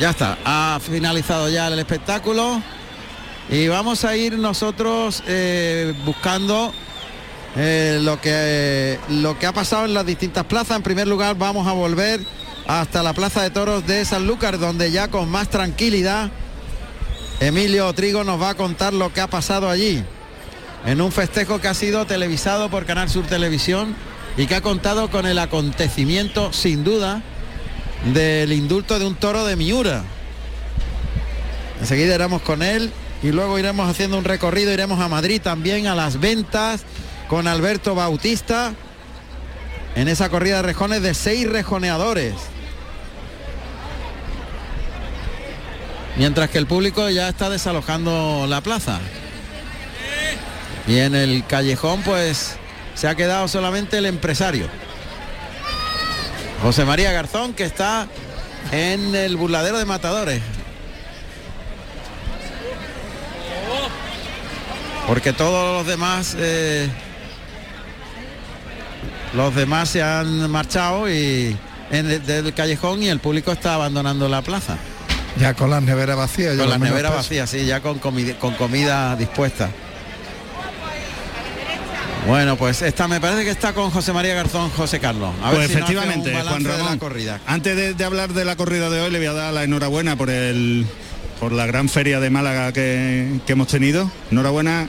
Ya 0.00 0.10
está, 0.10 0.38
ha 0.44 0.80
finalizado 0.80 1.48
ya 1.50 1.68
el 1.68 1.78
espectáculo. 1.78 2.62
Y 3.50 3.68
vamos 3.68 4.04
a 4.04 4.16
ir 4.16 4.38
nosotros 4.38 5.22
eh, 5.26 5.94
buscando 6.04 6.72
eh, 7.56 8.00
lo, 8.02 8.20
que, 8.20 8.98
lo 9.08 9.38
que 9.38 9.46
ha 9.46 9.52
pasado 9.52 9.84
en 9.84 9.94
las 9.94 10.06
distintas 10.06 10.44
plazas. 10.44 10.76
En 10.76 10.82
primer 10.82 11.06
lugar 11.06 11.36
vamos 11.36 11.66
a 11.66 11.72
volver 11.72 12.20
hasta 12.66 13.02
la 13.02 13.12
Plaza 13.12 13.42
de 13.42 13.50
Toros 13.50 13.86
de 13.86 14.04
Sanlúcar, 14.04 14.58
donde 14.58 14.90
ya 14.90 15.08
con 15.08 15.28
más 15.28 15.48
tranquilidad 15.48 16.30
Emilio 17.40 17.92
Trigo 17.92 18.24
nos 18.24 18.40
va 18.40 18.50
a 18.50 18.54
contar 18.54 18.92
lo 18.92 19.12
que 19.12 19.20
ha 19.20 19.26
pasado 19.26 19.68
allí. 19.68 20.02
En 20.86 21.00
un 21.00 21.12
festejo 21.12 21.60
que 21.60 21.68
ha 21.68 21.74
sido 21.74 22.06
televisado 22.06 22.70
por 22.70 22.86
Canal 22.86 23.08
Sur 23.08 23.26
Televisión 23.26 23.94
y 24.36 24.46
que 24.46 24.54
ha 24.54 24.60
contado 24.60 25.10
con 25.10 25.26
el 25.26 25.38
acontecimiento, 25.38 26.52
sin 26.52 26.84
duda, 26.84 27.22
del 28.12 28.52
indulto 28.52 28.98
de 28.98 29.06
un 29.06 29.14
toro 29.14 29.44
de 29.44 29.56
Miura. 29.56 30.02
Enseguida 31.80 32.14
iremos 32.14 32.42
con 32.42 32.62
él 32.62 32.92
y 33.22 33.32
luego 33.32 33.58
iremos 33.58 33.88
haciendo 33.88 34.18
un 34.18 34.24
recorrido, 34.24 34.72
iremos 34.72 35.00
a 35.00 35.08
Madrid 35.08 35.40
también, 35.42 35.86
a 35.86 35.94
las 35.94 36.20
ventas 36.20 36.82
con 37.34 37.48
Alberto 37.48 37.96
Bautista 37.96 38.74
en 39.96 40.06
esa 40.06 40.28
corrida 40.28 40.58
de 40.58 40.62
rejones 40.62 41.02
de 41.02 41.14
seis 41.14 41.50
rejoneadores. 41.50 42.32
Mientras 46.16 46.48
que 46.48 46.58
el 46.58 46.68
público 46.68 47.10
ya 47.10 47.28
está 47.28 47.50
desalojando 47.50 48.46
la 48.48 48.60
plaza. 48.60 49.00
Y 50.86 50.98
en 50.98 51.16
el 51.16 51.44
callejón 51.44 52.02
pues 52.02 52.54
se 52.94 53.08
ha 53.08 53.16
quedado 53.16 53.48
solamente 53.48 53.98
el 53.98 54.06
empresario. 54.06 54.68
José 56.62 56.84
María 56.84 57.10
Garzón 57.10 57.52
que 57.52 57.64
está 57.64 58.06
en 58.70 59.12
el 59.12 59.36
burladero 59.36 59.78
de 59.78 59.86
matadores. 59.86 60.40
Porque 65.08 65.32
todos 65.32 65.78
los 65.78 65.86
demás 65.88 66.36
eh, 66.38 66.88
los 69.34 69.54
demás 69.54 69.88
se 69.88 70.02
han 70.02 70.50
marchado 70.50 71.10
y 71.10 71.56
en 71.90 72.10
el, 72.10 72.24
del 72.24 72.54
callejón 72.54 73.02
y 73.02 73.08
el 73.08 73.20
público 73.20 73.52
está 73.52 73.74
abandonando 73.74 74.28
la 74.28 74.42
plaza. 74.42 74.76
Ya 75.38 75.54
con 75.54 75.70
las 75.70 75.82
neveras 75.82 76.16
vacías. 76.16 76.56
Con 76.56 76.70
las 76.70 76.78
neveras 76.78 77.12
vacías, 77.12 77.50
sí, 77.50 77.64
ya 77.64 77.80
con, 77.80 77.98
comida, 77.98 78.38
con 78.38 78.54
comida 78.54 79.16
dispuesta. 79.16 79.70
Bueno, 82.26 82.56
pues 82.56 82.80
esta 82.80 83.06
me 83.06 83.20
parece 83.20 83.44
que 83.44 83.50
está 83.50 83.74
con 83.74 83.90
José 83.90 84.12
María 84.12 84.34
Garzón, 84.34 84.70
José 84.70 84.98
Carlos. 84.98 85.34
A 85.42 85.50
pues 85.50 85.70
efectivamente, 85.70 86.32
Juan 86.32 86.64
Ramón. 86.64 86.98
corrida. 86.98 87.40
Antes 87.46 87.96
de, 87.96 88.04
hablar 88.04 88.32
de 88.32 88.44
la 88.46 88.56
corrida 88.56 88.88
de 88.88 89.00
hoy, 89.00 89.10
le 89.10 89.18
voy 89.18 89.26
a 89.26 89.32
dar 89.34 89.52
la 89.52 89.64
enhorabuena 89.64 90.16
por 90.16 90.30
el 90.30 90.86
por 91.38 91.52
la 91.52 91.66
gran 91.66 91.88
feria 91.88 92.20
de 92.20 92.30
Málaga 92.30 92.72
que, 92.72 93.40
que 93.44 93.52
hemos 93.52 93.68
tenido. 93.68 94.10
Enhorabuena. 94.30 94.88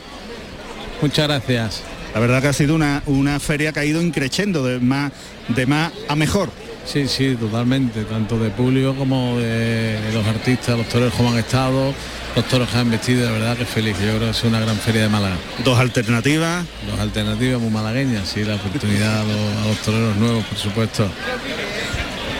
Muchas 1.01 1.27
gracias. 1.27 1.81
La 2.15 2.21
verdad 2.21 2.41
que 2.41 2.47
ha 2.47 2.53
sido 2.53 2.75
una, 2.75 3.03
una 3.07 3.41
feria 3.41 3.73
que 3.73 3.81
ha 3.81 3.85
ido 3.85 4.01
increciendo 4.01 4.63
de 4.63 4.79
más, 4.79 5.11
de 5.49 5.65
más 5.65 5.91
a 6.07 6.15
mejor. 6.15 6.49
Sí, 6.85 7.09
sí, 7.09 7.35
totalmente, 7.35 8.05
tanto 8.05 8.39
de 8.39 8.51
público 8.51 8.95
como 8.95 9.37
de 9.37 9.99
los 10.13 10.25
artistas, 10.25 10.77
los 10.77 10.87
toreros 10.87 11.13
como 11.13 11.31
han 11.31 11.39
estado, 11.39 11.93
los 12.33 12.45
toros 12.47 12.69
que 12.69 12.77
han 12.77 12.89
vestido, 12.89 13.25
de 13.25 13.31
verdad 13.33 13.57
que 13.57 13.65
feliz. 13.65 13.97
Yo 13.99 14.15
creo 14.15 14.19
que 14.19 14.29
es 14.29 14.43
una 14.45 14.61
gran 14.61 14.77
feria 14.77 15.01
de 15.01 15.09
Málaga. 15.09 15.35
Dos 15.65 15.77
alternativas. 15.77 16.65
Dos 16.89 16.97
alternativas 17.01 17.59
muy 17.59 17.69
malagueñas, 17.69 18.29
sí, 18.29 18.45
la 18.45 18.55
oportunidad 18.55 19.19
a 19.19 19.67
los, 19.67 19.77
toreros 19.79 20.15
nuevos, 20.15 20.45
por 20.45 20.57
supuesto. 20.57 21.09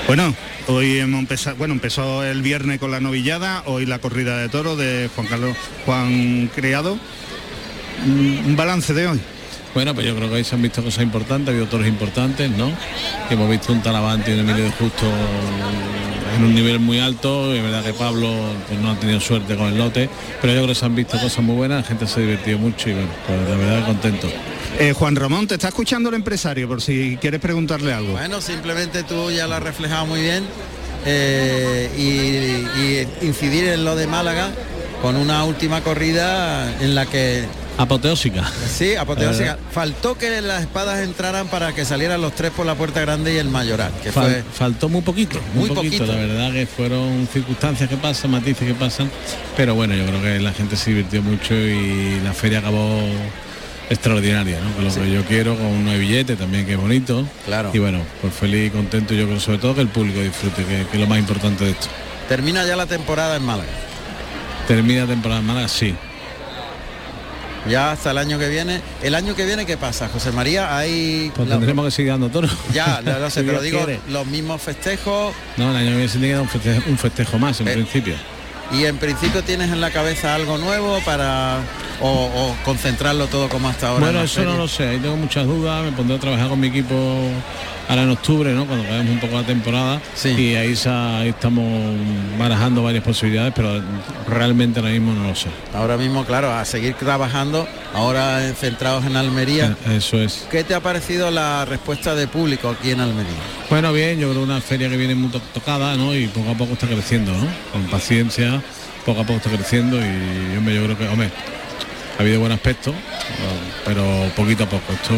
Bueno, 0.07 0.33
hoy 0.67 0.99
hemos 0.99 1.19
empezado, 1.19 1.57
bueno, 1.57 1.73
empezó 1.73 2.23
el 2.23 2.41
viernes 2.41 2.79
con 2.79 2.91
la 2.91 3.01
novillada, 3.01 3.63
hoy 3.65 3.85
la 3.85 3.99
corrida 3.99 4.37
de 4.37 4.47
toros 4.47 4.77
de 4.77 5.09
Juan 5.13 5.27
Carlos 5.27 5.57
Juan 5.85 6.49
Criado. 6.55 6.97
Un 8.05 8.55
balance 8.55 8.93
de 8.93 9.07
hoy. 9.07 9.34
Bueno, 9.75 9.93
pues 9.93 10.07
yo 10.07 10.15
creo 10.15 10.29
que 10.29 10.37
ahí 10.37 10.43
se 10.45 10.55
han 10.55 10.61
visto 10.61 10.81
cosas 10.81 11.03
importantes, 11.03 11.49
ha 11.49 11.51
habido 11.51 11.67
toros 11.67 11.85
importantes, 11.85 12.49
¿no? 12.49 12.71
hemos 13.29 13.49
visto 13.49 13.73
un 13.73 13.83
Talavante 13.83 14.31
y 14.31 14.33
un 14.35 14.39
Emilio 14.39 14.63
de 14.63 14.71
Justo 14.71 15.05
en 16.37 16.43
un 16.45 16.55
nivel 16.55 16.79
muy 16.79 16.99
alto, 16.99 17.53
y 17.53 17.57
es 17.57 17.63
verdad 17.63 17.83
que 17.83 17.91
Pablo 17.91 18.31
pues, 18.69 18.79
no 18.79 18.91
ha 18.91 18.95
tenido 18.97 19.19
suerte 19.19 19.57
con 19.57 19.67
el 19.67 19.77
lote, 19.77 20.09
pero 20.41 20.53
yo 20.53 20.59
creo 20.59 20.67
que 20.69 20.75
se 20.75 20.85
han 20.85 20.95
visto 20.95 21.19
cosas 21.19 21.43
muy 21.43 21.57
buenas, 21.57 21.81
la 21.81 21.87
gente 21.89 22.07
se 22.07 22.21
ha 22.21 22.23
divertido 22.23 22.57
mucho 22.57 22.89
y 22.89 22.93
bueno, 22.93 23.09
pues 23.27 23.49
la 23.49 23.55
verdad 23.57 23.85
contento. 23.85 24.29
Eh, 24.79 24.93
Juan 24.93 25.17
Ramón, 25.17 25.45
te 25.45 25.55
está 25.55 25.67
escuchando 25.67 26.07
el 26.07 26.15
empresario, 26.15 26.69
por 26.69 26.81
si 26.81 27.17
quieres 27.19 27.41
preguntarle 27.41 27.91
algo. 27.91 28.13
Bueno, 28.13 28.39
simplemente 28.39 29.03
tú 29.03 29.29
ya 29.29 29.45
lo 29.45 29.55
has 29.55 29.63
reflejado 29.63 30.05
muy 30.05 30.21
bien 30.21 30.45
eh, 31.05 31.89
y 31.97 33.25
incidir 33.25 33.67
en 33.67 33.83
lo 33.83 33.97
de 33.97 34.07
Málaga 34.07 34.51
con 35.01 35.17
una 35.17 35.43
última 35.43 35.81
corrida 35.81 36.81
en 36.81 36.95
la 36.95 37.05
que 37.05 37.43
Apoteósica. 37.77 38.49
Sí, 38.73 38.95
apoteósica. 38.95 39.53
Eh. 39.53 39.63
Faltó 39.71 40.17
que 40.17 40.41
las 40.41 40.61
espadas 40.61 41.03
entraran 41.03 41.47
para 41.47 41.73
que 41.73 41.83
salieran 41.83 42.21
los 42.21 42.33
tres 42.33 42.51
por 42.51 42.65
la 42.65 42.75
puerta 42.75 43.01
grande 43.01 43.33
y 43.33 43.37
el 43.37 43.49
mayoral. 43.49 43.91
Que 44.01 44.11
fue... 44.11 44.43
Faltó 44.53 44.87
muy 44.87 45.01
poquito, 45.01 45.39
muy, 45.53 45.69
poquito. 45.69 46.05
La 46.05 46.15
verdad 46.15 46.51
que 46.53 46.65
fueron 46.65 47.27
circunstancias 47.31 47.89
que 47.89 47.97
pasan, 47.97 48.31
matices 48.31 48.67
que 48.67 48.73
pasan. 48.73 49.11
Pero 49.57 49.75
bueno, 49.75 49.93
yo 49.93 50.05
creo 50.05 50.21
que 50.21 50.39
la 50.39 50.53
gente 50.53 50.77
se 50.77 50.91
divirtió 50.91 51.21
mucho 51.21 51.53
y 51.53 52.21
la 52.23 52.33
feria 52.33 52.59
acabó 52.59 53.01
extraordinaria, 53.89 54.57
¿no? 54.59 54.81
Lo 54.81 54.93
que 54.93 55.11
yo 55.11 55.23
quiero 55.25 55.55
con 55.55 55.65
un 55.65 55.99
billete 55.99 56.35
también 56.35 56.65
que 56.65 56.73
es 56.73 56.79
bonito. 56.79 57.27
Claro. 57.45 57.71
Y 57.73 57.79
bueno, 57.79 58.01
pues 58.21 58.33
feliz 58.33 58.67
y 58.67 58.69
contento 58.69 59.13
yo 59.13 59.25
creo 59.25 59.39
sobre 59.39 59.57
todo 59.57 59.75
que 59.75 59.81
el 59.81 59.89
público 59.89 60.21
disfrute, 60.21 60.63
que, 60.63 60.85
que 60.87 60.93
es 60.93 60.99
lo 60.99 61.07
más 61.07 61.19
importante 61.19 61.65
de 61.65 61.71
esto. 61.71 61.87
Termina 62.29 62.65
ya 62.65 62.75
la 62.75 62.85
temporada 62.85 63.35
en 63.35 63.43
Málaga. 63.43 63.69
Termina 64.67 65.01
la 65.01 65.07
temporada 65.07 65.41
en 65.41 65.47
Málaga, 65.47 65.67
sí. 65.67 65.93
Ya 67.69 67.91
hasta 67.91 68.11
el 68.11 68.17
año 68.19 68.37
que 68.37 68.47
viene. 68.49 68.81
¿El 69.01 69.15
año 69.15 69.35
que 69.35 69.45
viene 69.45 69.65
qué 69.65 69.75
pasa, 69.77 70.07
José 70.07 70.31
María? 70.31 70.77
Hay. 70.77 71.31
Pues 71.35 71.47
la- 71.47 71.55
tendremos 71.55 71.85
que 71.85 71.91
seguir 71.91 72.11
dando 72.11 72.29
toros. 72.29 72.51
Ya, 72.73 73.01
lo 73.01 73.29
sé, 73.29 73.43
pero 73.43 73.61
digo 73.61 73.79
quiere. 73.85 73.99
los 74.09 74.25
mismos 74.27 74.61
festejos 74.61 75.33
No, 75.57 75.71
el 75.71 75.77
año 75.77 75.85
que 75.89 75.95
viene 75.95 76.07
se 76.07 76.19
tiene 76.19 76.27
que 76.27 76.33
dar 76.33 76.41
un 76.43 76.49
festejo, 76.49 76.81
un 76.89 76.97
festejo 76.97 77.39
más 77.39 77.59
en 77.61 77.67
Eh, 77.67 77.73
principio. 77.73 78.15
y 78.71 78.85
en 78.85 78.97
principio 78.97 79.43
tienes 79.43 79.71
en 79.71 79.81
la 79.81 79.91
cabeza 79.91 80.35
algo 80.35 80.57
nuevo 80.57 80.99
para 81.05 81.57
o, 82.01 82.07
o 82.09 82.55
concentrarlo 82.65 83.27
todo 83.27 83.49
como 83.49 83.67
hasta 83.69 83.87
ahora. 83.89 84.07
en 84.07 84.11
Bueno, 84.13 84.25
eso 84.25 84.43
no 84.43 84.57
lo 84.57 84.67
sé, 84.67 84.87
ahí 84.89 84.97
tengo 84.99 85.15
muchas 85.17 85.45
dudas, 85.45 85.83
me 85.83 85.91
pondré 85.91 86.17
a 86.17 86.19
trabajar 86.19 86.49
con 86.49 86.59
mi 86.59 86.67
equipo 86.67 87.29
ahora 87.87 88.03
en 88.03 88.09
octubre, 88.09 88.51
¿no? 88.53 88.65
Cuando 88.65 88.83
acabemos 88.85 89.11
un 89.13 89.19
poco 89.19 89.35
la 89.35 89.43
temporada. 89.45 90.01
Sí. 90.15 90.29
Y 90.29 90.55
ahí, 90.55 90.71
estamos 91.27 91.93
barajando 92.37 92.83
varias 92.83 93.03
posibilidades, 93.03 93.53
pero 93.55 93.81
realmente 94.27 94.79
ahora 94.79 94.91
mismo 94.91 95.13
no 95.13 95.27
lo 95.27 95.35
sé. 95.35 95.47
Ahora 95.73 95.97
mismo, 95.97 96.25
claro, 96.25 96.51
a 96.53 96.65
seguir 96.65 96.95
trabajando, 96.95 97.67
ahora 97.93 98.41
centrados 98.59 99.05
en 99.05 99.15
Almería. 99.15 99.75
Eh, 99.87 99.97
Eso 99.97 100.19
es. 100.21 100.47
¿Qué 100.51 100.63
te 100.63 100.73
ha 100.75 100.79
parecido 100.79 101.31
la 101.31 101.65
respuesta 101.65 102.15
de 102.15 102.27
público 102.27 102.69
aquí 102.69 102.91
en 102.91 103.01
Almería? 103.01 103.33
Bueno, 103.69 103.91
bien, 103.93 104.19
yo 104.19 104.29
creo 104.31 104.43
una 104.43 104.61
feria 104.61 104.89
que 104.89 104.97
viene 104.97 105.15
muy 105.15 105.29
to- 105.29 105.41
tocada, 105.53 105.95
¿no? 105.95 106.13
Y 106.15 106.27
poco 106.27 106.51
a 106.51 106.53
poco 106.55 106.73
está 106.73 106.87
creciendo, 106.87 107.31
¿no? 107.31 107.47
Con 107.71 107.83
paciencia, 107.87 108.61
poco 109.05 109.21
a 109.21 109.23
poco 109.23 109.37
está 109.37 109.49
creciendo 109.51 109.97
y 109.97 110.57
hombre, 110.57 110.75
yo 110.75 110.83
creo 110.85 110.97
que, 110.97 111.07
hombre, 111.07 111.29
ha 112.17 112.21
habido 112.21 112.39
buen 112.39 112.51
aspecto, 112.51 112.93
pero 113.85 114.03
poquito 114.35 114.63
a 114.63 114.67
poco. 114.69 114.93
Esto 114.93 115.13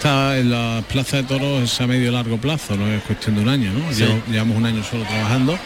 está 0.00 0.38
en 0.38 0.50
la 0.50 0.82
plaza 0.88 1.18
de 1.18 1.24
toros 1.24 1.62
es 1.62 1.78
a 1.80 1.86
medio 1.86 2.08
y 2.08 2.12
largo 2.14 2.38
plazo, 2.38 2.74
no 2.74 2.90
es 2.90 3.02
cuestión 3.02 3.36
de 3.36 3.42
un 3.42 3.48
año, 3.50 3.70
¿no? 3.72 3.92
Sí. 3.92 4.02
Llevo- 4.04 4.22
llevamos 4.30 4.56
un 4.56 4.64
año 4.64 4.82
solo 4.82 5.04
trabajando 5.04 5.58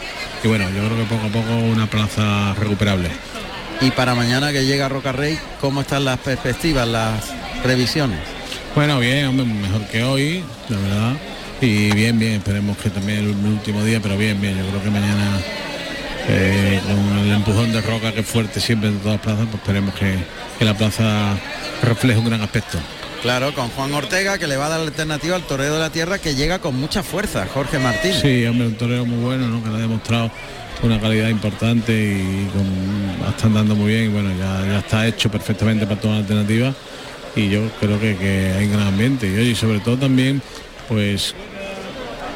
y 0.43 0.49
bueno, 0.49 0.65
yo 0.71 0.85
creo 0.87 0.97
que 0.99 1.05
poco 1.05 1.27
a 1.27 1.29
poco 1.31 1.55
una 1.57 1.87
plaza 1.87 2.53
recuperable. 2.55 3.09
Y 3.81 3.93
para 3.93 4.17
mañana 4.17 4.51
que 4.53 4.65
llega 4.67 4.89
Roca 4.89 5.13
Rey, 5.13 5.39
¿cómo 5.61 5.83
están 5.83 6.05
las 6.05 6.19
perspectivas, 6.19 6.87
las 6.89 7.25
previsiones? 7.63 8.19
Bueno, 8.75 8.99
bien, 8.99 9.27
hombre, 9.27 9.47
mejor 9.47 9.87
que 9.87 10.03
hoy, 10.03 10.43
la 10.69 10.79
verdad. 10.79 11.13
Y 11.61 11.93
bien, 11.93 12.19
bien, 12.19 12.33
esperemos 12.35 12.77
que 12.79 12.91
también 12.91 13.21
el 13.21 13.29
último 13.29 13.85
día, 13.85 14.01
pero 14.03 14.17
bien, 14.19 14.41
bien, 14.41 14.59
yo 14.59 14.67
creo 14.69 14.83
que 14.83 14.91
mañana 14.91 15.39
eh, 16.29 16.81
con 16.85 17.19
el 17.21 17.33
empujón 17.33 17.73
de 17.73 17.81
roca 17.83 18.13
que 18.13 18.21
es 18.21 18.27
fuerte 18.27 18.59
siempre 18.61 18.89
en 18.89 18.99
todas 18.99 19.15
las 19.19 19.21
plazas, 19.25 19.45
pues 19.47 19.63
esperemos 19.63 19.95
que, 19.95 20.17
que 20.59 20.65
la 20.65 20.75
plaza 20.77 21.37
refleje 21.85 22.19
un 22.19 22.27
gran 22.27 22.43
aspecto. 22.43 22.79
Claro, 23.25 23.55
con 23.55 23.71
Juan 23.71 23.95
Ortega 23.95 24.37
que 24.37 24.47
le 24.47 24.59
va 24.59 24.67
a 24.67 24.69
dar 24.69 24.81
la 24.81 24.87
alternativa 24.87 25.35
al 25.35 25.45
toreo 25.45 25.73
de 25.73 25.81
la 25.81 25.89
tierra 25.89 26.19
que 26.19 26.35
llega 26.35 26.59
con 26.59 26.77
mucha 26.77 27.03
fuerza, 27.03 27.47
Jorge 27.47 27.79
Martín. 27.79 28.13
Sí, 28.13 28.45
hombre, 28.45 28.67
un 28.67 28.75
torero 28.75 29.07
muy 29.07 29.17
bueno, 29.25 29.49
¿no? 29.49 29.65
que 29.65 29.71
le 29.71 29.77
ha 29.77 29.79
demostrado 29.79 30.31
una 30.83 31.01
calidad 31.01 31.31
importante 31.31 31.91
y 31.95 32.51
con, 32.53 33.31
está 33.31 33.47
andando 33.47 33.75
muy 33.75 33.93
bien 33.93 34.05
y 34.05 34.09
bueno, 34.09 34.29
ya, 34.39 34.79
está 34.79 35.07
hecho 35.07 35.31
perfectamente 35.31 35.87
para 35.87 35.99
toda 35.99 36.17
la 36.17 36.21
alternativa 36.21 36.75
y 37.35 37.49
yo 37.49 37.63
creo 37.81 37.99
que, 37.99 38.15
que 38.15 38.53
hay 38.59 38.67
un 38.67 38.73
gran 38.75 38.89
ambiente 38.89 39.27
y 39.27 39.41
y 39.41 39.55
sobre 39.55 39.81
todo 39.81 39.97
también 39.97 40.43
pues 40.87 41.35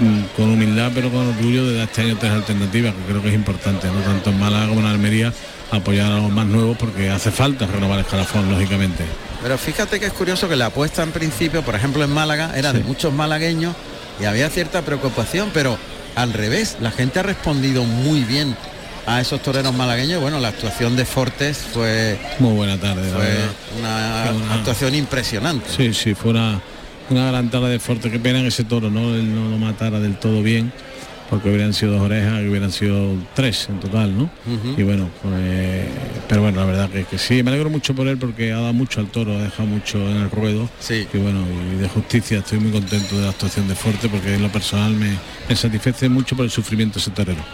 mm, 0.00 0.22
con 0.38 0.48
humildad 0.48 0.90
pero 0.94 1.10
con 1.10 1.28
orgullo 1.28 1.66
de 1.66 1.82
este 1.82 2.00
año 2.00 2.16
tres 2.18 2.32
alternativas 2.32 2.94
que 2.94 3.12
creo 3.12 3.22
que 3.22 3.28
es 3.28 3.34
importante, 3.34 3.88
no 3.88 4.00
tanto 4.00 4.30
en 4.30 4.40
Málaga 4.40 4.68
como 4.68 4.80
en 4.80 4.86
Almería 4.86 5.34
apoyar 5.70 6.12
a 6.12 6.16
los 6.18 6.30
más 6.30 6.46
nuevos 6.46 6.76
porque 6.78 7.10
hace 7.10 7.30
falta 7.30 7.66
renovar 7.66 7.98
el 7.98 8.04
escalafón 8.04 8.50
lógicamente. 8.50 9.04
Pero 9.42 9.56
fíjate 9.58 10.00
que 10.00 10.06
es 10.06 10.12
curioso 10.12 10.48
que 10.48 10.56
la 10.56 10.66
apuesta 10.66 11.02
en 11.02 11.12
principio, 11.12 11.62
por 11.62 11.74
ejemplo 11.74 12.02
en 12.04 12.10
Málaga, 12.10 12.52
era 12.56 12.72
de 12.72 12.80
muchos 12.80 13.12
malagueños 13.12 13.74
y 14.20 14.24
había 14.24 14.48
cierta 14.50 14.82
preocupación, 14.82 15.50
pero 15.54 15.78
al 16.16 16.32
revés, 16.32 16.78
la 16.80 16.90
gente 16.90 17.20
ha 17.20 17.22
respondido 17.22 17.84
muy 17.84 18.24
bien 18.24 18.56
a 19.06 19.20
esos 19.20 19.40
toreros 19.42 19.72
malagueños. 19.74 20.20
Bueno, 20.20 20.40
la 20.40 20.48
actuación 20.48 20.96
de 20.96 21.04
Fortes 21.04 21.58
fue, 21.72 22.18
Muy 22.40 22.54
buena 22.54 22.76
tarde, 22.78 23.08
fue 23.10 23.36
una 23.78 24.24
Fue 24.26 24.36
una- 24.36 24.54
actuación 24.54 24.94
impresionante. 24.96 25.66
Sí, 25.74 25.94
sí, 25.94 26.14
fue 26.14 26.32
una, 26.32 26.60
una 27.10 27.28
gran 27.30 27.48
tarde 27.50 27.68
de 27.70 27.78
fuerte. 27.78 28.10
Qué 28.10 28.18
pena 28.18 28.40
que 28.40 28.48
ese 28.48 28.64
toro 28.64 28.90
no, 28.90 29.14
él 29.14 29.32
no 29.32 29.48
lo 29.50 29.58
matara 29.58 30.00
del 30.00 30.16
todo 30.16 30.42
bien, 30.42 30.72
porque 31.28 31.50
hubieran 31.50 31.74
sido 31.74 31.92
dos 31.92 32.02
orejas, 32.02 32.42
y 32.42 32.48
hubieran 32.48 32.72
sido 32.72 33.14
tres 33.34 33.68
en 33.68 33.80
total, 33.80 34.16
¿no? 34.16 34.30
Y 34.76 34.82
bueno, 34.82 35.10
pues, 35.22 35.86
pero 36.28 36.42
bueno, 36.42 36.60
la 36.60 36.66
verdad 36.66 36.90
que, 36.90 37.04
que 37.04 37.18
sí, 37.18 37.42
me 37.42 37.50
alegro 37.50 37.70
mucho 37.70 37.94
por 37.94 38.08
él 38.08 38.18
porque 38.18 38.52
ha 38.52 38.60
dado 38.60 38.72
mucho 38.72 39.00
al 39.00 39.08
toro, 39.08 39.36
ha 39.36 39.42
dejado 39.42 39.68
mucho 39.68 39.98
en 39.98 40.16
el 40.16 40.30
ruedo. 40.30 40.68
Sí. 40.80 41.06
Y 41.12 41.18
bueno, 41.18 41.44
y 41.72 41.76
de 41.76 41.88
justicia 41.88 42.38
estoy 42.38 42.60
muy 42.60 42.72
contento 42.72 43.16
de 43.16 43.22
la 43.22 43.30
actuación 43.30 43.68
de 43.68 43.74
Fuerte 43.74 44.08
porque 44.08 44.34
en 44.34 44.42
lo 44.42 44.48
personal 44.48 44.92
me, 44.92 45.16
me 45.48 45.56
satisface 45.56 46.08
mucho 46.08 46.36
por 46.36 46.44
el 46.44 46.50
sufrimiento 46.50 46.94
de 46.94 47.00
ese 47.00 47.10
torero. 47.10 47.44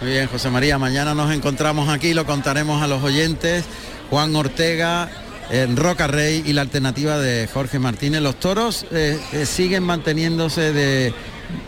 Muy 0.00 0.10
bien, 0.10 0.26
José 0.26 0.50
María, 0.50 0.78
mañana 0.78 1.14
nos 1.14 1.34
encontramos 1.34 1.88
aquí, 1.88 2.12
lo 2.12 2.26
contaremos 2.26 2.82
a 2.82 2.86
los 2.86 3.02
oyentes. 3.02 3.64
Juan 4.10 4.36
Ortega, 4.36 5.08
en 5.50 5.76
Roca 5.76 6.06
Rey 6.06 6.42
y 6.44 6.52
la 6.52 6.62
alternativa 6.62 7.18
de 7.18 7.48
Jorge 7.52 7.78
Martínez. 7.78 8.20
Los 8.20 8.36
toros 8.36 8.86
eh, 8.92 9.18
eh, 9.32 9.46
siguen 9.46 9.82
manteniéndose 9.82 10.72
de, 10.72 11.14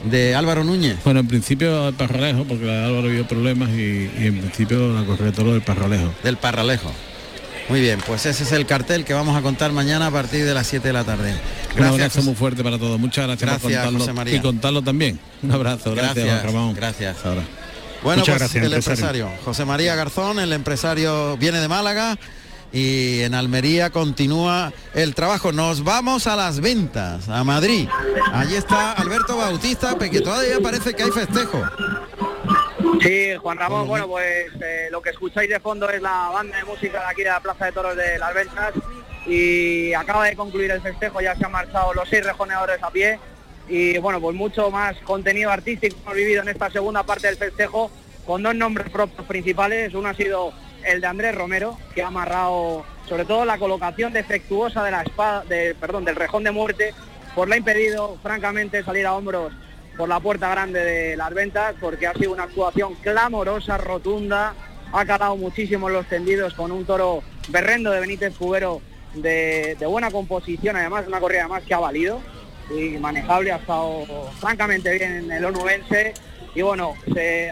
de 0.05 0.35
Álvaro 0.35 0.65
Núñez. 0.65 0.97
Bueno, 1.05 1.21
en 1.21 1.29
principio 1.29 1.89
el 1.89 1.95
Parralejo, 1.95 2.45
porque 2.45 2.65
la 2.67 2.73
de 2.73 2.85
Álvaro 2.87 3.09
habido 3.09 3.27
problemas 3.27 3.71
y, 3.71 4.11
y 4.19 4.27
en 4.27 4.39
principio 4.41 4.93
la 4.93 5.05
correa 5.05 5.27
de 5.27 5.33
toro 5.33 5.53
del 5.53 5.63
Parralejo. 5.63 6.13
del 6.23 6.37
Parralejo. 6.37 6.93
Muy 7.69 7.81
bien, 7.83 8.01
pues 8.07 8.25
ese 8.25 8.45
es 8.45 8.53
el 8.53 8.65
cartel 8.65 9.05
que 9.05 9.13
vamos 9.13 9.37
a 9.37 9.43
contar 9.43 9.73
mañana 9.73 10.07
a 10.07 10.11
partir 10.11 10.47
de 10.47 10.55
las 10.55 10.67
7 10.67 10.87
de 10.89 10.93
la 10.95 11.05
tarde. 11.05 11.35
Un 11.77 11.83
abrazo 11.83 11.97
Gracias. 11.99 12.25
muy 12.25 12.35
fuerte 12.35 12.65
para 12.65 12.79
todos. 12.79 12.99
Muchas 12.99 13.27
gracias, 13.27 13.51
por 13.51 13.71
Gracias, 13.71 13.83
contarlo 13.85 13.99
José 13.99 14.13
María. 14.15 14.35
y 14.37 14.41
contarlo 14.41 14.83
también. 14.83 15.21
Un 15.43 15.53
abrazo, 15.53 15.95
gracias, 15.95 16.15
Gracias, 16.15 16.41
Juan 16.41 16.55
Ramón. 16.55 16.75
gracias. 16.75 17.17
Ahora. 17.25 17.43
Bueno, 18.03 18.21
Muchas 18.21 18.33
pues 18.39 18.39
gracias, 18.53 18.65
el 18.65 18.73
empresario. 18.73 19.25
empresario 19.27 19.45
José 19.45 19.65
María 19.67 19.95
Garzón, 19.97 20.39
el 20.39 20.53
empresario 20.55 21.37
viene 21.37 21.59
de 21.61 21.69
Málaga 21.69 22.17
y 22.73 23.23
en 23.23 23.35
Almería 23.35 23.91
continúa 23.91 24.73
el 24.95 25.15
trabajo. 25.15 25.53
Nos 25.53 25.85
vamos 25.85 26.27
a 26.27 26.37
las 26.37 26.61
ventas, 26.61 27.29
a 27.29 27.45
Madrid. 27.45 27.89
Allí 28.33 28.57
está 28.57 28.93
Alberto 28.93 29.37
Bautista, 29.37 29.97
que 29.99 30.21
todavía 30.21 30.59
parece 30.63 30.95
que 30.95 31.05
hay 31.05 31.11
festejo. 31.11 31.63
Sí, 33.01 33.37
Juan 33.37 33.59
Ramón, 33.59 33.87
bueno, 33.87 34.09
pues 34.09 34.47
eh, 34.61 34.89
lo 34.91 35.01
que 35.01 35.11
escucháis 35.11 35.49
de 35.49 35.61
fondo 35.61 35.89
es 35.89 36.03
la 36.03 36.31
banda 36.33 36.57
de 36.57 36.65
música 36.65 37.01
de 37.01 37.07
aquí 37.07 37.23
de 37.23 37.29
la 37.29 37.41
Plaza 37.41 37.67
de 37.67 37.73
Toros 37.73 37.97
de 37.97 38.19
Las 38.19 38.35
Ventas 38.35 38.75
y 39.27 39.93
acaba 39.93 40.25
de 40.27 40.35
concluir 40.35 40.71
el 40.71 40.81
festejo, 40.81 41.21
ya 41.21 41.37
se 41.37 41.45
han 41.45 41.53
marchado 41.53 41.93
los 41.95 42.09
seis 42.09 42.25
rejoneadores 42.25 42.83
a 42.83 42.91
pie 42.91 43.21
y 43.69 43.99
bueno, 43.99 44.21
pues 44.21 44.35
mucho 44.35 44.71
más 44.71 44.97
contenido 45.05 45.51
artístico 45.51 45.97
hemos 46.03 46.15
vivido 46.15 46.43
en 46.43 46.49
esta 46.49 46.71
segunda 46.71 47.03
parte 47.03 47.27
del 47.27 47.37
festejo 47.37 47.91
con 48.27 48.43
dos 48.43 48.55
nombres 48.55 48.91
propios 48.91 49.27
principales, 49.27 49.95
uno 49.95 50.09
ha 50.09 50.15
sido 50.15 50.53
el 50.89 51.01
de 51.01 51.07
Andrés 51.07 51.35
Romero, 51.35 51.79
que 51.95 52.03
ha 52.03 52.09
amarrado 52.09 52.85
sobre 53.09 53.25
todo 53.25 53.45
la 53.45 53.59
colocación 53.59 54.13
defectuosa 54.13 54.85
de 54.85 54.91
la 54.91 55.03
espada, 55.03 55.45
de, 55.45 55.75
perdón, 55.75 56.05
del 56.05 56.17
rejón 56.17 56.45
de 56.45 56.51
muerte, 56.51 56.95
pues 57.35 57.49
le 57.49 57.55
ha 57.55 57.59
impedido 57.59 58.19
francamente 58.23 58.83
salir 58.83 59.07
a 59.07 59.15
hombros 59.15 59.53
por 59.97 60.09
la 60.09 60.21
puerta 60.21 60.49
grande 60.51 60.85
de 60.85 61.17
las 61.17 61.33
ventas 61.35 61.75
porque 61.81 62.07
ha 62.07 62.15
sido 62.15 62.33
una 62.33 62.45
actuación 62.45 62.95
clamorosa, 62.97 63.79
rotunda, 63.79 64.55
ha 64.93 65.05
calado 65.05 65.37
muchísimo 65.37 65.89
los 65.89 66.07
tendidos 66.07 66.55
con 66.55 66.71
un 66.71 66.85
toro 66.85 67.23
berrendo 67.49 67.91
de 67.91 68.01
Benítez 68.01 68.35
Cubero 68.37 68.81
de, 69.15 69.77
de 69.79 69.87
buena 69.87 70.11
composición, 70.11 70.77
además 70.77 71.07
una 71.07 71.21
corrida 71.21 71.41
además 71.41 71.65
que 71.65 71.75
ha 71.75 71.79
valido 71.79 72.21
y 72.71 72.99
manejable, 72.99 73.53
ha 73.53 73.57
estado 73.57 74.05
francamente 74.39 74.93
bien 74.93 75.13
en 75.13 75.33
el 75.33 75.45
onubense 75.45 76.15
y 76.55 76.63
bueno, 76.63 76.95
se 77.13 77.51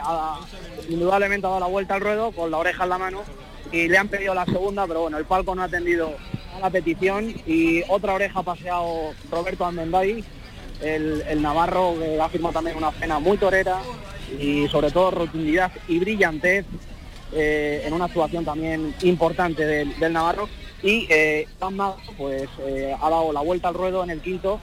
indudablemente 0.88 1.46
ha 1.46 1.50
dado 1.50 1.60
la 1.60 1.66
vuelta 1.66 1.94
al 1.94 2.00
ruedo 2.00 2.32
con 2.32 2.50
la 2.50 2.58
oreja 2.58 2.84
en 2.84 2.90
la 2.90 2.98
mano 2.98 3.22
y 3.72 3.88
le 3.88 3.98
han 3.98 4.08
pedido 4.08 4.34
la 4.34 4.44
segunda, 4.44 4.86
pero 4.86 5.02
bueno, 5.02 5.18
el 5.18 5.24
palco 5.24 5.54
no 5.54 5.62
ha 5.62 5.66
atendido 5.66 6.14
a 6.56 6.60
la 6.60 6.70
petición 6.70 7.34
y 7.46 7.82
otra 7.88 8.14
oreja 8.14 8.40
ha 8.40 8.42
paseado 8.42 9.12
Roberto 9.30 9.64
Almenday, 9.66 10.24
el, 10.80 11.22
el 11.28 11.42
navarro 11.42 11.94
que 11.98 12.20
ha 12.20 12.28
firmado 12.28 12.54
también 12.54 12.76
una 12.76 12.90
pena 12.90 13.18
muy 13.18 13.36
torera 13.38 13.80
y 14.38 14.68
sobre 14.68 14.90
todo 14.90 15.10
rotundidad 15.10 15.72
y 15.88 15.98
brillantez 15.98 16.66
eh, 17.32 17.82
en 17.84 17.92
una 17.92 18.06
actuación 18.06 18.44
también 18.44 18.94
importante 19.02 19.66
del, 19.66 19.98
del 19.98 20.12
navarro. 20.12 20.48
Y 20.82 21.06
eh, 21.10 21.48
pues 22.16 22.48
eh, 22.60 22.94
ha 23.00 23.10
dado 23.10 23.32
la 23.32 23.40
vuelta 23.40 23.68
al 23.68 23.74
ruedo 23.74 24.04
en 24.04 24.10
el 24.10 24.20
quinto 24.20 24.60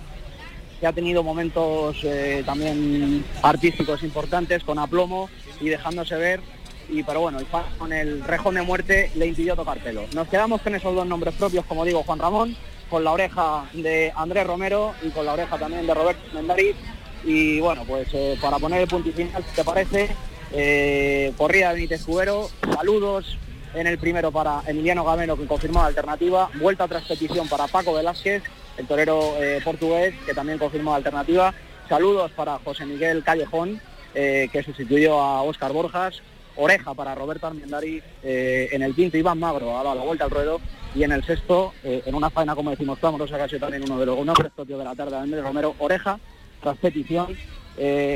que 0.80 0.88
ha 0.88 0.94
tenido 0.94 1.24
momentos 1.24 1.98
eh, 2.04 2.44
también 2.46 3.24
artísticos 3.42 4.04
importantes 4.04 4.64
con 4.64 4.80
aplomo 4.80 5.30
y 5.60 5.70
dejándose 5.70 6.16
ver. 6.16 6.42
Y 6.90 7.02
pero 7.04 7.22
bueno 7.22 7.40
con 7.78 7.94
el 7.94 8.24
rejón 8.24 8.56
de 8.56 8.62
muerte 8.62 9.10
le 9.16 9.28
impidió 9.28 9.56
tocar 9.56 9.80
pelo. 9.80 10.04
Nos 10.14 10.28
quedamos 10.28 10.62
con 10.62 10.76
esos 10.76 10.94
dos 10.94 11.08
nombres 11.08 11.34
propios 11.36 11.66
como 11.66 11.86
digo 11.86 12.04
Juan 12.04 12.20
Ramón 12.20 12.58
con 12.90 13.04
la 13.04 13.14
oreja 13.14 13.66
de 13.74 14.12
Andrés 14.16 14.46
Romero 14.46 14.94
y 15.02 15.10
con 15.10 15.26
la 15.26 15.34
oreja 15.34 15.58
también 15.58 15.88
de 15.88 15.94
Roberto 15.94 16.22
Mendariz 16.34 16.76
y 17.24 17.62
bueno 17.62 17.86
pues 17.88 18.10
eh, 18.14 18.38
para 18.42 18.60
poner 18.60 18.82
el 18.82 18.88
punto 18.90 19.12
final 19.14 19.44
te 19.56 19.64
parece 19.64 20.10
eh, 20.52 21.32
corrida 21.38 21.72
Benítez 21.72 22.04
Cubero 22.04 22.50
saludos 22.76 23.38
en 23.74 23.88
el 23.88 23.98
primero 23.98 24.32
para 24.32 24.62
Emiliano 24.68 25.04
Gamero, 25.04 25.38
que 25.38 25.46
confirmó 25.46 25.82
la 25.82 25.88
alternativa. 25.88 26.50
Vuelta 26.60 26.88
tras 26.88 27.04
petición 27.06 27.48
para 27.48 27.68
Paco 27.68 27.94
Velázquez, 27.94 28.44
el 28.78 28.88
torero 28.88 29.36
eh, 29.40 29.62
portugués, 29.64 30.14
que 30.26 30.34
también 30.34 30.58
confirmó 30.58 30.92
la 30.92 30.98
alternativa. 30.98 31.54
Saludos 31.88 32.32
para 32.32 32.60
José 32.60 32.86
Miguel 32.86 33.24
Callejón, 33.24 33.80
eh, 34.16 34.50
que 34.52 34.64
sustituyó 34.64 35.20
a 35.20 35.44
Óscar 35.44 35.72
Borjas. 35.74 36.22
Oreja 36.56 36.94
para 36.94 37.16
Roberto 37.16 37.48
Armendari 37.48 38.00
eh, 38.22 38.70
en 38.72 38.84
el 38.84 38.94
quinto 38.94 39.18
Iván 39.18 39.40
Magro 39.40 39.66
dado 39.66 39.96
la 39.96 40.04
vuelta 40.04 40.26
al 40.26 40.30
ruedo 40.30 40.62
y 40.94 41.02
en 41.02 41.12
el 41.12 41.24
sexto, 41.24 41.74
en 41.84 42.14
una 42.14 42.30
faena 42.30 42.54
como 42.54 42.70
decimos 42.70 43.00
clamorosa, 43.00 43.38
que 43.38 43.42
ha 43.42 43.48
sido 43.48 43.62
también 43.62 43.82
uno 43.82 44.00
de 44.00 44.06
los 44.06 44.24
nombres 44.24 44.52
propios 44.56 44.78
de 44.78 44.86
la 44.86 44.94
tarde 44.94 45.14
de 45.14 45.18
Andrés 45.18 45.44
Romero, 45.44 45.74
Oreja, 45.80 46.20
tras 46.62 46.78
petición, 46.78 47.36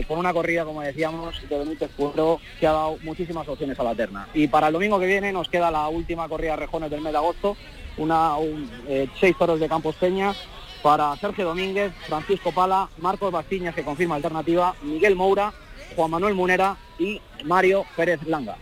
con 0.07 0.19
una 0.19 0.31
corrida, 0.31 0.65
como 0.65 0.83
decíamos, 0.83 1.41
de 1.49 1.57
Benítez 1.57 1.89
Cuero, 1.97 2.39
que 2.59 2.67
ha 2.67 2.73
dado 2.73 2.99
muchísimas 3.01 3.47
opciones 3.47 3.79
a 3.79 3.83
la 3.83 3.95
terna. 3.95 4.27
Y 4.35 4.47
para 4.47 4.67
el 4.67 4.73
domingo 4.73 4.99
que 4.99 5.07
viene 5.07 5.31
nos 5.31 5.49
queda 5.49 5.71
la 5.71 5.87
última 5.87 6.29
corrida 6.29 6.51
de 6.51 6.57
rejones 6.57 6.91
del 6.91 7.01
mes 7.01 7.13
de 7.13 7.17
agosto, 7.17 7.57
una, 7.97 8.33
seis 9.19 9.35
toros 9.37 9.59
de 9.59 9.67
Campos 9.67 9.95
Peña, 9.95 10.33
para 10.81 11.15
Sergio 11.17 11.45
Domínguez, 11.45 11.91
Francisco 12.07 12.51
Pala, 12.51 12.89
Marcos 12.99 13.31
Bastiñas, 13.31 13.75
que 13.75 13.83
confirma 13.83 14.15
alternativa, 14.15 14.75
Miguel 14.83 15.15
Moura, 15.15 15.53
Juan 15.95 16.11
Manuel 16.11 16.35
Munera 16.35 16.77
y 16.99 17.21
Mario 17.43 17.85
Pérez 17.95 18.19
Langa. 18.25 18.57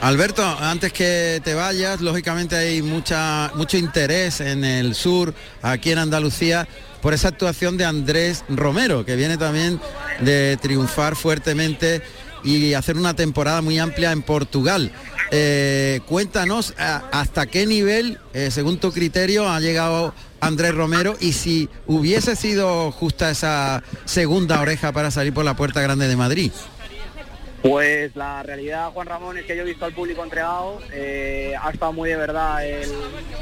Alberto, 0.00 0.42
antes 0.42 0.92
que 0.92 1.40
te 1.44 1.52
vayas, 1.54 2.00
lógicamente 2.00 2.56
hay 2.56 2.80
mucha, 2.82 3.50
mucho 3.54 3.76
interés 3.76 4.40
en 4.40 4.64
el 4.64 4.94
sur, 4.94 5.34
aquí 5.60 5.92
en 5.92 5.98
Andalucía, 5.98 6.66
por 7.02 7.14
esa 7.14 7.28
actuación 7.28 7.76
de 7.76 7.84
Andrés 7.84 8.44
Romero, 8.48 9.04
que 9.04 9.16
viene 9.16 9.36
también 9.36 9.80
de 10.20 10.56
triunfar 10.60 11.14
fuertemente 11.14 12.02
y 12.44 12.74
hacer 12.74 12.96
una 12.96 13.14
temporada 13.14 13.62
muy 13.62 13.78
amplia 13.78 14.12
en 14.12 14.22
Portugal. 14.22 14.92
Eh, 15.30 16.00
cuéntanos 16.06 16.74
hasta 16.78 17.46
qué 17.46 17.66
nivel, 17.66 18.18
eh, 18.32 18.50
según 18.50 18.78
tu 18.78 18.92
criterio, 18.92 19.48
ha 19.48 19.60
llegado 19.60 20.14
Andrés 20.40 20.74
Romero 20.74 21.16
y 21.20 21.32
si 21.32 21.68
hubiese 21.86 22.36
sido 22.36 22.90
justa 22.92 23.30
esa 23.30 23.82
segunda 24.04 24.60
oreja 24.60 24.92
para 24.92 25.10
salir 25.10 25.34
por 25.34 25.44
la 25.44 25.54
puerta 25.54 25.82
grande 25.82 26.08
de 26.08 26.16
Madrid. 26.16 26.52
Pues 27.62 28.14
la 28.14 28.44
realidad, 28.44 28.92
Juan 28.92 29.08
Ramón, 29.08 29.36
es 29.36 29.44
que 29.44 29.56
yo 29.56 29.62
he 29.62 29.66
visto 29.66 29.84
al 29.84 29.92
público 29.92 30.22
entregado, 30.22 30.78
eh, 30.92 31.54
ha 31.60 31.70
estado 31.70 31.92
muy 31.92 32.08
de 32.08 32.14
verdad 32.14 32.64
el, 32.64 32.88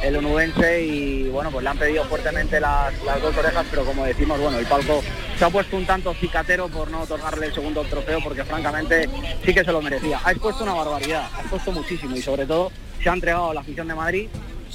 el 0.03 0.17
onubense 0.17 0.83
y 0.87 1.29
bueno, 1.29 1.51
pues 1.51 1.63
le 1.63 1.69
han 1.69 1.77
pedido 1.77 2.03
fuertemente 2.07 2.59
las, 2.59 2.95
dos 3.21 3.37
orejas, 3.37 3.67
pero 3.69 3.85
como 3.85 4.07
decimos, 4.07 4.41
bueno, 4.41 4.59
el 4.59 4.65
palco 4.65 5.03
se 5.39 5.45
ha 5.45 5.51
puesto 5.51 5.77
un 5.77 5.85
tanto 5.85 6.15
cicatero 6.15 6.69
por 6.69 6.91
no 6.91 7.03
otorgarle 7.03 7.49
el 7.49 7.55
segundo 7.55 7.83
trofeo 7.83 8.21
porque 8.25 8.43
francamente 8.45 9.07
sí 9.45 9.53
que 9.53 9.65
se 9.65 9.73
lo 9.73 9.83
merecía. 9.83 10.19
Ha 10.25 10.31
expuesto 10.31 10.65
una 10.65 10.73
barbaridad, 10.73 11.29
ha 11.37 11.41
expuesto 11.41 11.73
muchísimo 11.73 12.17
y 12.17 12.23
sobre 12.23 12.47
todo 12.47 12.73
se 13.03 13.11
ha 13.11 13.13
entregado 13.13 13.51
a 13.51 13.55
la 13.55 13.61
afición 13.61 13.87
de 13.87 13.95
Madrid 13.95 14.29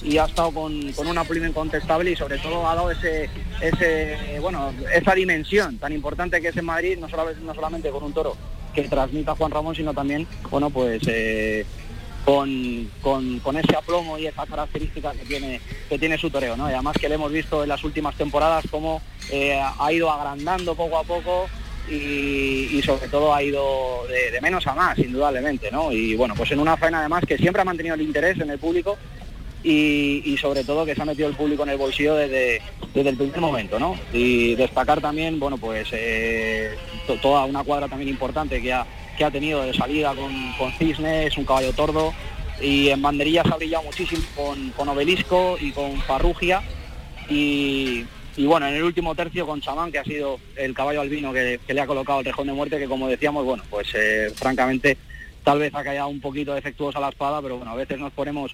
y 0.03 0.19
ha 0.19 0.25
estado 0.25 0.51
con, 0.51 0.93
una 0.99 1.23
pluma 1.23 1.47
incontestable 1.47 2.11
y 2.11 2.15
sobre 2.15 2.37
todo 2.37 2.69
ha 2.69 2.75
dado 2.75 2.91
ese, 2.91 3.27
bueno, 4.39 4.71
esa 4.93 5.15
dimensión 5.15 5.79
tan 5.79 5.93
importante 5.93 6.39
que 6.41 6.49
es 6.49 6.57
en 6.57 6.65
Madrid, 6.65 6.99
no 6.99 7.09
solamente 7.55 7.89
con 7.89 8.03
un 8.03 8.13
toro 8.13 8.37
que 8.73 8.83
transmita 8.83 9.35
Juan 9.35 9.51
Ramón, 9.51 9.75
sino 9.75 9.93
también, 9.93 10.27
pues 10.73 11.01
eh, 11.07 11.65
con, 12.25 12.89
con, 13.41 13.57
ese 13.57 13.75
aplomo 13.75 14.17
y 14.17 14.27
esa 14.27 14.45
característica 14.45 15.11
que 15.11 15.25
tiene, 15.25 15.61
que 15.89 15.97
tiene 15.97 16.17
su 16.17 16.29
toreo, 16.29 16.55
¿no? 16.55 16.69
Y 16.69 16.73
además 16.73 16.97
que 16.99 17.09
le 17.09 17.15
hemos 17.15 17.31
visto 17.31 17.63
en 17.63 17.69
las 17.69 17.83
últimas 17.83 18.15
temporadas 18.15 18.65
cómo 18.69 19.01
eh, 19.31 19.59
ha 19.79 19.91
ido 19.91 20.11
agrandando 20.11 20.75
poco 20.75 20.97
a 20.97 21.03
poco 21.03 21.47
y, 21.89 22.81
sobre 22.85 23.07
todo 23.07 23.33
ha 23.33 23.43
ido 23.43 24.05
de, 24.07 24.39
menos 24.39 24.65
a 24.67 24.73
más, 24.73 24.97
indudablemente, 24.99 25.71
¿no? 25.71 25.91
Y 25.91 26.15
bueno, 26.15 26.35
pues 26.35 26.51
en 26.51 26.59
una 26.59 26.77
faena 26.77 26.99
además 26.99 27.23
que 27.27 27.37
siempre 27.37 27.61
ha 27.61 27.65
mantenido 27.65 27.95
el 27.95 28.01
interés 28.01 28.39
en 28.39 28.49
el 28.49 28.59
público 28.59 28.97
y, 29.63 30.35
sobre 30.37 30.63
todo 30.63 30.85
que 30.85 30.95
se 30.95 31.01
ha 31.01 31.05
metido 31.05 31.27
el 31.27 31.35
público 31.35 31.63
en 31.63 31.69
el 31.69 31.77
bolsillo 31.77 32.15
desde, 32.15 32.61
desde 32.93 33.09
el 33.09 33.17
primer 33.17 33.39
momento, 33.39 33.79
¿no? 33.79 33.95
Y 34.11 34.55
destacar 34.55 35.01
también, 35.01 35.39
bueno, 35.39 35.57
pues 35.57 35.89
eh, 35.91 36.75
toda 37.21 37.45
una 37.45 37.63
cuadra 37.63 37.87
también 37.87 38.09
importante 38.09 38.61
que 38.61 38.73
ha, 38.73 38.85
que 39.17 39.23
ha 39.23 39.31
tenido 39.31 39.61
de 39.61 39.73
salida 39.73 40.15
con, 40.15 40.31
con 40.57 40.71
Cisnes, 40.73 41.37
un 41.37 41.45
caballo 41.45 41.73
tordo, 41.73 42.13
y 42.61 42.89
en 42.89 43.01
banderillas 43.01 43.45
ha 43.51 43.57
brillado 43.57 43.83
muchísimo 43.83 44.23
con, 44.75 44.89
Obelisco 44.89 45.57
y 45.59 45.71
con 45.71 45.97
Farrugia, 46.01 46.61
y, 47.29 48.05
bueno, 48.37 48.67
en 48.67 48.75
el 48.75 48.83
último 48.83 49.15
tercio 49.15 49.45
con 49.45 49.61
Chamán, 49.61 49.91
que 49.91 49.99
ha 49.99 50.03
sido 50.03 50.39
el 50.55 50.73
caballo 50.73 51.01
albino 51.01 51.31
que, 51.31 51.59
le 51.67 51.81
ha 51.81 51.87
colocado 51.87 52.19
el 52.19 52.25
rejón 52.25 52.47
de 52.47 52.53
muerte, 52.53 52.79
que 52.79 52.87
como 52.87 53.07
decíamos, 53.07 53.45
bueno, 53.45 53.63
pues 53.69 53.87
eh, 53.93 54.31
francamente 54.35 54.97
tal 55.43 55.59
vez 55.59 55.73
ha 55.73 55.83
caído 55.83 56.07
un 56.07 56.19
poquito 56.19 56.53
defectuosa 56.53 56.99
la 56.99 57.09
espada, 57.09 57.41
pero 57.41 57.57
bueno, 57.57 57.71
a 57.71 57.75
veces 57.75 57.99
nos 57.99 58.11
ponemos 58.11 58.53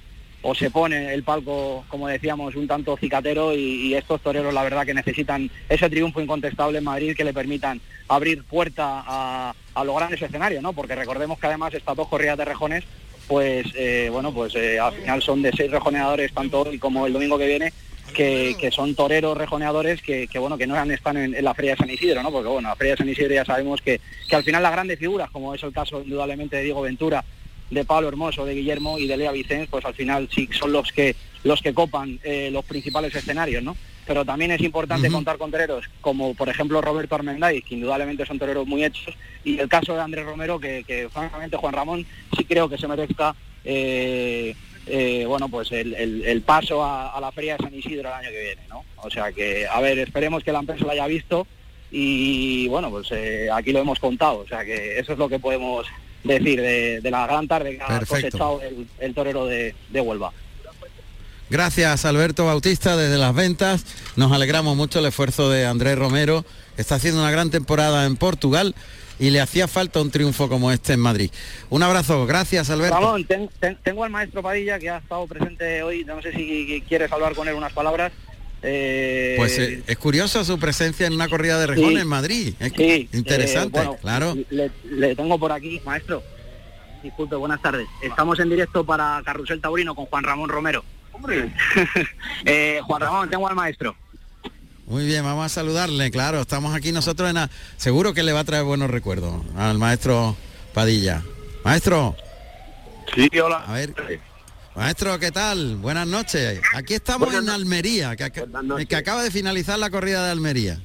o 0.50 0.56
se 0.56 0.72
pone 0.72 1.14
el 1.14 1.24
palco, 1.24 1.84
como 1.90 2.08
decíamos, 2.08 2.56
un 2.56 2.68
tanto 2.68 2.96
cicatero 2.96 3.54
y, 3.54 3.94
estos 3.94 4.22
toreros 4.22 4.54
la 4.54 4.64
verdad 4.64 4.86
que 4.86 4.94
necesitan 4.94 5.52
ese 5.68 5.90
triunfo 5.90 6.22
incontestable 6.22 6.78
en 6.78 6.86
Madrid 6.86 7.18
que 7.18 7.26
le 7.26 7.34
permitan 7.34 7.82
abrir 8.08 8.46
puerta 8.46 9.04
a, 9.06 9.54
los 9.84 9.96
grandes 9.98 10.22
escenarios, 10.22 10.64
¿no? 10.64 10.72
Porque 10.72 10.96
recordemos 10.96 11.38
que 11.38 11.48
además 11.48 11.74
estas 11.74 11.98
dos 11.98 12.08
corridas 12.08 12.38
de 12.38 12.46
rejones, 12.46 12.86
pues 13.28 13.68
eh, 13.76 14.08
bueno, 14.10 14.34
pues 14.34 14.56
eh, 14.56 14.80
al 14.80 14.94
final 14.94 15.22
son 15.22 15.42
de 15.42 15.52
seis 15.52 15.70
rejoneadores, 15.70 16.32
tanto 16.32 16.62
hoy 16.62 16.80
como 16.80 17.06
el 17.06 17.12
domingo 17.12 17.38
que 17.38 17.48
viene, 17.48 17.74
que, 18.14 18.70
son 18.72 18.96
toreros 18.96 19.38
rejoneadores 19.38 20.02
que, 20.02 20.30
bueno 20.40 20.58
que 20.58 20.66
no 20.66 20.82
están 20.82 21.18
en, 21.18 21.44
la 21.44 21.56
Feria 21.56 21.72
de 21.72 21.78
San 21.78 21.90
Isidro, 21.90 22.24
¿no? 22.24 22.32
Porque 22.32 22.48
bueno, 22.48 22.70
la 22.70 22.76
Feria 22.78 22.94
de 22.94 23.00
San 23.00 23.10
Isidro 23.10 23.34
ya 23.34 23.44
sabemos 23.44 23.82
que, 23.82 24.00
que 24.30 24.36
al 24.38 24.46
final 24.46 24.64
las 24.64 24.72
grandes 24.72 24.98
figuras, 24.98 25.30
como 25.30 25.54
es 25.54 25.62
el 25.62 25.74
caso 25.74 26.02
indudablemente 26.02 26.56
de 26.56 26.64
Diego 26.64 26.84
Ventura 26.84 27.26
de 27.70 27.86
Pablo 27.86 28.08
Hermoso, 28.08 28.46
de 28.46 28.56
Guillermo 28.56 28.98
y 28.98 29.08
de 29.08 29.18
Lea 29.18 29.32
Vicens, 29.32 29.68
pues 29.70 29.84
al 29.86 29.94
final 29.94 30.30
sí 30.34 30.48
son 30.52 30.72
los 30.72 30.92
que 30.92 31.16
los 31.44 31.62
que 31.62 31.74
copan 31.74 32.20
eh, 32.24 32.50
los 32.52 32.66
principales 32.66 33.14
escenarios, 33.16 33.64
¿no? 33.64 33.78
Pero 34.06 34.26
también 34.26 34.52
es 34.52 34.62
importante 34.62 35.10
contar 35.10 35.38
con 35.38 35.52
toreros 35.52 35.86
como 36.02 36.34
por 36.34 36.50
ejemplo 36.50 36.82
Roberto 36.82 37.16
Armendáriz, 37.16 37.64
que 37.66 37.76
indudablemente 37.76 38.26
son 38.26 38.40
toreros 38.40 38.66
muy 38.66 38.84
hechos, 38.84 39.16
y 39.44 39.60
el 39.60 39.68
caso 39.68 39.94
de 39.94 40.02
Andrés 40.02 40.26
Romero, 40.26 40.60
que, 40.60 41.10
francamente 41.12 41.58
Juan 41.58 41.74
Ramón 41.74 42.06
sí 42.36 42.46
creo 42.46 42.70
que 42.70 42.78
se 42.78 42.88
merezca 42.88 43.36
eh, 43.64 44.56
eh, 44.86 45.26
bueno 45.28 45.50
pues 45.50 45.72
el, 45.74 46.42
paso 46.46 46.84
a, 46.84 47.20
la 47.20 47.32
feria 47.32 47.58
de 47.58 47.64
San 47.64 47.74
Isidro 47.74 48.08
el 48.08 48.16
año 48.16 48.30
que 48.30 48.42
viene, 48.42 48.62
¿no? 48.70 48.84
O 48.98 49.10
sea 49.10 49.32
que, 49.32 49.68
a 49.68 49.80
ver, 49.82 50.00
esperemos 50.00 50.44
que 50.44 50.54
la 50.54 50.60
empresa 50.60 50.86
lo 50.86 50.92
haya 50.92 51.08
visto 51.08 51.46
y 51.92 52.68
bueno, 52.68 52.90
pues 52.90 53.10
aquí 53.54 53.72
lo 53.72 53.80
hemos 53.80 54.00
contado, 54.00 54.40
o 54.40 54.48
sea 54.48 54.66
que 54.66 55.00
eso 55.00 55.14
es 55.14 55.20
lo 55.20 55.30
que 55.30 55.40
podemos 55.40 55.88
decir 56.28 56.62
de, 56.62 57.02
la 57.10 57.26
gran 57.26 57.48
tarde 57.48 57.78
que 57.78 57.84
ha 57.84 58.00
cosechado 58.06 58.62
el, 59.00 59.14
torero 59.14 59.46
de, 59.46 59.74
Huelva. 59.94 60.32
Gracias 61.50 62.04
Alberto 62.04 62.46
Bautista 62.46 62.98
desde 62.98 63.18
las 63.18 63.34
ventas. 63.34 63.86
Nos 64.16 64.32
alegramos 64.32 64.76
mucho 64.76 65.00
el 65.00 65.06
esfuerzo 65.06 65.50
de 65.50 65.66
Andrés 65.66 65.98
Romero. 65.98 66.46
Está 66.76 66.96
haciendo 66.96 67.22
una 67.22 67.32
gran 67.32 67.50
temporada 67.50 68.06
en 68.06 68.18
Portugal 68.18 68.76
y 69.20 69.30
le 69.30 69.42
hacía 69.42 69.68
falta 69.68 70.02
un 70.02 70.12
triunfo 70.12 70.50
como 70.50 70.72
este 70.72 70.94
en 70.94 71.00
Madrid. 71.00 71.32
Un 71.70 71.84
abrazo, 71.84 72.26
gracias 72.26 72.70
Alberto. 72.70 72.96
Ramón, 72.96 73.28
tengo 73.84 74.04
al 74.04 74.12
maestro 74.12 74.42
Padilla 74.44 74.78
que 74.78 74.90
ha 74.90 74.98
estado 74.98 75.26
presente 75.26 75.82
hoy, 75.84 76.04
no 76.06 76.22
sé 76.22 76.34
si 76.34 76.84
quieres 76.88 77.12
hablar 77.12 77.34
con 77.34 77.48
él 77.48 77.56
unas 77.56 77.74
palabras. 77.74 78.12
Eh, 78.64 79.36
pues 79.38 79.58
eh, 79.60 79.84
es 79.86 79.98
curiosa 79.98 80.44
su 80.44 80.58
presencia 80.58 81.06
en 81.08 81.14
una 81.14 81.30
corrida 81.30 81.60
de 81.60 81.68
rejones 81.68 82.02
en 82.02 82.08
Madrid. 82.08 82.54
Es 82.60 82.74
interesante, 83.14 83.80
eh, 83.80 83.90
claro. 84.02 84.36
Le, 84.50 85.16
tengo 85.16 85.38
por 85.38 85.52
aquí, 85.52 85.82
maestro. 85.86 86.24
Disculpe, 87.04 87.36
buenas 87.36 87.62
tardes. 87.62 87.88
Estamos 88.02 88.40
en 88.40 88.50
directo 88.50 88.84
para 88.84 89.22
Carrusel 89.24 89.62
Taurino 89.62 89.96
con 89.96 90.06
Juan 90.08 90.24
Ramón 90.24 90.50
Romero. 90.50 90.84
Juan 92.84 93.02
Ramón, 93.02 93.30
tengo 93.30 93.48
al 93.48 93.56
maestro. 93.56 93.96
Muy 94.88 95.06
bien, 95.06 95.24
vamos 95.24 95.46
a 95.46 95.50
saludarle, 95.50 96.10
claro. 96.12 96.42
Estamos 96.42 96.74
aquí 96.74 96.92
nosotros 96.92 97.30
en... 97.30 97.38
Seguro 97.76 98.14
que 98.14 98.24
le 98.24 98.34
va 98.34 98.42
a 98.42 98.44
traer 98.46 98.64
buenos 98.64 98.90
recuerdos 98.90 99.44
al 99.56 99.78
maestro 99.78 100.38
Padilla. 100.74 101.24
Maestro. 101.64 102.16
Sí, 103.14 103.28
hola. 103.40 103.64
A 103.68 103.74
ver, 103.74 103.94
Maestro, 104.78 105.18
¿qué 105.18 105.32
tal? 105.32 105.78
Buenas 105.78 106.08
noches. 106.08 106.62
Aquí 106.76 106.94
estamos 106.94 107.34
en 107.34 107.50
Almería, 107.50 108.16
que, 108.16 108.32
que, 108.88 108.96
acaba 108.96 109.24
de 109.24 109.32
finalizar 109.32 109.80
la 109.80 109.90
corrida 109.90 110.24
de 110.24 110.30
Almería. 110.30 110.80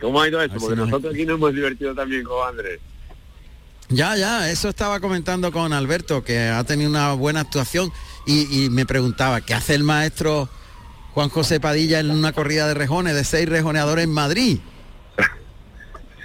¿Cómo 0.00 0.22
ha 0.22 0.26
ido 0.26 0.40
eso? 0.40 0.54
Porque 0.58 0.76
nosotros 0.76 1.12
aquí 1.12 1.26
nos 1.26 1.34
hemos 1.36 1.52
divertido 1.54 1.94
también 1.94 2.24
con 2.24 2.48
Andrés. 2.48 2.80
Ya, 3.90 4.16
ya, 4.16 4.50
eso 4.50 4.70
estaba 4.70 4.98
comentando 4.98 5.52
con 5.52 5.74
Alberto, 5.74 6.24
que 6.24 6.48
ha 6.48 6.64
tenido 6.64 6.88
una 6.88 7.12
buena 7.12 7.40
actuación 7.40 7.92
y, 8.26 8.70
me 8.70 8.86
preguntaba, 8.86 9.42
¿qué 9.42 9.52
hace 9.52 9.74
el 9.74 9.82
maestro 9.82 10.48
Juan 11.12 11.28
José 11.28 11.60
Padilla 11.60 12.00
en 12.00 12.10
una 12.10 12.32
corrida 12.32 12.66
de 12.66 12.72
rejones, 12.72 13.14
de 13.14 13.24
seis 13.24 13.46
rejoneadores 13.46 14.04
en 14.04 14.10
Madrid? 14.10 14.58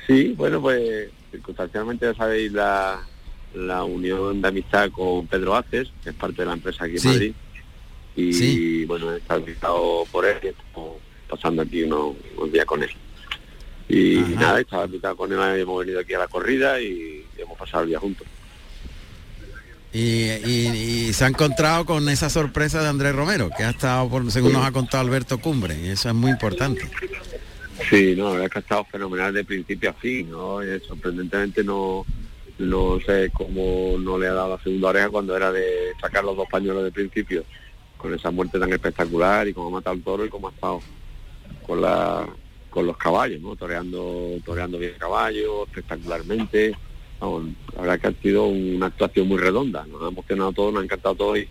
Sí, 0.08 0.34
bueno, 0.38 0.60
pues 0.60 1.10
circunstancialmente 1.30 2.06
ya 2.08 2.16
sabéis 2.16 2.52
la, 2.52 3.00
la 3.54 3.84
unión 3.84 4.42
de 4.42 4.48
amistad 4.48 4.90
con 4.92 5.28
Pedro 5.28 5.56
Aces, 5.56 5.92
que 6.04 6.10
es 6.10 6.16
parte 6.16 6.42
de 6.42 6.46
la 6.48 6.54
empresa 6.54 6.86
aquí 6.86 6.98
en 6.98 7.04
Madrid. 7.04 7.34
Y 8.16 8.86
bueno, 8.86 9.14
he 9.14 9.18
estado 9.18 9.40
invitado 9.40 10.06
por 10.12 10.26
él, 10.26 10.56
pasando 11.30 11.62
aquí 11.62 11.84
unos, 11.84 12.16
días 12.52 12.66
con 12.66 12.84
él. 12.84 12.90
Y 13.88 14.18
nada, 14.36 14.60
estaba 14.60 14.86
invitado 14.86 15.16
con 15.16 15.32
él, 15.32 15.40
hemos 15.60 15.80
venido 15.80 16.00
aquí 16.00 16.14
a 16.14 16.20
la 16.20 16.28
corrida 16.28 16.80
y 16.82 17.26
hemos 17.38 17.58
pasado 17.58 17.84
el 17.84 17.90
día 17.90 18.00
juntos. 18.00 18.28
Y, 19.92 21.12
se 21.14 21.26
ha 21.26 21.28
encontrado 21.28 21.86
con 21.86 22.08
esa 22.10 22.30
sorpresa 22.30 22.82
de 22.82 22.90
Andrés 22.90 23.16
Romero, 23.16 23.50
que 23.56 23.64
ha 23.64 23.72
estado, 23.72 24.08
por, 24.10 24.32
según 24.32 24.54
nos 24.54 24.66
ha 24.66 24.72
contado 24.72 25.04
Alberto 25.04 25.40
Cumbre, 25.40 25.80
y 25.82 25.90
eso 25.90 26.10
es 26.10 26.16
muy 26.16 26.32
importante. 26.32 26.88
Sí, 27.90 28.14
no, 28.16 28.38
es 28.40 28.50
que 28.52 28.60
ha 28.60 28.62
estado 28.62 28.86
fenomenal 28.86 29.34
de 29.34 29.44
principio 29.44 29.90
a 29.90 29.94
fin, 29.94 30.30
¿no? 30.30 30.62
Eh, 30.62 30.80
sorprendentemente 30.86 31.64
no, 31.64 32.06
no 32.60 33.00
sé 33.06 33.32
cómo 33.34 33.98
no 33.98 34.18
le 34.18 34.28
ha 34.28 34.34
dado 34.34 34.58
la 34.58 34.64
segunda 34.64 34.90
oreja 34.90 35.10
cuando 35.10 35.36
era 35.36 35.52
de 35.52 35.94
sacar 36.00 36.24
los 36.24 36.36
dos 36.36 36.48
pañuelos 36.50 36.84
de 36.84 36.92
principio, 36.92 37.44
con 37.98 38.14
esa 38.14 38.32
muerte 38.32 38.60
tan 38.60 38.72
espectacular 38.72 39.48
y 39.48 39.54
cómo 39.54 39.68
ha 39.70 39.80
matado 39.80 39.96
al 39.96 40.04
toro 40.04 40.26
y 40.26 40.30
cómo 40.30 40.50
ha 40.50 40.52
estado 40.52 40.82
con 41.66 41.82
la 41.82 42.28
con 42.70 42.86
los 42.86 42.98
caballos, 42.98 43.42
¿no? 43.42 43.56
Toreando, 43.56 44.38
toreando 44.46 44.78
bien 44.78 44.94
caballos, 45.00 45.68
espectacularmente. 45.70 46.76
la 47.22 47.82
verdad 47.82 48.00
que 48.00 48.08
ha 48.08 48.22
sido 48.22 48.46
una 48.46 48.88
actuación 48.88 49.28
muy 49.28 49.38
redonda, 49.38 49.86
nos 49.88 50.04
ha 50.04 50.10
emocionado 50.10 50.52
todo, 50.52 50.72
nos 50.72 50.82
ha 50.82 50.84
encantado 50.84 51.16
todo 51.16 51.38
y, 51.38 51.48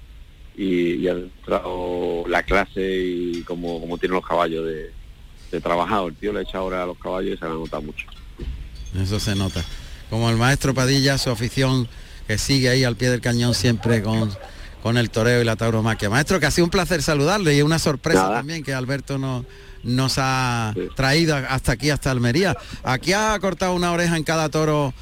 la 2.27 2.43
clase 2.45 3.01
y 3.05 3.43
como, 3.43 3.81
como 3.81 3.99
tienen 3.99 4.15
los 4.15 4.27
caballos 4.27 4.65
de, 4.67 4.93
de 5.51 5.61
trabajado. 5.61 6.09
El 6.09 6.15
tío 6.15 6.33
le 6.33 6.43
echa 6.43 6.59
ahora 6.59 6.85
a 6.85 6.87
los 6.87 6.99
caballos 6.99 7.35
y 7.35 7.37
se 7.37 7.45
ha 7.45 7.49
notado 7.49 7.83
mucho. 7.83 8.07
Eso 8.95 9.19
se 9.19 9.35
nota. 9.35 9.65
Como 10.11 10.31
el 10.31 10.37
maestro 10.37 10.75
Padilla, 10.75 11.19
su 11.19 11.31
afición 11.31 11.89
que 12.27 12.39
sigue 12.39 12.69
ahí 12.69 12.85
al 12.85 12.97
pie 12.97 13.11
del 13.11 13.21
cañón 13.21 13.55
siempre 13.55 14.03
con, 14.03 14.31
con 14.83 14.97
el 14.97 15.11
toreo 15.11 15.41
y 15.41 15.45
la 15.45 15.57
tauromaquia. 15.57 16.11
Maestro, 16.11 16.41
que 16.41 16.47
ha 16.47 16.51
sido 16.51 16.65
un 16.65 16.71
placer 16.71 17.03
saludarle 17.03 17.57
y 17.57 17.63
una 17.63 17.79
sorpresa 17.79 18.31
también 18.31 18.63
que 18.63 18.75
Alberto 18.75 19.19
no, 19.19 19.45
nos 19.83 20.15
ha 20.19 20.75
traído 20.97 21.37
hasta 21.37 21.73
aquí, 21.73 21.91
hasta 21.91 22.11
Almería. 22.11 22.57
Aquí 22.83 23.13
ha 23.13 23.39
cortado 23.41 23.75
una 23.75 23.93
oreja 23.93 24.17
en 24.17 24.25
cada 24.25 24.49
toro 24.49 24.95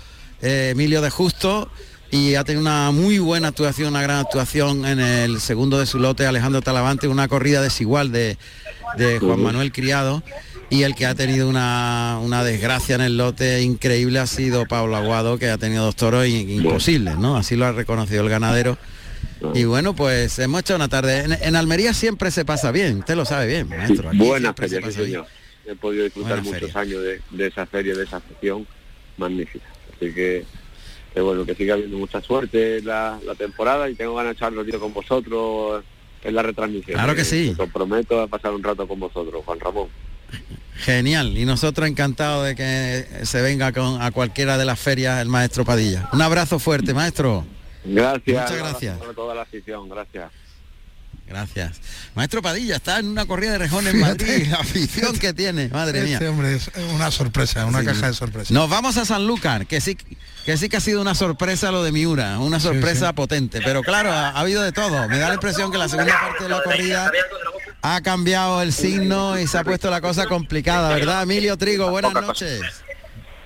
eh, 0.42 0.70
Emilio 0.72 1.02
de 1.02 1.10
Justo 1.10 1.70
y 2.10 2.34
ha 2.34 2.44
tenido 2.44 2.62
una 2.62 2.90
muy 2.92 3.18
buena 3.18 3.48
actuación, 3.48 3.88
una 3.88 4.02
gran 4.02 4.18
actuación 4.18 4.86
en 4.86 5.00
el 5.00 5.40
segundo 5.40 5.78
de 5.78 5.86
su 5.86 5.98
lote, 5.98 6.26
Alejandro 6.26 6.62
Talavante, 6.62 7.08
una 7.08 7.28
corrida 7.28 7.60
desigual 7.60 8.12
de, 8.12 8.38
de 8.96 9.18
Juan 9.18 9.42
Manuel 9.42 9.72
Criado 9.72 10.22
y 10.68 10.82
el 10.82 10.94
que 10.94 11.06
ha 11.06 11.14
tenido 11.14 11.48
una, 11.48 12.42
desgracia 12.44 12.96
en 12.96 13.00
el 13.00 13.16
lote 13.16 13.62
increíble 13.62 14.18
ha 14.18 14.26
sido 14.26 14.66
Pablo 14.66 14.96
Aguado, 14.96 15.38
que 15.38 15.48
ha 15.48 15.58
tenido 15.58 15.84
dos 15.84 15.96
toros 15.96 16.26
imposibles, 16.26 17.16
¿no? 17.18 17.36
Así 17.36 17.56
lo 17.56 17.66
ha 17.66 17.72
reconocido 17.72 18.22
el 18.22 18.28
ganadero. 18.28 18.76
Y 19.54 19.64
bueno, 19.64 19.94
pues 19.94 20.38
hemos 20.38 20.60
hecho 20.60 20.74
una 20.74 20.88
tarde. 20.88 21.38
En, 21.40 21.56
Almería 21.56 21.94
siempre 21.94 22.30
se 22.30 22.44
pasa 22.44 22.72
bien, 22.72 22.98
usted 22.98 23.16
lo 23.16 23.24
sabe 23.24 23.46
bien, 23.46 23.68
maestro. 23.68 24.10
buena 24.14 24.52
feria, 24.54 24.80
He 25.68 25.74
podido 25.74 26.04
disfrutar 26.04 26.42
muchos 26.42 26.74
años 26.76 27.02
de, 27.02 27.46
esa 27.46 27.66
feria, 27.66 27.94
de 27.94 28.04
esa 28.04 28.20
sesión 28.20 28.66
magnífica. 29.16 29.66
Así 29.96 30.12
que, 30.12 30.44
bueno, 31.16 31.44
que 31.44 31.54
siga 31.54 31.74
habiendo 31.74 31.98
mucha 31.98 32.20
suerte 32.22 32.80
la, 32.82 33.18
temporada 33.36 33.90
y 33.90 33.94
tengo 33.94 34.14
ganas 34.14 34.32
de 34.32 34.36
echar 34.36 34.52
los 34.52 34.64
días 34.64 34.78
con 34.78 34.94
vosotros 34.94 35.84
en 36.22 36.34
la 36.34 36.42
retransmisión. 36.42 36.94
Claro 36.94 37.14
que 37.14 37.24
sí. 37.24 37.54
Os 37.58 37.70
prometo 37.70 38.20
a 38.20 38.28
pasar 38.28 38.52
un 38.52 38.62
rato 38.62 38.86
con 38.86 39.00
vosotros, 39.00 39.44
Juan 39.44 39.58
Ramón. 39.58 39.88
Genial, 40.78 41.36
y 41.38 41.46
nosotros 41.46 41.88
encantados 41.88 42.46
de 42.46 42.54
que 42.54 43.24
se 43.24 43.40
venga 43.40 43.72
con, 43.72 44.00
a 44.02 44.10
cualquiera 44.10 44.58
de 44.58 44.66
las 44.66 44.78
ferias 44.78 45.20
el 45.22 45.28
maestro 45.28 45.64
Padilla. 45.64 46.08
Un 46.12 46.20
abrazo 46.20 46.58
fuerte, 46.58 46.92
maestro. 46.92 47.46
Gracias. 47.84 48.42
Muchas 48.42 48.58
gracias. 48.58 48.98
Por 48.98 49.14
toda 49.14 49.34
la 49.34 49.42
afición, 49.42 49.88
gracias. 49.88 50.30
Gracias. 51.26 51.80
Maestro 52.14 52.40
Padilla 52.40 52.76
está 52.76 53.00
en 53.00 53.08
una 53.08 53.26
corrida 53.26 53.52
de 53.52 53.58
rejones 53.58 53.94
en 53.94 54.00
Madrid, 54.00 54.46
la 54.50 54.58
afición 54.58 55.18
que 55.18 55.32
tiene, 55.32 55.68
madre 55.68 56.02
mía. 56.02 56.14
Este 56.14 56.28
hombre 56.28 56.54
es 56.54 56.70
una 56.94 57.10
sorpresa, 57.10 57.66
una 57.66 57.84
caja 57.84 58.08
de 58.08 58.14
sorpresa. 58.14 58.54
Nos 58.54 58.70
vamos 58.70 58.96
a 58.96 59.04
San 59.04 59.26
Lucas, 59.26 59.66
que 59.66 59.80
sí 59.80 59.96
que 60.44 60.56
sí 60.56 60.68
que 60.68 60.76
ha 60.76 60.80
sido 60.80 61.00
una 61.00 61.16
sorpresa 61.16 61.72
lo 61.72 61.82
de 61.82 61.90
Miura, 61.90 62.38
una 62.38 62.60
sorpresa 62.60 63.12
potente, 63.12 63.60
pero 63.64 63.82
claro, 63.82 64.12
ha, 64.12 64.30
habido 64.30 64.62
de 64.62 64.70
todo. 64.70 65.08
Me 65.08 65.18
da 65.18 65.28
la 65.28 65.34
impresión 65.34 65.72
que 65.72 65.78
la 65.78 65.88
segunda 65.88 66.20
parte 66.20 66.44
de 66.44 66.50
la 66.50 66.62
corrida 66.62 67.10
ha 67.82 68.00
cambiado 68.02 68.62
el 68.62 68.72
signo 68.72 69.38
y 69.38 69.46
se 69.46 69.58
ha 69.58 69.64
puesto 69.64 69.90
la 69.90 70.00
cosa 70.00 70.26
complicada, 70.26 70.94
¿verdad? 70.94 71.22
Emilio 71.22 71.56
Trigo, 71.56 71.90
buenas 71.90 72.12
noches. 72.12 72.82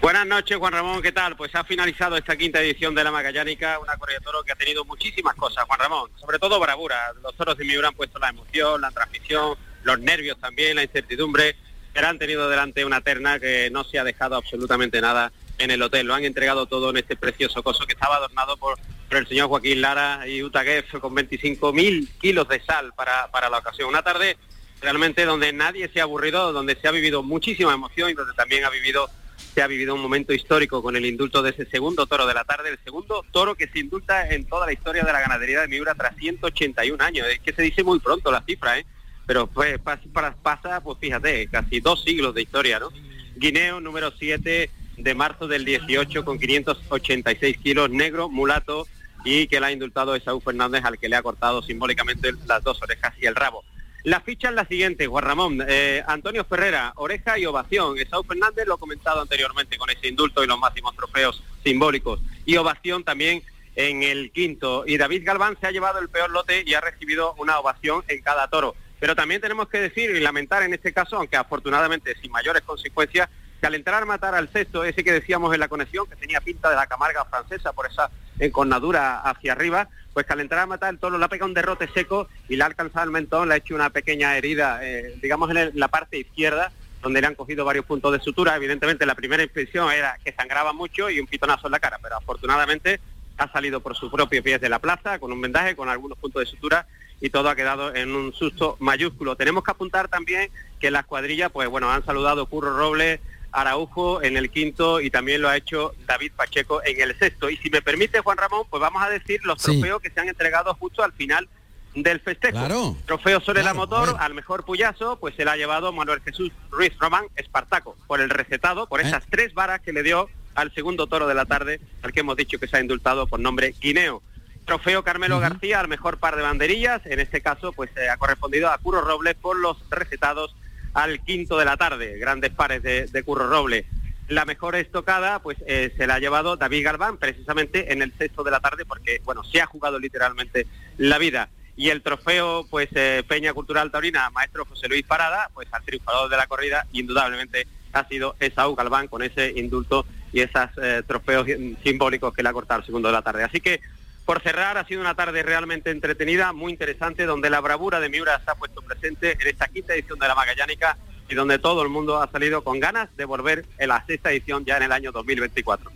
Buenas 0.01 0.27
noches, 0.27 0.57
Juan 0.57 0.73
Ramón, 0.73 1.03
¿qué 1.03 1.13
tal? 1.13 1.37
Pues 1.37 1.55
ha 1.55 1.63
finalizado 1.63 2.17
esta 2.17 2.35
quinta 2.35 2.59
edición 2.61 2.95
de 2.95 3.05
la 3.05 3.11
Magallánica, 3.11 3.79
una 3.81 3.97
corrida 3.97 4.19
de 4.19 4.25
toro 4.25 4.43
que 4.43 4.53
ha 4.53 4.57
tenido 4.57 4.83
muchísimas 4.87 5.35
cosas, 5.35 5.65
Juan 5.65 5.79
Ramón, 5.79 6.11
sobre 6.17 6.39
todo 6.39 6.59
bravura. 6.59 7.13
Los 7.23 7.37
toros 7.37 7.59
de 7.59 7.67
Miura 7.67 7.89
han 7.89 7.95
puesto 7.95 8.19
la 8.19 8.31
emoción, 8.31 8.81
la 8.81 8.91
transmisión, 8.91 9.59
los 9.83 10.01
nervios 10.01 10.39
también, 10.41 10.77
la 10.77 10.85
incertidumbre, 10.85 11.55
pero 11.93 12.09
han 12.09 12.19
tenido 12.19 12.49
delante 12.49 12.83
una 12.87 13.03
terna 13.03 13.39
que 13.39 13.69
no 13.71 13.85
se 13.85 13.99
ha 13.99 14.05
dejado 14.05 14.37
absolutamente 14.37 15.03
nada 15.03 15.31
en 15.61 15.71
el 15.71 15.83
hotel. 15.83 16.07
Lo 16.07 16.15
han 16.15 16.25
entregado 16.25 16.67
todo 16.67 16.91
en 16.91 16.97
este 16.97 17.17
precioso 17.17 17.63
coso 17.63 17.87
que 17.87 17.93
estaba 17.93 18.17
adornado 18.17 18.57
por, 18.57 18.79
el 19.11 19.27
señor 19.27 19.49
Joaquín 19.49 19.81
Lara 19.81 20.27
y 20.29 20.43
Utaguef 20.43 20.93
con 20.99 21.15
25.000 21.15 22.09
kilos 22.21 22.49
de 22.49 22.61
sal 22.61 22.93
para, 22.95 23.29
para 23.31 23.51
la 23.51 23.59
ocasión. 23.59 23.89
Una 23.89 24.03
tarde 24.03 24.37
realmente 24.81 25.25
donde 25.25 25.53
nadie 25.53 25.89
se 25.89 26.01
ha 26.01 26.05
aburrido, 26.05 26.53
donde 26.53 26.77
se 26.77 26.87
ha 26.87 26.93
vivido 26.93 27.23
muchísima 27.23 27.75
emoción 27.75 28.11
y 28.11 28.15
donde 28.15 28.35
también 28.35 28.65
ha 28.65 28.71
vivido 28.71 29.09
se 29.55 29.63
ha 29.63 29.67
vivido 29.67 29.95
un 29.95 30.01
momento 30.01 30.33
histórico 30.33 30.83
con 30.83 30.95
el 30.95 31.05
indulto 31.05 31.43
de 31.43 31.51
ese 31.51 31.67
segundo 31.67 32.07
toro 32.07 32.27
de 32.27 32.35
la 32.35 32.45
tarde, 32.45 32.71
el 32.71 32.79
segundo 32.85 33.25
toro 33.33 33.57
que 33.57 33.67
se 33.67 33.81
indulta 33.81 34.29
en 34.29 34.45
toda 34.47 34.67
la 34.67 34.73
historia 34.73 35.03
de 35.03 35.13
la 35.13 35.21
ganadería 35.21 35.63
de 35.63 35.69
Miura 35.69 35.95
tras 35.95 36.15
181 36.17 37.03
años. 37.03 37.27
Es 37.27 37.41
que 37.41 37.53
se 37.53 37.63
dice 37.63 37.83
muy 37.83 37.99
pronto 37.99 38.31
la 38.31 38.43
cifra, 38.43 38.79
¿eh? 38.79 38.87
pero 39.27 39.47
pues 39.49 39.79
pasa, 39.81 40.37
pasa, 40.41 40.81
pues 40.81 40.99
fíjate, 41.01 41.49
casi 41.49 41.81
dos 41.81 42.05
siglos 42.05 42.35
de 42.35 42.43
historia, 42.43 42.79
¿no? 42.79 42.91
Guineo 43.37 43.81
número 43.81 44.13
7 44.17 44.71
de 45.03 45.15
marzo 45.15 45.47
del 45.49 45.65
18 45.65 46.25
con 46.25 46.39
586 46.39 47.59
kilos, 47.59 47.91
negro, 47.91 48.29
mulato, 48.29 48.87
y 49.25 49.47
que 49.49 49.61
la 49.61 49.69
ha 49.69 49.73
indultado 49.73 50.15
Esaú 50.15 50.41
Fernández 50.41 50.85
al 50.85 50.99
que 50.99 51.09
le 51.09 51.17
ha 51.17 51.23
cortado 51.23 51.63
simbólicamente 51.63 52.33
las 52.47 52.63
dos 52.63 52.81
orejas 52.83 53.15
y 53.21 53.27
el 53.27 53.35
rabo. 53.35 53.65
La 54.03 54.21
ficha 54.21 54.49
es 54.49 54.55
la 54.55 54.65
siguiente, 54.65 55.07
Juan 55.07 55.25
Ramón. 55.25 55.65
Eh, 55.69 56.03
Antonio 56.07 56.45
Ferrera, 56.45 56.93
oreja 56.97 57.39
y 57.39 57.45
ovación. 57.45 57.99
Esaú 57.99 58.25
Fernández 58.25 58.67
lo 58.67 58.77
he 58.77 58.79
comentado 58.79 59.21
anteriormente 59.21 59.77
con 59.77 59.91
ese 59.91 60.09
indulto 60.09 60.43
y 60.43 60.47
los 60.47 60.59
máximos 60.59 60.97
trofeos 60.97 61.43
simbólicos. 61.63 62.21
Y 62.47 62.57
ovación 62.57 63.05
también 63.05 63.43
en 63.77 64.03
el 64.03 64.31
quinto. 64.33 64.85
Y 64.87 64.97
David 64.97 65.23
Galván 65.25 65.59
se 65.61 65.67
ha 65.67 65.71
llevado 65.71 65.99
el 65.99 66.09
peor 66.09 66.31
lote 66.31 66.63
y 66.67 66.73
ha 66.73 66.81
recibido 66.81 67.35
una 67.35 67.59
ovación 67.59 68.03
en 68.09 68.23
cada 68.23 68.49
toro. 68.49 68.75
Pero 68.99 69.15
también 69.15 69.41
tenemos 69.41 69.69
que 69.69 69.81
decir 69.81 70.11
y 70.11 70.21
lamentar 70.21 70.63
en 70.63 70.73
este 70.73 70.93
caso, 70.93 71.17
aunque 71.17 71.37
afortunadamente 71.37 72.15
sin 72.21 72.31
mayores 72.31 72.63
consecuencias, 72.63 73.29
que 73.61 73.67
al 73.67 73.75
entrar 73.75 74.03
a 74.03 74.07
matar 74.07 74.35
al 74.35 74.51
sexto, 74.51 74.85
ese 74.85 75.05
que 75.05 75.13
decíamos 75.13 75.53
en 75.55 75.61
la 75.61 75.69
conexión, 75.69 76.07
que 76.07 76.17
tenía 76.17 76.41
pinta 76.41 76.71
de 76.71 76.77
la 76.77 76.87
camarga 76.87 77.25
francesa 77.27 77.73
por 77.73 77.87
esa 77.87 78.11
encornadura 78.39 79.21
hacia 79.21 79.53
arriba, 79.53 79.89
pues 80.13 80.27
que 80.27 80.33
al 80.33 80.41
entrar 80.41 80.63
a 80.63 80.67
matar 80.67 80.91
el 80.91 80.99
toro 80.99 81.19
le 81.19 81.25
ha 81.25 81.29
pegado 81.29 81.49
un 81.49 81.55
derrote 81.55 81.89
seco 81.89 82.29
y 82.49 82.57
le 82.57 82.65
ha 82.65 82.67
alcanzado 82.67 83.05
el 83.05 83.11
mentón, 83.11 83.49
le 83.49 83.55
ha 83.55 83.59
hecho 83.59 83.75
una 83.75 83.91
pequeña 83.91 84.37
herida, 84.37 84.81
eh, 84.83 85.15
digamos 85.23 85.51
en 85.51 85.73
la 85.75 85.89
parte 85.89 86.19
izquierda, 86.19 86.73
donde 87.03 87.21
le 87.21 87.27
han 87.27 87.35
cogido 87.35 87.65
varios 87.65 87.85
puntos 87.85 88.13
de 88.13 88.21
sutura. 88.21 88.57
Evidentemente 88.57 89.07
la 89.07 89.15
primera 89.15 89.43
impresión 89.43 89.93
era 89.93 90.19
que 90.25 90.33
sangraba 90.33 90.73
mucho 90.73 91.11
y 91.11 91.21
un 91.21 91.27
pitonazo 91.27 91.69
en 91.69 91.73
la 91.73 91.81
cara, 91.81 91.99
pero 92.03 92.17
afortunadamente 92.17 93.01
ha 93.37 93.51
salido 93.53 93.81
por 93.81 93.97
su 93.97 94.11
propio 94.11 94.43
pie 94.43 94.59
de 94.59 94.69
la 94.69 94.79
plaza, 94.79 95.19
con 95.19 95.33
un 95.33 95.41
vendaje, 95.41 95.77
con 95.77 95.89
algunos 95.89 96.19
puntos 96.19 96.41
de 96.41 96.47
sutura 96.47 96.87
y 97.21 97.31
todo 97.31 97.49
ha 97.51 97.57
quedado 97.57 97.95
en 97.95 98.15
un 98.15 98.33
susto 98.33 98.77
mayúsculo. 98.81 99.37
Tenemos 99.37 99.63
que 99.63 99.71
apuntar 99.71 100.09
también 100.09 100.51
que 100.79 100.91
las 100.91 101.05
cuadrillas, 101.05 101.51
pues 101.53 101.69
bueno, 101.69 101.91
han 101.91 102.05
saludado 102.05 102.47
Curro 102.47 102.77
Robles, 102.77 103.21
Araujo 103.53 104.23
en 104.23 104.37
el 104.37 104.51
quinto 104.51 105.01
y 105.01 105.11
también 105.11 105.43
lo 105.43 105.49
ha 105.49 105.57
hecho 105.57 105.95
David 106.07 106.33
Pacheco 106.37 106.83
en 106.85 107.01
el 107.01 107.19
sexto. 107.19 107.51
Y 107.51 107.57
si 107.57 107.71
me 107.71 107.83
permite, 107.83 108.21
Juan 108.21 108.39
Ramón, 108.39 108.65
pues 108.71 108.81
vamos 108.81 109.03
a 109.03 109.09
decir 109.09 109.41
los 109.45 109.59
trofeos 109.63 110.01
que 110.01 110.11
se 110.11 110.21
han 110.21 110.29
entregado 110.29 110.75
justo 110.75 111.03
al 111.03 111.13
final 111.13 111.49
del 111.95 112.21
festejo. 112.21 112.97
Trofeo 113.07 113.41
sobre 113.41 113.63
la 113.63 113.75
motor, 113.75 114.17
al 114.19 114.35
mejor 114.35 114.65
puyazo, 114.65 115.19
pues 115.19 115.35
se 115.35 115.45
la 115.45 115.53
ha 115.53 115.57
llevado 115.57 115.93
Manuel 115.93 116.21
Jesús 116.21 116.53
Ruiz 116.71 116.93
Román 116.99 117.25
Espartaco, 117.37 117.97
por 118.07 118.21
el 118.21 118.31
recetado, 118.31 118.87
por 118.87 119.01
¿Eh? 119.01 119.05
esas 119.07 119.25
tres 119.29 119.55
varas 119.55 119.81
que 119.81 119.93
le 119.93 120.03
dio 120.03 120.29
al 120.55 120.73
segundo 120.75 121.07
toro 121.07 121.27
de 121.27 121.35
la 121.35 121.47
tarde, 121.47 121.81
al 122.03 122.13
que 122.13 122.21
hemos 122.21 122.37
dicho 122.37 122.59
que 122.59 122.69
se 122.69 122.77
ha 122.77 122.81
indultado 122.81 123.27
por 123.27 123.41
nombre 123.41 123.75
Guineo. 123.81 124.23
Trofeo 124.65 125.03
Carmelo 125.03 125.41
García 125.41 125.81
al 125.81 125.89
mejor 125.89 126.19
par 126.19 126.37
de 126.37 126.43
banderillas, 126.43 127.05
en 127.07 127.19
este 127.19 127.41
caso 127.41 127.73
pues 127.73 127.91
ha 128.09 128.17
correspondido 128.19 128.71
a 128.71 128.79
Curo 128.79 129.01
Robles 129.01 129.35
por 129.35 129.59
los 129.59 129.79
recetados 129.91 130.55
al 130.95 131.21
quinto 131.21 131.59
de 131.59 131.65
la 131.65 131.77
tarde, 131.77 132.19
grandes 132.19 132.51
pares 132.51 132.83
de, 132.83 133.23
Curro 133.25 133.49
Roble. 133.49 133.87
La 134.29 134.45
mejor 134.45 134.77
estocada 134.77 135.41
pues 135.41 135.59
eh, 135.67 135.93
se 135.97 136.07
la 136.07 136.15
ha 136.15 136.19
llevado 136.21 136.57
David 136.57 136.85
Galván 136.85 137.17
precisamente 137.17 137.93
en 137.93 138.01
el 138.03 138.13
sexto 138.17 138.45
de 138.45 138.53
la 138.53 138.61
tarde 138.61 138.85
porque 138.85 139.21
bueno, 139.25 139.43
se 139.43 139.61
ha 139.61 139.67
jugado 139.67 139.99
literalmente 139.99 140.67
la 140.99 141.19
vida. 141.19 141.49
Y 141.77 141.91
el 141.91 142.03
trofeo 142.03 142.67
pues 142.71 142.89
eh, 142.95 143.25
Peña 143.27 143.53
Cultural 143.53 143.91
Taurina, 143.91 144.31
maestro 144.31 144.65
José 144.67 144.89
Luis 144.89 145.05
Parada, 145.05 145.51
pues 145.53 145.67
al 145.73 145.83
triunfador 145.83 146.31
de 146.31 146.37
la 146.37 146.47
corrida 146.47 146.87
indudablemente 146.93 147.67
ha 147.93 148.07
sido 148.07 148.37
Esaú 148.39 148.77
Galván 148.77 149.09
con 149.09 149.23
ese 149.23 149.53
indulto 149.57 150.07
y 150.33 150.41
esos 150.41 150.71
eh, 150.81 151.03
trofeos 151.07 151.47
simbólicos 151.83 152.33
que 152.33 152.43
le 152.43 152.49
ha 152.49 152.53
cortado 152.53 152.81
el 152.81 152.87
segundo 152.87 153.09
de 153.09 153.15
la 153.15 153.23
tarde. 153.23 153.43
Así 153.43 153.61
que 153.61 153.81
por 154.25 154.43
cerrar, 154.43 154.79
ha 154.79 154.87
sido 154.87 155.01
una 155.01 155.15
tarde 155.15 155.43
realmente 155.43 155.91
entretenida, 155.91 156.53
muy 156.53 156.73
interesante, 156.73 157.27
donde 157.27 157.51
la 157.51 157.61
bravura 157.61 158.01
de 158.01 158.09
Miura 158.09 158.41
se 158.45 158.51
ha 158.51 158.55
puesto 158.55 158.81
presente 158.83 159.37
en 159.41 159.49
esta 159.49 159.69
quinta 159.69 159.95
edición 159.95 160.19
de 160.19 160.29
la 160.29 160.35
Magallánica 160.35 160.97
y 161.29 161.35
donde 161.35 161.59
todo 161.59 161.83
el 161.83 161.89
mundo 161.89 162.23
ha 162.23 162.31
salido 162.31 162.63
con 162.63 162.81
ganas 162.81 163.09
de 163.17 163.25
volver 163.25 163.65
en 163.79 163.89
la 163.89 164.05
sexta 164.07 164.31
edición 164.31 164.65
ya 164.65 164.77
en 164.77 164.85
el 164.85 164.93
año 164.93 165.13
2024. 165.13 165.91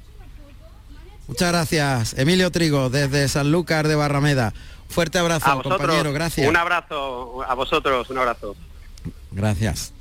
Muchas 1.27 1.53
gracias, 1.53 2.19
Emilio 2.19 2.51
Trigo, 2.51 2.91
desde 2.91 3.29
Sanlúcar 3.29 3.89
de 3.89 3.95
Barrameda. 3.95 4.53
Fuerte 4.89 5.19
abrazo, 5.19 5.63
compañero, 5.63 6.13
gracias. 6.13 6.49
Un 6.49 6.57
abrazo 6.57 7.43
a 7.43 7.55
vosotros, 7.55 8.11
un 8.11 8.19
abrazo. 8.19 8.55
Gracias. 9.31 9.94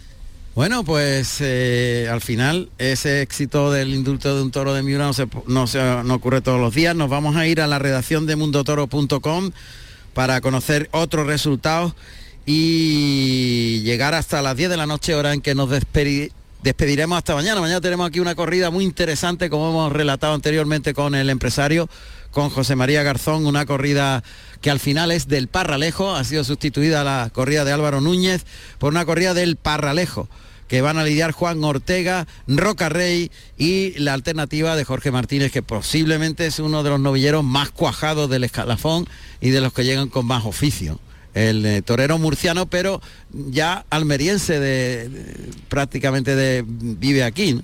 Bueno, 0.56 0.84
pues 0.84 1.38
eh, 1.42 2.08
al 2.12 2.22
final 2.22 2.70
ese 2.78 3.24
éxito 3.24 3.72
del 3.72 3.92
indulto 3.92 4.36
de 4.36 4.44
un 4.44 4.52
toro 4.52 4.76
de 4.76 4.84
Miura 4.84 5.06
no, 5.06 5.14
se, 5.14 5.28
no, 5.48 5.66
se, 5.66 5.80
no 6.04 6.14
ocurre 6.14 6.42
todos 6.42 6.62
los 6.62 6.76
días. 6.76 6.96
Nos 6.96 7.10
vamos 7.10 7.36
a 7.36 7.48
ir 7.48 7.60
a 7.60 7.66
la 7.66 7.80
redacción 7.80 8.28
de 8.28 8.36
mundotoro.com 8.36 9.52
para 10.14 10.42
conocer 10.42 10.90
otros 10.92 11.26
resultados 11.26 11.96
y 12.46 13.82
llegar 13.84 14.14
hasta 14.14 14.44
las 14.44 14.56
10 14.56 14.70
de 14.70 14.78
la 14.78 14.86
noche, 14.86 15.16
hora 15.16 15.34
en 15.34 15.42
que 15.42 15.56
nos 15.56 15.72
despediremos 15.72 17.18
hasta 17.18 17.34
mañana. 17.34 17.60
Mañana 17.60 17.82
tenemos 17.82 18.08
aquí 18.08 18.20
una 18.20 18.36
corrida 18.36 18.70
muy 18.70 18.84
interesante, 18.84 19.50
como 19.50 19.70
hemos 19.70 19.92
relatado 19.92 20.36
anteriormente 20.36 20.94
con 20.94 21.16
el 21.16 21.32
empresario, 21.32 21.90
con 22.30 22.52
José 22.52 22.76
María 22.76 23.02
Garzón, 23.02 23.48
una 23.48 23.66
corrida 23.66 24.24
que 24.64 24.72
al 24.72 24.80
final 24.80 25.12
es 25.12 25.28
del 25.28 25.50
Parralejo, 25.50 26.16
ha 26.16 26.24
sido 26.24 26.46
sustituida 26.46 27.04
la 27.04 27.30
corrida 27.34 27.66
de 27.66 27.74
Álvaro 27.74 28.00
Núñez 28.00 28.46
por 28.80 28.94
una 28.94 29.06
corrida 29.06 29.34
del 29.34 29.58
Parralejo 29.58 30.30
que 30.70 30.82
van 30.82 30.98
a 30.98 31.04
lidiar 31.04 31.34
Juan 31.34 31.62
Ortega, 31.66 32.26
Roca 32.48 32.88
Rey 32.88 33.30
y 33.58 33.92
la 34.00 34.14
alternativa 34.14 34.78
de 34.78 34.86
Jorge 34.86 35.12
Martínez, 35.12 35.52
que 35.52 35.62
posiblemente 35.62 36.46
es 36.46 36.60
uno 36.60 36.82
de 36.82 36.92
los 36.92 37.00
novilleros 37.02 37.44
más 37.44 37.72
cuajados 37.72 38.30
del 38.30 38.46
escalafón 38.46 39.06
y 39.42 39.50
de 39.50 39.60
los 39.60 39.74
que 39.74 39.84
llegan 39.84 40.08
con 40.08 40.26
más 40.26 40.46
oficio 40.46 40.98
el 41.34 41.66
eh, 41.66 41.82
torero 41.82 42.18
murciano, 42.18 42.68
pero 42.68 43.02
ya 43.32 43.86
almeriense 43.90 44.60
de, 44.60 45.10
prácticamente 45.68 46.36
de, 46.36 46.64
vive 46.66 47.24
aquí. 47.24 47.60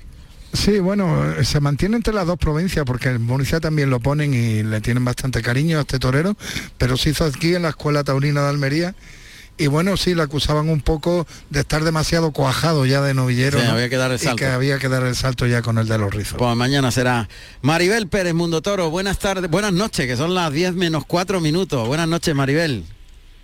Sí, 0.53 0.79
bueno, 0.79 1.43
se 1.43 1.59
mantiene 1.59 1.97
entre 1.97 2.13
las 2.13 2.25
dos 2.25 2.37
provincias 2.37 2.85
porque 2.85 3.09
en 3.09 3.21
Murcia 3.21 3.59
también 3.59 3.89
lo 3.89 3.99
ponen 3.99 4.33
y 4.33 4.63
le 4.63 4.81
tienen 4.81 5.05
bastante 5.05 5.41
cariño 5.41 5.77
a 5.77 5.81
este 5.81 5.99
torero, 5.99 6.35
pero 6.77 6.97
se 6.97 7.11
hizo 7.11 7.25
aquí 7.25 7.53
en 7.55 7.63
la 7.63 7.69
Escuela 7.69 8.03
Taurina 8.03 8.41
de 8.41 8.49
Almería 8.49 8.95
y 9.59 9.67
bueno, 9.67 9.97
sí, 9.97 10.15
le 10.15 10.23
acusaban 10.23 10.69
un 10.69 10.79
poco 10.79 11.27
de 11.49 11.59
estar 11.59 11.83
demasiado 11.83 12.31
cuajado 12.31 12.85
ya 12.85 13.01
de 13.01 13.13
novillero. 13.13 13.59
había 13.59 13.89
que 13.89 13.97
dar 13.97 14.09
el 14.09 14.17
salto. 14.17 14.35
Y 14.35 14.37
que 14.37 14.45
había 14.45 14.79
que 14.79 14.87
dar 14.87 15.03
el 15.03 15.15
salto 15.15 15.45
ya 15.47 15.61
con 15.61 15.77
el 15.77 15.85
de 15.85 15.97
los 15.97 16.13
rizos. 16.13 16.37
Pues 16.37 16.55
mañana 16.55 16.91
será. 16.91 17.27
Maribel 17.61 18.07
Pérez, 18.07 18.33
Mundo 18.33 18.61
Toro, 18.61 18.89
buenas 18.89 19.19
tardes, 19.19 19.51
buenas 19.51 19.73
noches, 19.73 20.07
que 20.07 20.15
son 20.15 20.33
las 20.33 20.53
10 20.53 20.75
menos 20.75 21.03
4 21.05 21.41
minutos. 21.41 21.85
Buenas 21.85 22.07
noches, 22.07 22.33
Maribel. 22.33 22.85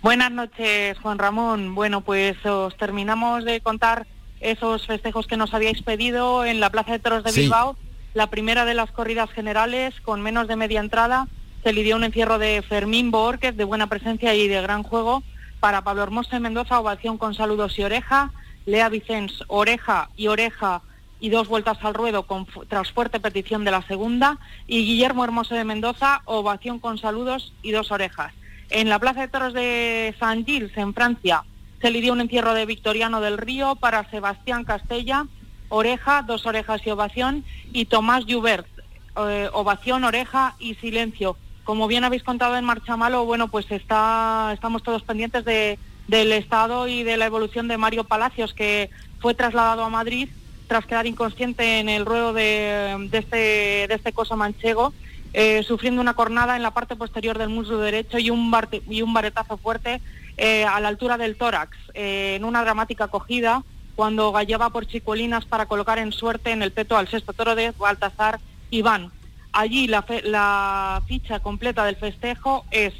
Buenas 0.00 0.32
noches, 0.32 0.96
Juan 1.02 1.18
Ramón. 1.18 1.74
Bueno, 1.74 2.00
pues 2.00 2.34
os 2.46 2.74
terminamos 2.78 3.44
de 3.44 3.60
contar 3.60 4.06
esos 4.40 4.86
festejos 4.86 5.26
que 5.26 5.36
nos 5.36 5.54
habíais 5.54 5.82
pedido 5.82 6.44
en 6.44 6.60
la 6.60 6.70
Plaza 6.70 6.92
de 6.92 6.98
Toros 6.98 7.24
de 7.24 7.32
Bilbao. 7.32 7.76
La 8.14 8.28
primera 8.28 8.64
de 8.64 8.74
las 8.74 8.90
corridas 8.90 9.30
generales, 9.30 9.94
con 10.00 10.22
menos 10.22 10.48
de 10.48 10.56
media 10.56 10.80
entrada, 10.80 11.28
se 11.62 11.72
lidió 11.72 11.96
un 11.96 12.04
encierro 12.04 12.38
de 12.38 12.62
Fermín 12.62 13.10
Borges, 13.10 13.56
de 13.56 13.64
buena 13.64 13.88
presencia 13.88 14.34
y 14.34 14.48
de 14.48 14.62
gran 14.62 14.82
juego. 14.82 15.22
Para 15.60 15.82
Pablo 15.82 16.02
Hermoso 16.02 16.30
de 16.30 16.40
Mendoza, 16.40 16.78
ovación 16.78 17.18
con 17.18 17.34
saludos 17.34 17.78
y 17.78 17.82
oreja. 17.82 18.32
Lea 18.66 18.88
Vicens, 18.88 19.44
oreja 19.48 20.10
y 20.16 20.28
oreja 20.28 20.82
y 21.18 21.30
dos 21.30 21.48
vueltas 21.48 21.78
al 21.82 21.94
ruedo 21.94 22.24
con, 22.24 22.46
tras 22.68 22.92
fuerte 22.92 23.20
petición 23.20 23.64
de 23.64 23.70
la 23.70 23.82
segunda. 23.82 24.38
Y 24.66 24.84
Guillermo 24.84 25.24
Hermoso 25.24 25.54
de 25.54 25.64
Mendoza, 25.64 26.22
ovación 26.24 26.78
con 26.78 26.98
saludos 26.98 27.52
y 27.62 27.72
dos 27.72 27.90
orejas. 27.90 28.32
En 28.70 28.88
la 28.88 28.98
Plaza 28.98 29.20
de 29.20 29.28
Toros 29.28 29.52
de 29.52 30.14
San 30.18 30.44
Gilles, 30.44 30.76
en 30.76 30.94
Francia, 30.94 31.44
se 31.86 31.92
lidió 31.92 32.12
un 32.12 32.20
encierro 32.20 32.52
de 32.52 32.66
Victoriano 32.66 33.20
del 33.20 33.38
Río 33.38 33.76
para 33.76 34.10
Sebastián 34.10 34.64
Castella, 34.64 35.26
oreja, 35.68 36.22
dos 36.22 36.44
orejas 36.44 36.84
y 36.84 36.90
ovación, 36.90 37.44
y 37.72 37.84
Tomás 37.84 38.24
Jubert, 38.28 38.66
eh, 39.16 39.48
ovación, 39.52 40.02
oreja 40.02 40.56
y 40.58 40.74
silencio. 40.74 41.36
Como 41.62 41.86
bien 41.86 42.02
habéis 42.02 42.24
contado 42.24 42.56
en 42.56 42.64
Marcha 42.64 42.96
Malo, 42.96 43.24
bueno, 43.24 43.46
pues 43.46 43.70
está, 43.70 44.50
estamos 44.52 44.82
todos 44.82 45.04
pendientes 45.04 45.44
de, 45.44 45.78
del 46.08 46.32
estado 46.32 46.88
y 46.88 47.04
de 47.04 47.16
la 47.16 47.26
evolución 47.26 47.68
de 47.68 47.78
Mario 47.78 48.02
Palacios, 48.02 48.52
que 48.52 48.90
fue 49.20 49.34
trasladado 49.34 49.84
a 49.84 49.88
Madrid 49.88 50.28
tras 50.66 50.86
quedar 50.86 51.06
inconsciente 51.06 51.78
en 51.78 51.88
el 51.88 52.04
ruedo 52.04 52.32
de, 52.32 53.08
este, 53.12 53.36
de 53.86 53.94
este 53.94 54.12
coso 54.12 54.36
manchego 54.36 54.92
eh, 55.38 55.62
sufriendo 55.62 56.00
una 56.00 56.14
cornada 56.14 56.56
en 56.56 56.62
la 56.62 56.72
parte 56.72 56.96
posterior 56.96 57.38
del 57.38 57.50
muslo 57.50 57.78
derecho 57.78 58.18
y 58.18 58.30
un, 58.30 58.52
y 58.88 59.02
un 59.02 59.12
baretazo 59.12 59.56
fuerte 59.58 60.00
eh, 60.36 60.64
a 60.64 60.80
la 60.80 60.88
altura 60.88 61.16
del 61.16 61.36
tórax, 61.36 61.76
eh, 61.94 62.34
en 62.36 62.44
una 62.44 62.62
dramática 62.62 63.04
acogida 63.04 63.62
cuando 63.94 64.32
gallaba 64.32 64.70
por 64.70 64.86
chicuelinas 64.86 65.46
para 65.46 65.66
colocar 65.66 65.98
en 65.98 66.12
suerte 66.12 66.50
en 66.50 66.62
el 66.62 66.72
peto 66.72 66.96
al 66.96 67.08
sexto 67.08 67.32
toro 67.32 67.54
de 67.54 67.72
Baltasar 67.72 68.40
Iván. 68.70 69.10
Allí 69.52 69.86
la, 69.86 70.04
la 70.24 71.02
ficha 71.06 71.40
completa 71.40 71.84
del 71.84 71.96
festejo 71.96 72.66
es 72.70 72.92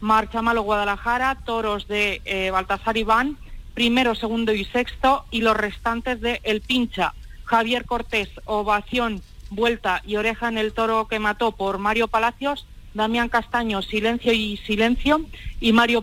Marcha 0.00 0.42
Malo 0.42 0.62
Guadalajara, 0.62 1.36
toros 1.44 1.86
de 1.86 2.50
Baltasar 2.52 2.96
Iván, 2.96 3.36
primero, 3.74 4.14
segundo 4.14 4.52
y 4.52 4.64
sexto, 4.64 5.24
y 5.30 5.42
los 5.42 5.56
restantes 5.56 6.20
de 6.20 6.40
El 6.42 6.60
Pincha, 6.60 7.14
Javier 7.44 7.84
Cortés, 7.84 8.28
Ovación, 8.44 9.22
vuelta 9.50 10.02
y 10.06 10.16
oreja 10.16 10.48
en 10.48 10.58
el 10.58 10.72
toro 10.72 11.08
que 11.08 11.18
mató 11.18 11.52
por 11.52 11.78
Mario 11.78 12.08
Palacios, 12.08 12.66
Damián 12.94 13.28
Castaño, 13.28 13.82
silencio 13.82 14.32
y 14.32 14.56
silencio, 14.58 15.20
y 15.60 15.72
Mario 15.72 16.02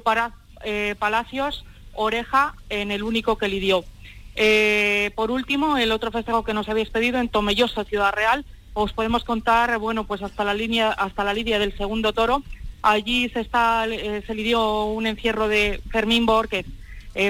eh, 0.63 0.95
Palacios, 0.97 1.65
oreja 1.93 2.55
en 2.69 2.91
el 2.91 3.03
único 3.03 3.37
que 3.37 3.47
lidió. 3.47 3.83
Eh, 4.35 5.11
por 5.15 5.31
último, 5.31 5.77
el 5.77 5.91
otro 5.91 6.11
festejo 6.11 6.43
que 6.43 6.53
nos 6.53 6.69
habéis 6.69 6.89
pedido 6.89 7.19
en 7.19 7.29
Tomelloso, 7.29 7.83
Ciudad 7.83 8.13
Real, 8.13 8.45
os 8.73 8.93
podemos 8.93 9.23
contar, 9.23 9.77
bueno, 9.79 10.03
pues 10.03 10.21
hasta 10.21 10.43
la 10.43 10.53
línea, 10.53 10.91
hasta 10.91 11.23
la 11.23 11.33
lidia 11.33 11.57
del 11.57 11.75
segundo 11.75 12.13
toro. 12.13 12.43
Allí 12.83 13.29
se 13.29 13.39
está, 13.39 13.87
eh, 13.87 14.23
se 14.25 14.35
lidió 14.35 14.85
un 14.85 15.07
encierro 15.07 15.47
de 15.47 15.81
Fermín 15.91 16.25
Borges 16.25 16.65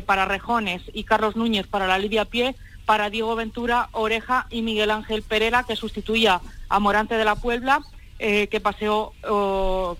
para 0.05 0.25
Rejones 0.25 0.81
y 0.91 1.05
Carlos 1.05 1.37
Núñez 1.37 1.65
para 1.65 1.87
la 1.87 1.97
lidia 1.97 2.25
pie 2.25 2.55
para 2.85 3.09
Diego 3.09 3.37
Ventura 3.37 3.87
Oreja 3.93 4.45
y 4.49 4.61
Miguel 4.61 4.91
Ángel 4.91 5.23
Pereira, 5.23 5.63
que 5.63 5.77
sustituía 5.77 6.41
a 6.67 6.79
Morante 6.79 7.15
de 7.15 7.23
la 7.23 7.37
Puebla, 7.37 7.81
que 8.17 8.59
paseó 8.61 9.13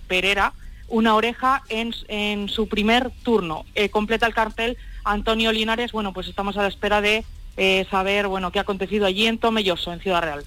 Pereira 0.06 0.52
una 0.88 1.14
oreja 1.14 1.62
en, 1.68 2.48
su 2.48 2.68
primer 2.68 3.10
turno. 3.22 3.64
Eh, 3.74 3.88
completa 3.90 4.26
el 4.26 4.34
cartel 4.34 4.76
Antonio 5.04 5.52
Linares. 5.52 5.92
Bueno, 5.92 6.12
pues 6.12 6.28
estamos 6.28 6.56
a 6.56 6.62
la 6.62 6.68
espera 6.68 7.00
de 7.00 7.24
eh, 7.56 7.86
saber 7.90 8.26
bueno, 8.28 8.50
qué 8.50 8.58
ha 8.58 8.62
acontecido 8.62 9.06
allí 9.06 9.26
en 9.26 9.38
Tomelloso, 9.38 9.92
en 9.92 10.00
Ciudad 10.00 10.22
Real. 10.22 10.44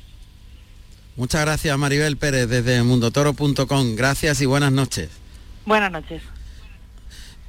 Muchas 1.16 1.42
gracias 1.42 1.78
Maribel 1.78 2.18
Pérez 2.18 2.48
desde 2.48 2.82
mundotoro.com. 2.84 3.96
Gracias 3.96 4.42
y 4.42 4.46
buenas 4.46 4.72
noches. 4.72 5.10
Buenas 5.66 5.92
noches. 5.92 6.22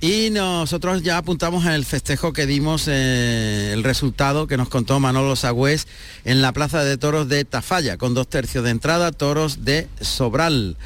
Y 0.00 0.30
nosotros 0.30 1.02
ya 1.02 1.16
apuntamos 1.18 1.64
el 1.64 1.84
festejo 1.84 2.32
que 2.32 2.44
dimos, 2.44 2.88
eh, 2.88 3.70
el 3.72 3.84
resultado 3.84 4.48
que 4.48 4.56
nos 4.56 4.68
contó 4.68 4.98
Manolo 4.98 5.36
Sagüez 5.36 5.86
en 6.24 6.42
la 6.42 6.50
Plaza 6.52 6.82
de 6.82 6.98
Toros 6.98 7.28
de 7.28 7.44
Tafalla, 7.44 7.96
con 7.98 8.12
dos 8.12 8.26
tercios 8.26 8.64
de 8.64 8.70
entrada, 8.70 9.12
toros 9.12 9.64
de 9.64 9.86
Sobral. 10.00 10.76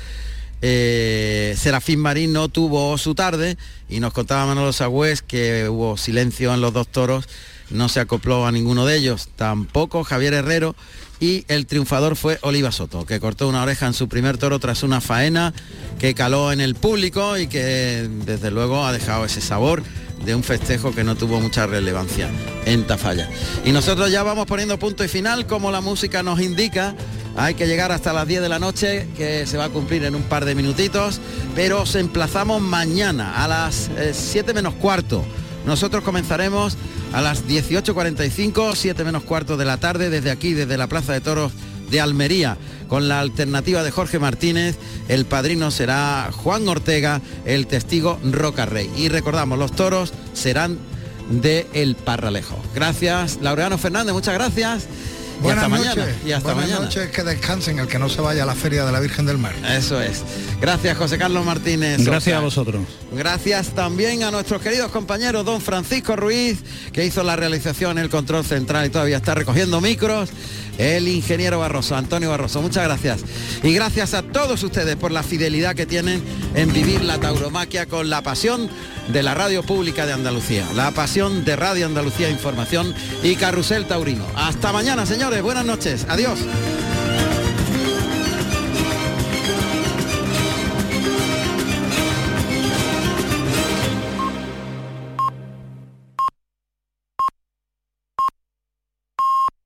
Eh, 0.68 1.54
Serafín 1.56 2.00
Marín 2.00 2.32
no 2.32 2.48
tuvo 2.48 2.98
su 2.98 3.14
tarde 3.14 3.56
y 3.88 4.00
nos 4.00 4.12
contaba 4.12 4.46
Manolo 4.46 4.72
Sagüez 4.72 5.22
que 5.22 5.68
hubo 5.68 5.96
silencio 5.96 6.52
en 6.52 6.60
los 6.60 6.72
dos 6.72 6.88
toros, 6.88 7.28
no 7.70 7.88
se 7.88 8.00
acopló 8.00 8.48
a 8.48 8.50
ninguno 8.50 8.84
de 8.84 8.96
ellos, 8.96 9.28
tampoco 9.36 10.02
Javier 10.02 10.34
Herrero 10.34 10.74
y 11.20 11.44
el 11.46 11.66
triunfador 11.66 12.16
fue 12.16 12.40
Oliva 12.42 12.72
Soto, 12.72 13.06
que 13.06 13.20
cortó 13.20 13.48
una 13.48 13.62
oreja 13.62 13.86
en 13.86 13.94
su 13.94 14.08
primer 14.08 14.38
toro 14.38 14.58
tras 14.58 14.82
una 14.82 15.00
faena 15.00 15.54
que 16.00 16.14
caló 16.14 16.50
en 16.50 16.60
el 16.60 16.74
público 16.74 17.38
y 17.38 17.46
que 17.46 18.10
desde 18.24 18.50
luego 18.50 18.84
ha 18.84 18.92
dejado 18.92 19.24
ese 19.24 19.40
sabor 19.40 19.84
de 20.24 20.34
un 20.34 20.42
festejo 20.42 20.92
que 20.92 21.04
no 21.04 21.14
tuvo 21.14 21.40
mucha 21.40 21.66
relevancia 21.66 22.28
en 22.64 22.86
Tafalla. 22.86 23.28
Y 23.64 23.72
nosotros 23.72 24.10
ya 24.10 24.22
vamos 24.22 24.46
poniendo 24.46 24.78
punto 24.78 25.04
y 25.04 25.08
final, 25.08 25.46
como 25.46 25.70
la 25.70 25.80
música 25.80 26.22
nos 26.22 26.40
indica. 26.40 26.94
Hay 27.36 27.54
que 27.54 27.66
llegar 27.66 27.92
hasta 27.92 28.12
las 28.12 28.26
10 28.26 28.40
de 28.40 28.48
la 28.48 28.58
noche, 28.58 29.08
que 29.16 29.46
se 29.46 29.58
va 29.58 29.64
a 29.64 29.68
cumplir 29.68 30.04
en 30.04 30.14
un 30.14 30.22
par 30.22 30.46
de 30.46 30.54
minutitos, 30.54 31.20
pero 31.54 31.82
os 31.82 31.94
emplazamos 31.94 32.62
mañana 32.62 33.44
a 33.44 33.48
las 33.48 33.90
7 34.12 34.50
eh, 34.50 34.54
menos 34.54 34.74
cuarto. 34.74 35.24
Nosotros 35.66 36.02
comenzaremos 36.02 36.76
a 37.12 37.20
las 37.20 37.46
18.45, 37.46 38.74
7 38.74 39.04
menos 39.04 39.24
cuarto 39.24 39.56
de 39.56 39.64
la 39.64 39.76
tarde, 39.76 40.10
desde 40.10 40.30
aquí, 40.30 40.54
desde 40.54 40.78
la 40.78 40.86
Plaza 40.86 41.12
de 41.12 41.20
Toros 41.20 41.52
de 41.90 42.00
Almería, 42.00 42.56
con 42.88 43.08
la 43.08 43.20
alternativa 43.20 43.82
de 43.82 43.90
Jorge 43.90 44.18
Martínez. 44.18 44.76
El 45.08 45.24
padrino 45.24 45.70
será 45.70 46.30
Juan 46.32 46.66
Ortega, 46.68 47.20
el 47.44 47.66
testigo 47.66 48.18
Roca 48.24 48.66
Rey. 48.66 48.90
Y 48.96 49.08
recordamos, 49.08 49.58
los 49.58 49.72
toros 49.72 50.12
serán 50.32 50.78
de 51.30 51.66
El 51.72 51.96
Parralejo. 51.96 52.58
Gracias, 52.74 53.38
Laureano 53.40 53.78
Fernández, 53.78 54.14
muchas 54.14 54.34
gracias. 54.34 54.86
Buenas 55.40 55.68
noches. 55.68 55.96
mañana. 55.96 56.12
Y 56.24 56.32
hasta 56.32 56.54
Buenas 56.54 56.80
noches, 56.80 57.10
que 57.10 57.22
descansen, 57.22 57.78
el 57.78 57.86
que 57.86 57.98
no 57.98 58.08
se 58.08 58.20
vaya 58.20 58.42
a 58.42 58.46
la 58.46 58.54
Feria 58.54 58.84
de 58.84 58.92
la 58.92 59.00
Virgen 59.00 59.26
del 59.26 59.38
Mar. 59.38 59.54
Eso 59.70 60.00
es. 60.00 60.22
Gracias, 60.60 60.96
José 60.96 61.18
Carlos 61.18 61.44
Martínez. 61.44 62.04
Gracias 62.04 62.36
a 62.36 62.40
vosotros. 62.40 62.82
Gracias 63.12 63.68
también 63.68 64.22
a 64.22 64.30
nuestros 64.30 64.60
queridos 64.62 64.90
compañeros, 64.90 65.44
don 65.44 65.60
Francisco 65.60 66.16
Ruiz, 66.16 66.58
que 66.92 67.04
hizo 67.04 67.22
la 67.22 67.36
realización, 67.36 67.98
el 67.98 68.08
control 68.10 68.44
central 68.44 68.86
y 68.86 68.90
todavía 68.90 69.18
está 69.18 69.34
recogiendo 69.34 69.80
micros. 69.80 70.30
el 70.78 71.08
ingeniero 71.08 71.58
Barroso, 71.58 71.96
Antonio 71.96 72.28
Barroso. 72.30 72.60
Muchas 72.60 72.84
gracias. 72.84 73.20
Y 73.62 73.72
gracias 73.72 74.12
a 74.12 74.22
todos 74.22 74.62
ustedes 74.62 74.96
por 74.96 75.10
la 75.10 75.22
fidelidad 75.22 75.74
que 75.74 75.86
tienen 75.86 76.22
en 76.54 76.70
vivir 76.72 77.02
la 77.02 77.18
tauromaquia 77.18 77.86
con 77.86 78.10
la 78.10 78.22
pasión 78.22 78.68
de 79.08 79.22
la 79.22 79.34
radio 79.34 79.62
pública 79.62 80.04
de 80.04 80.12
Andalucía, 80.12 80.66
la 80.74 80.90
pasión 80.90 81.44
de 81.44 81.56
Radio 81.56 81.86
Andalucía 81.86 82.28
Información 82.28 82.92
y 83.22 83.36
Carrusel 83.36 83.86
Taurino. 83.86 84.26
Hasta 84.34 84.72
mañana, 84.72 85.06
Buenas 85.26 85.64
noches. 85.64 86.06
Adiós. 86.08 86.38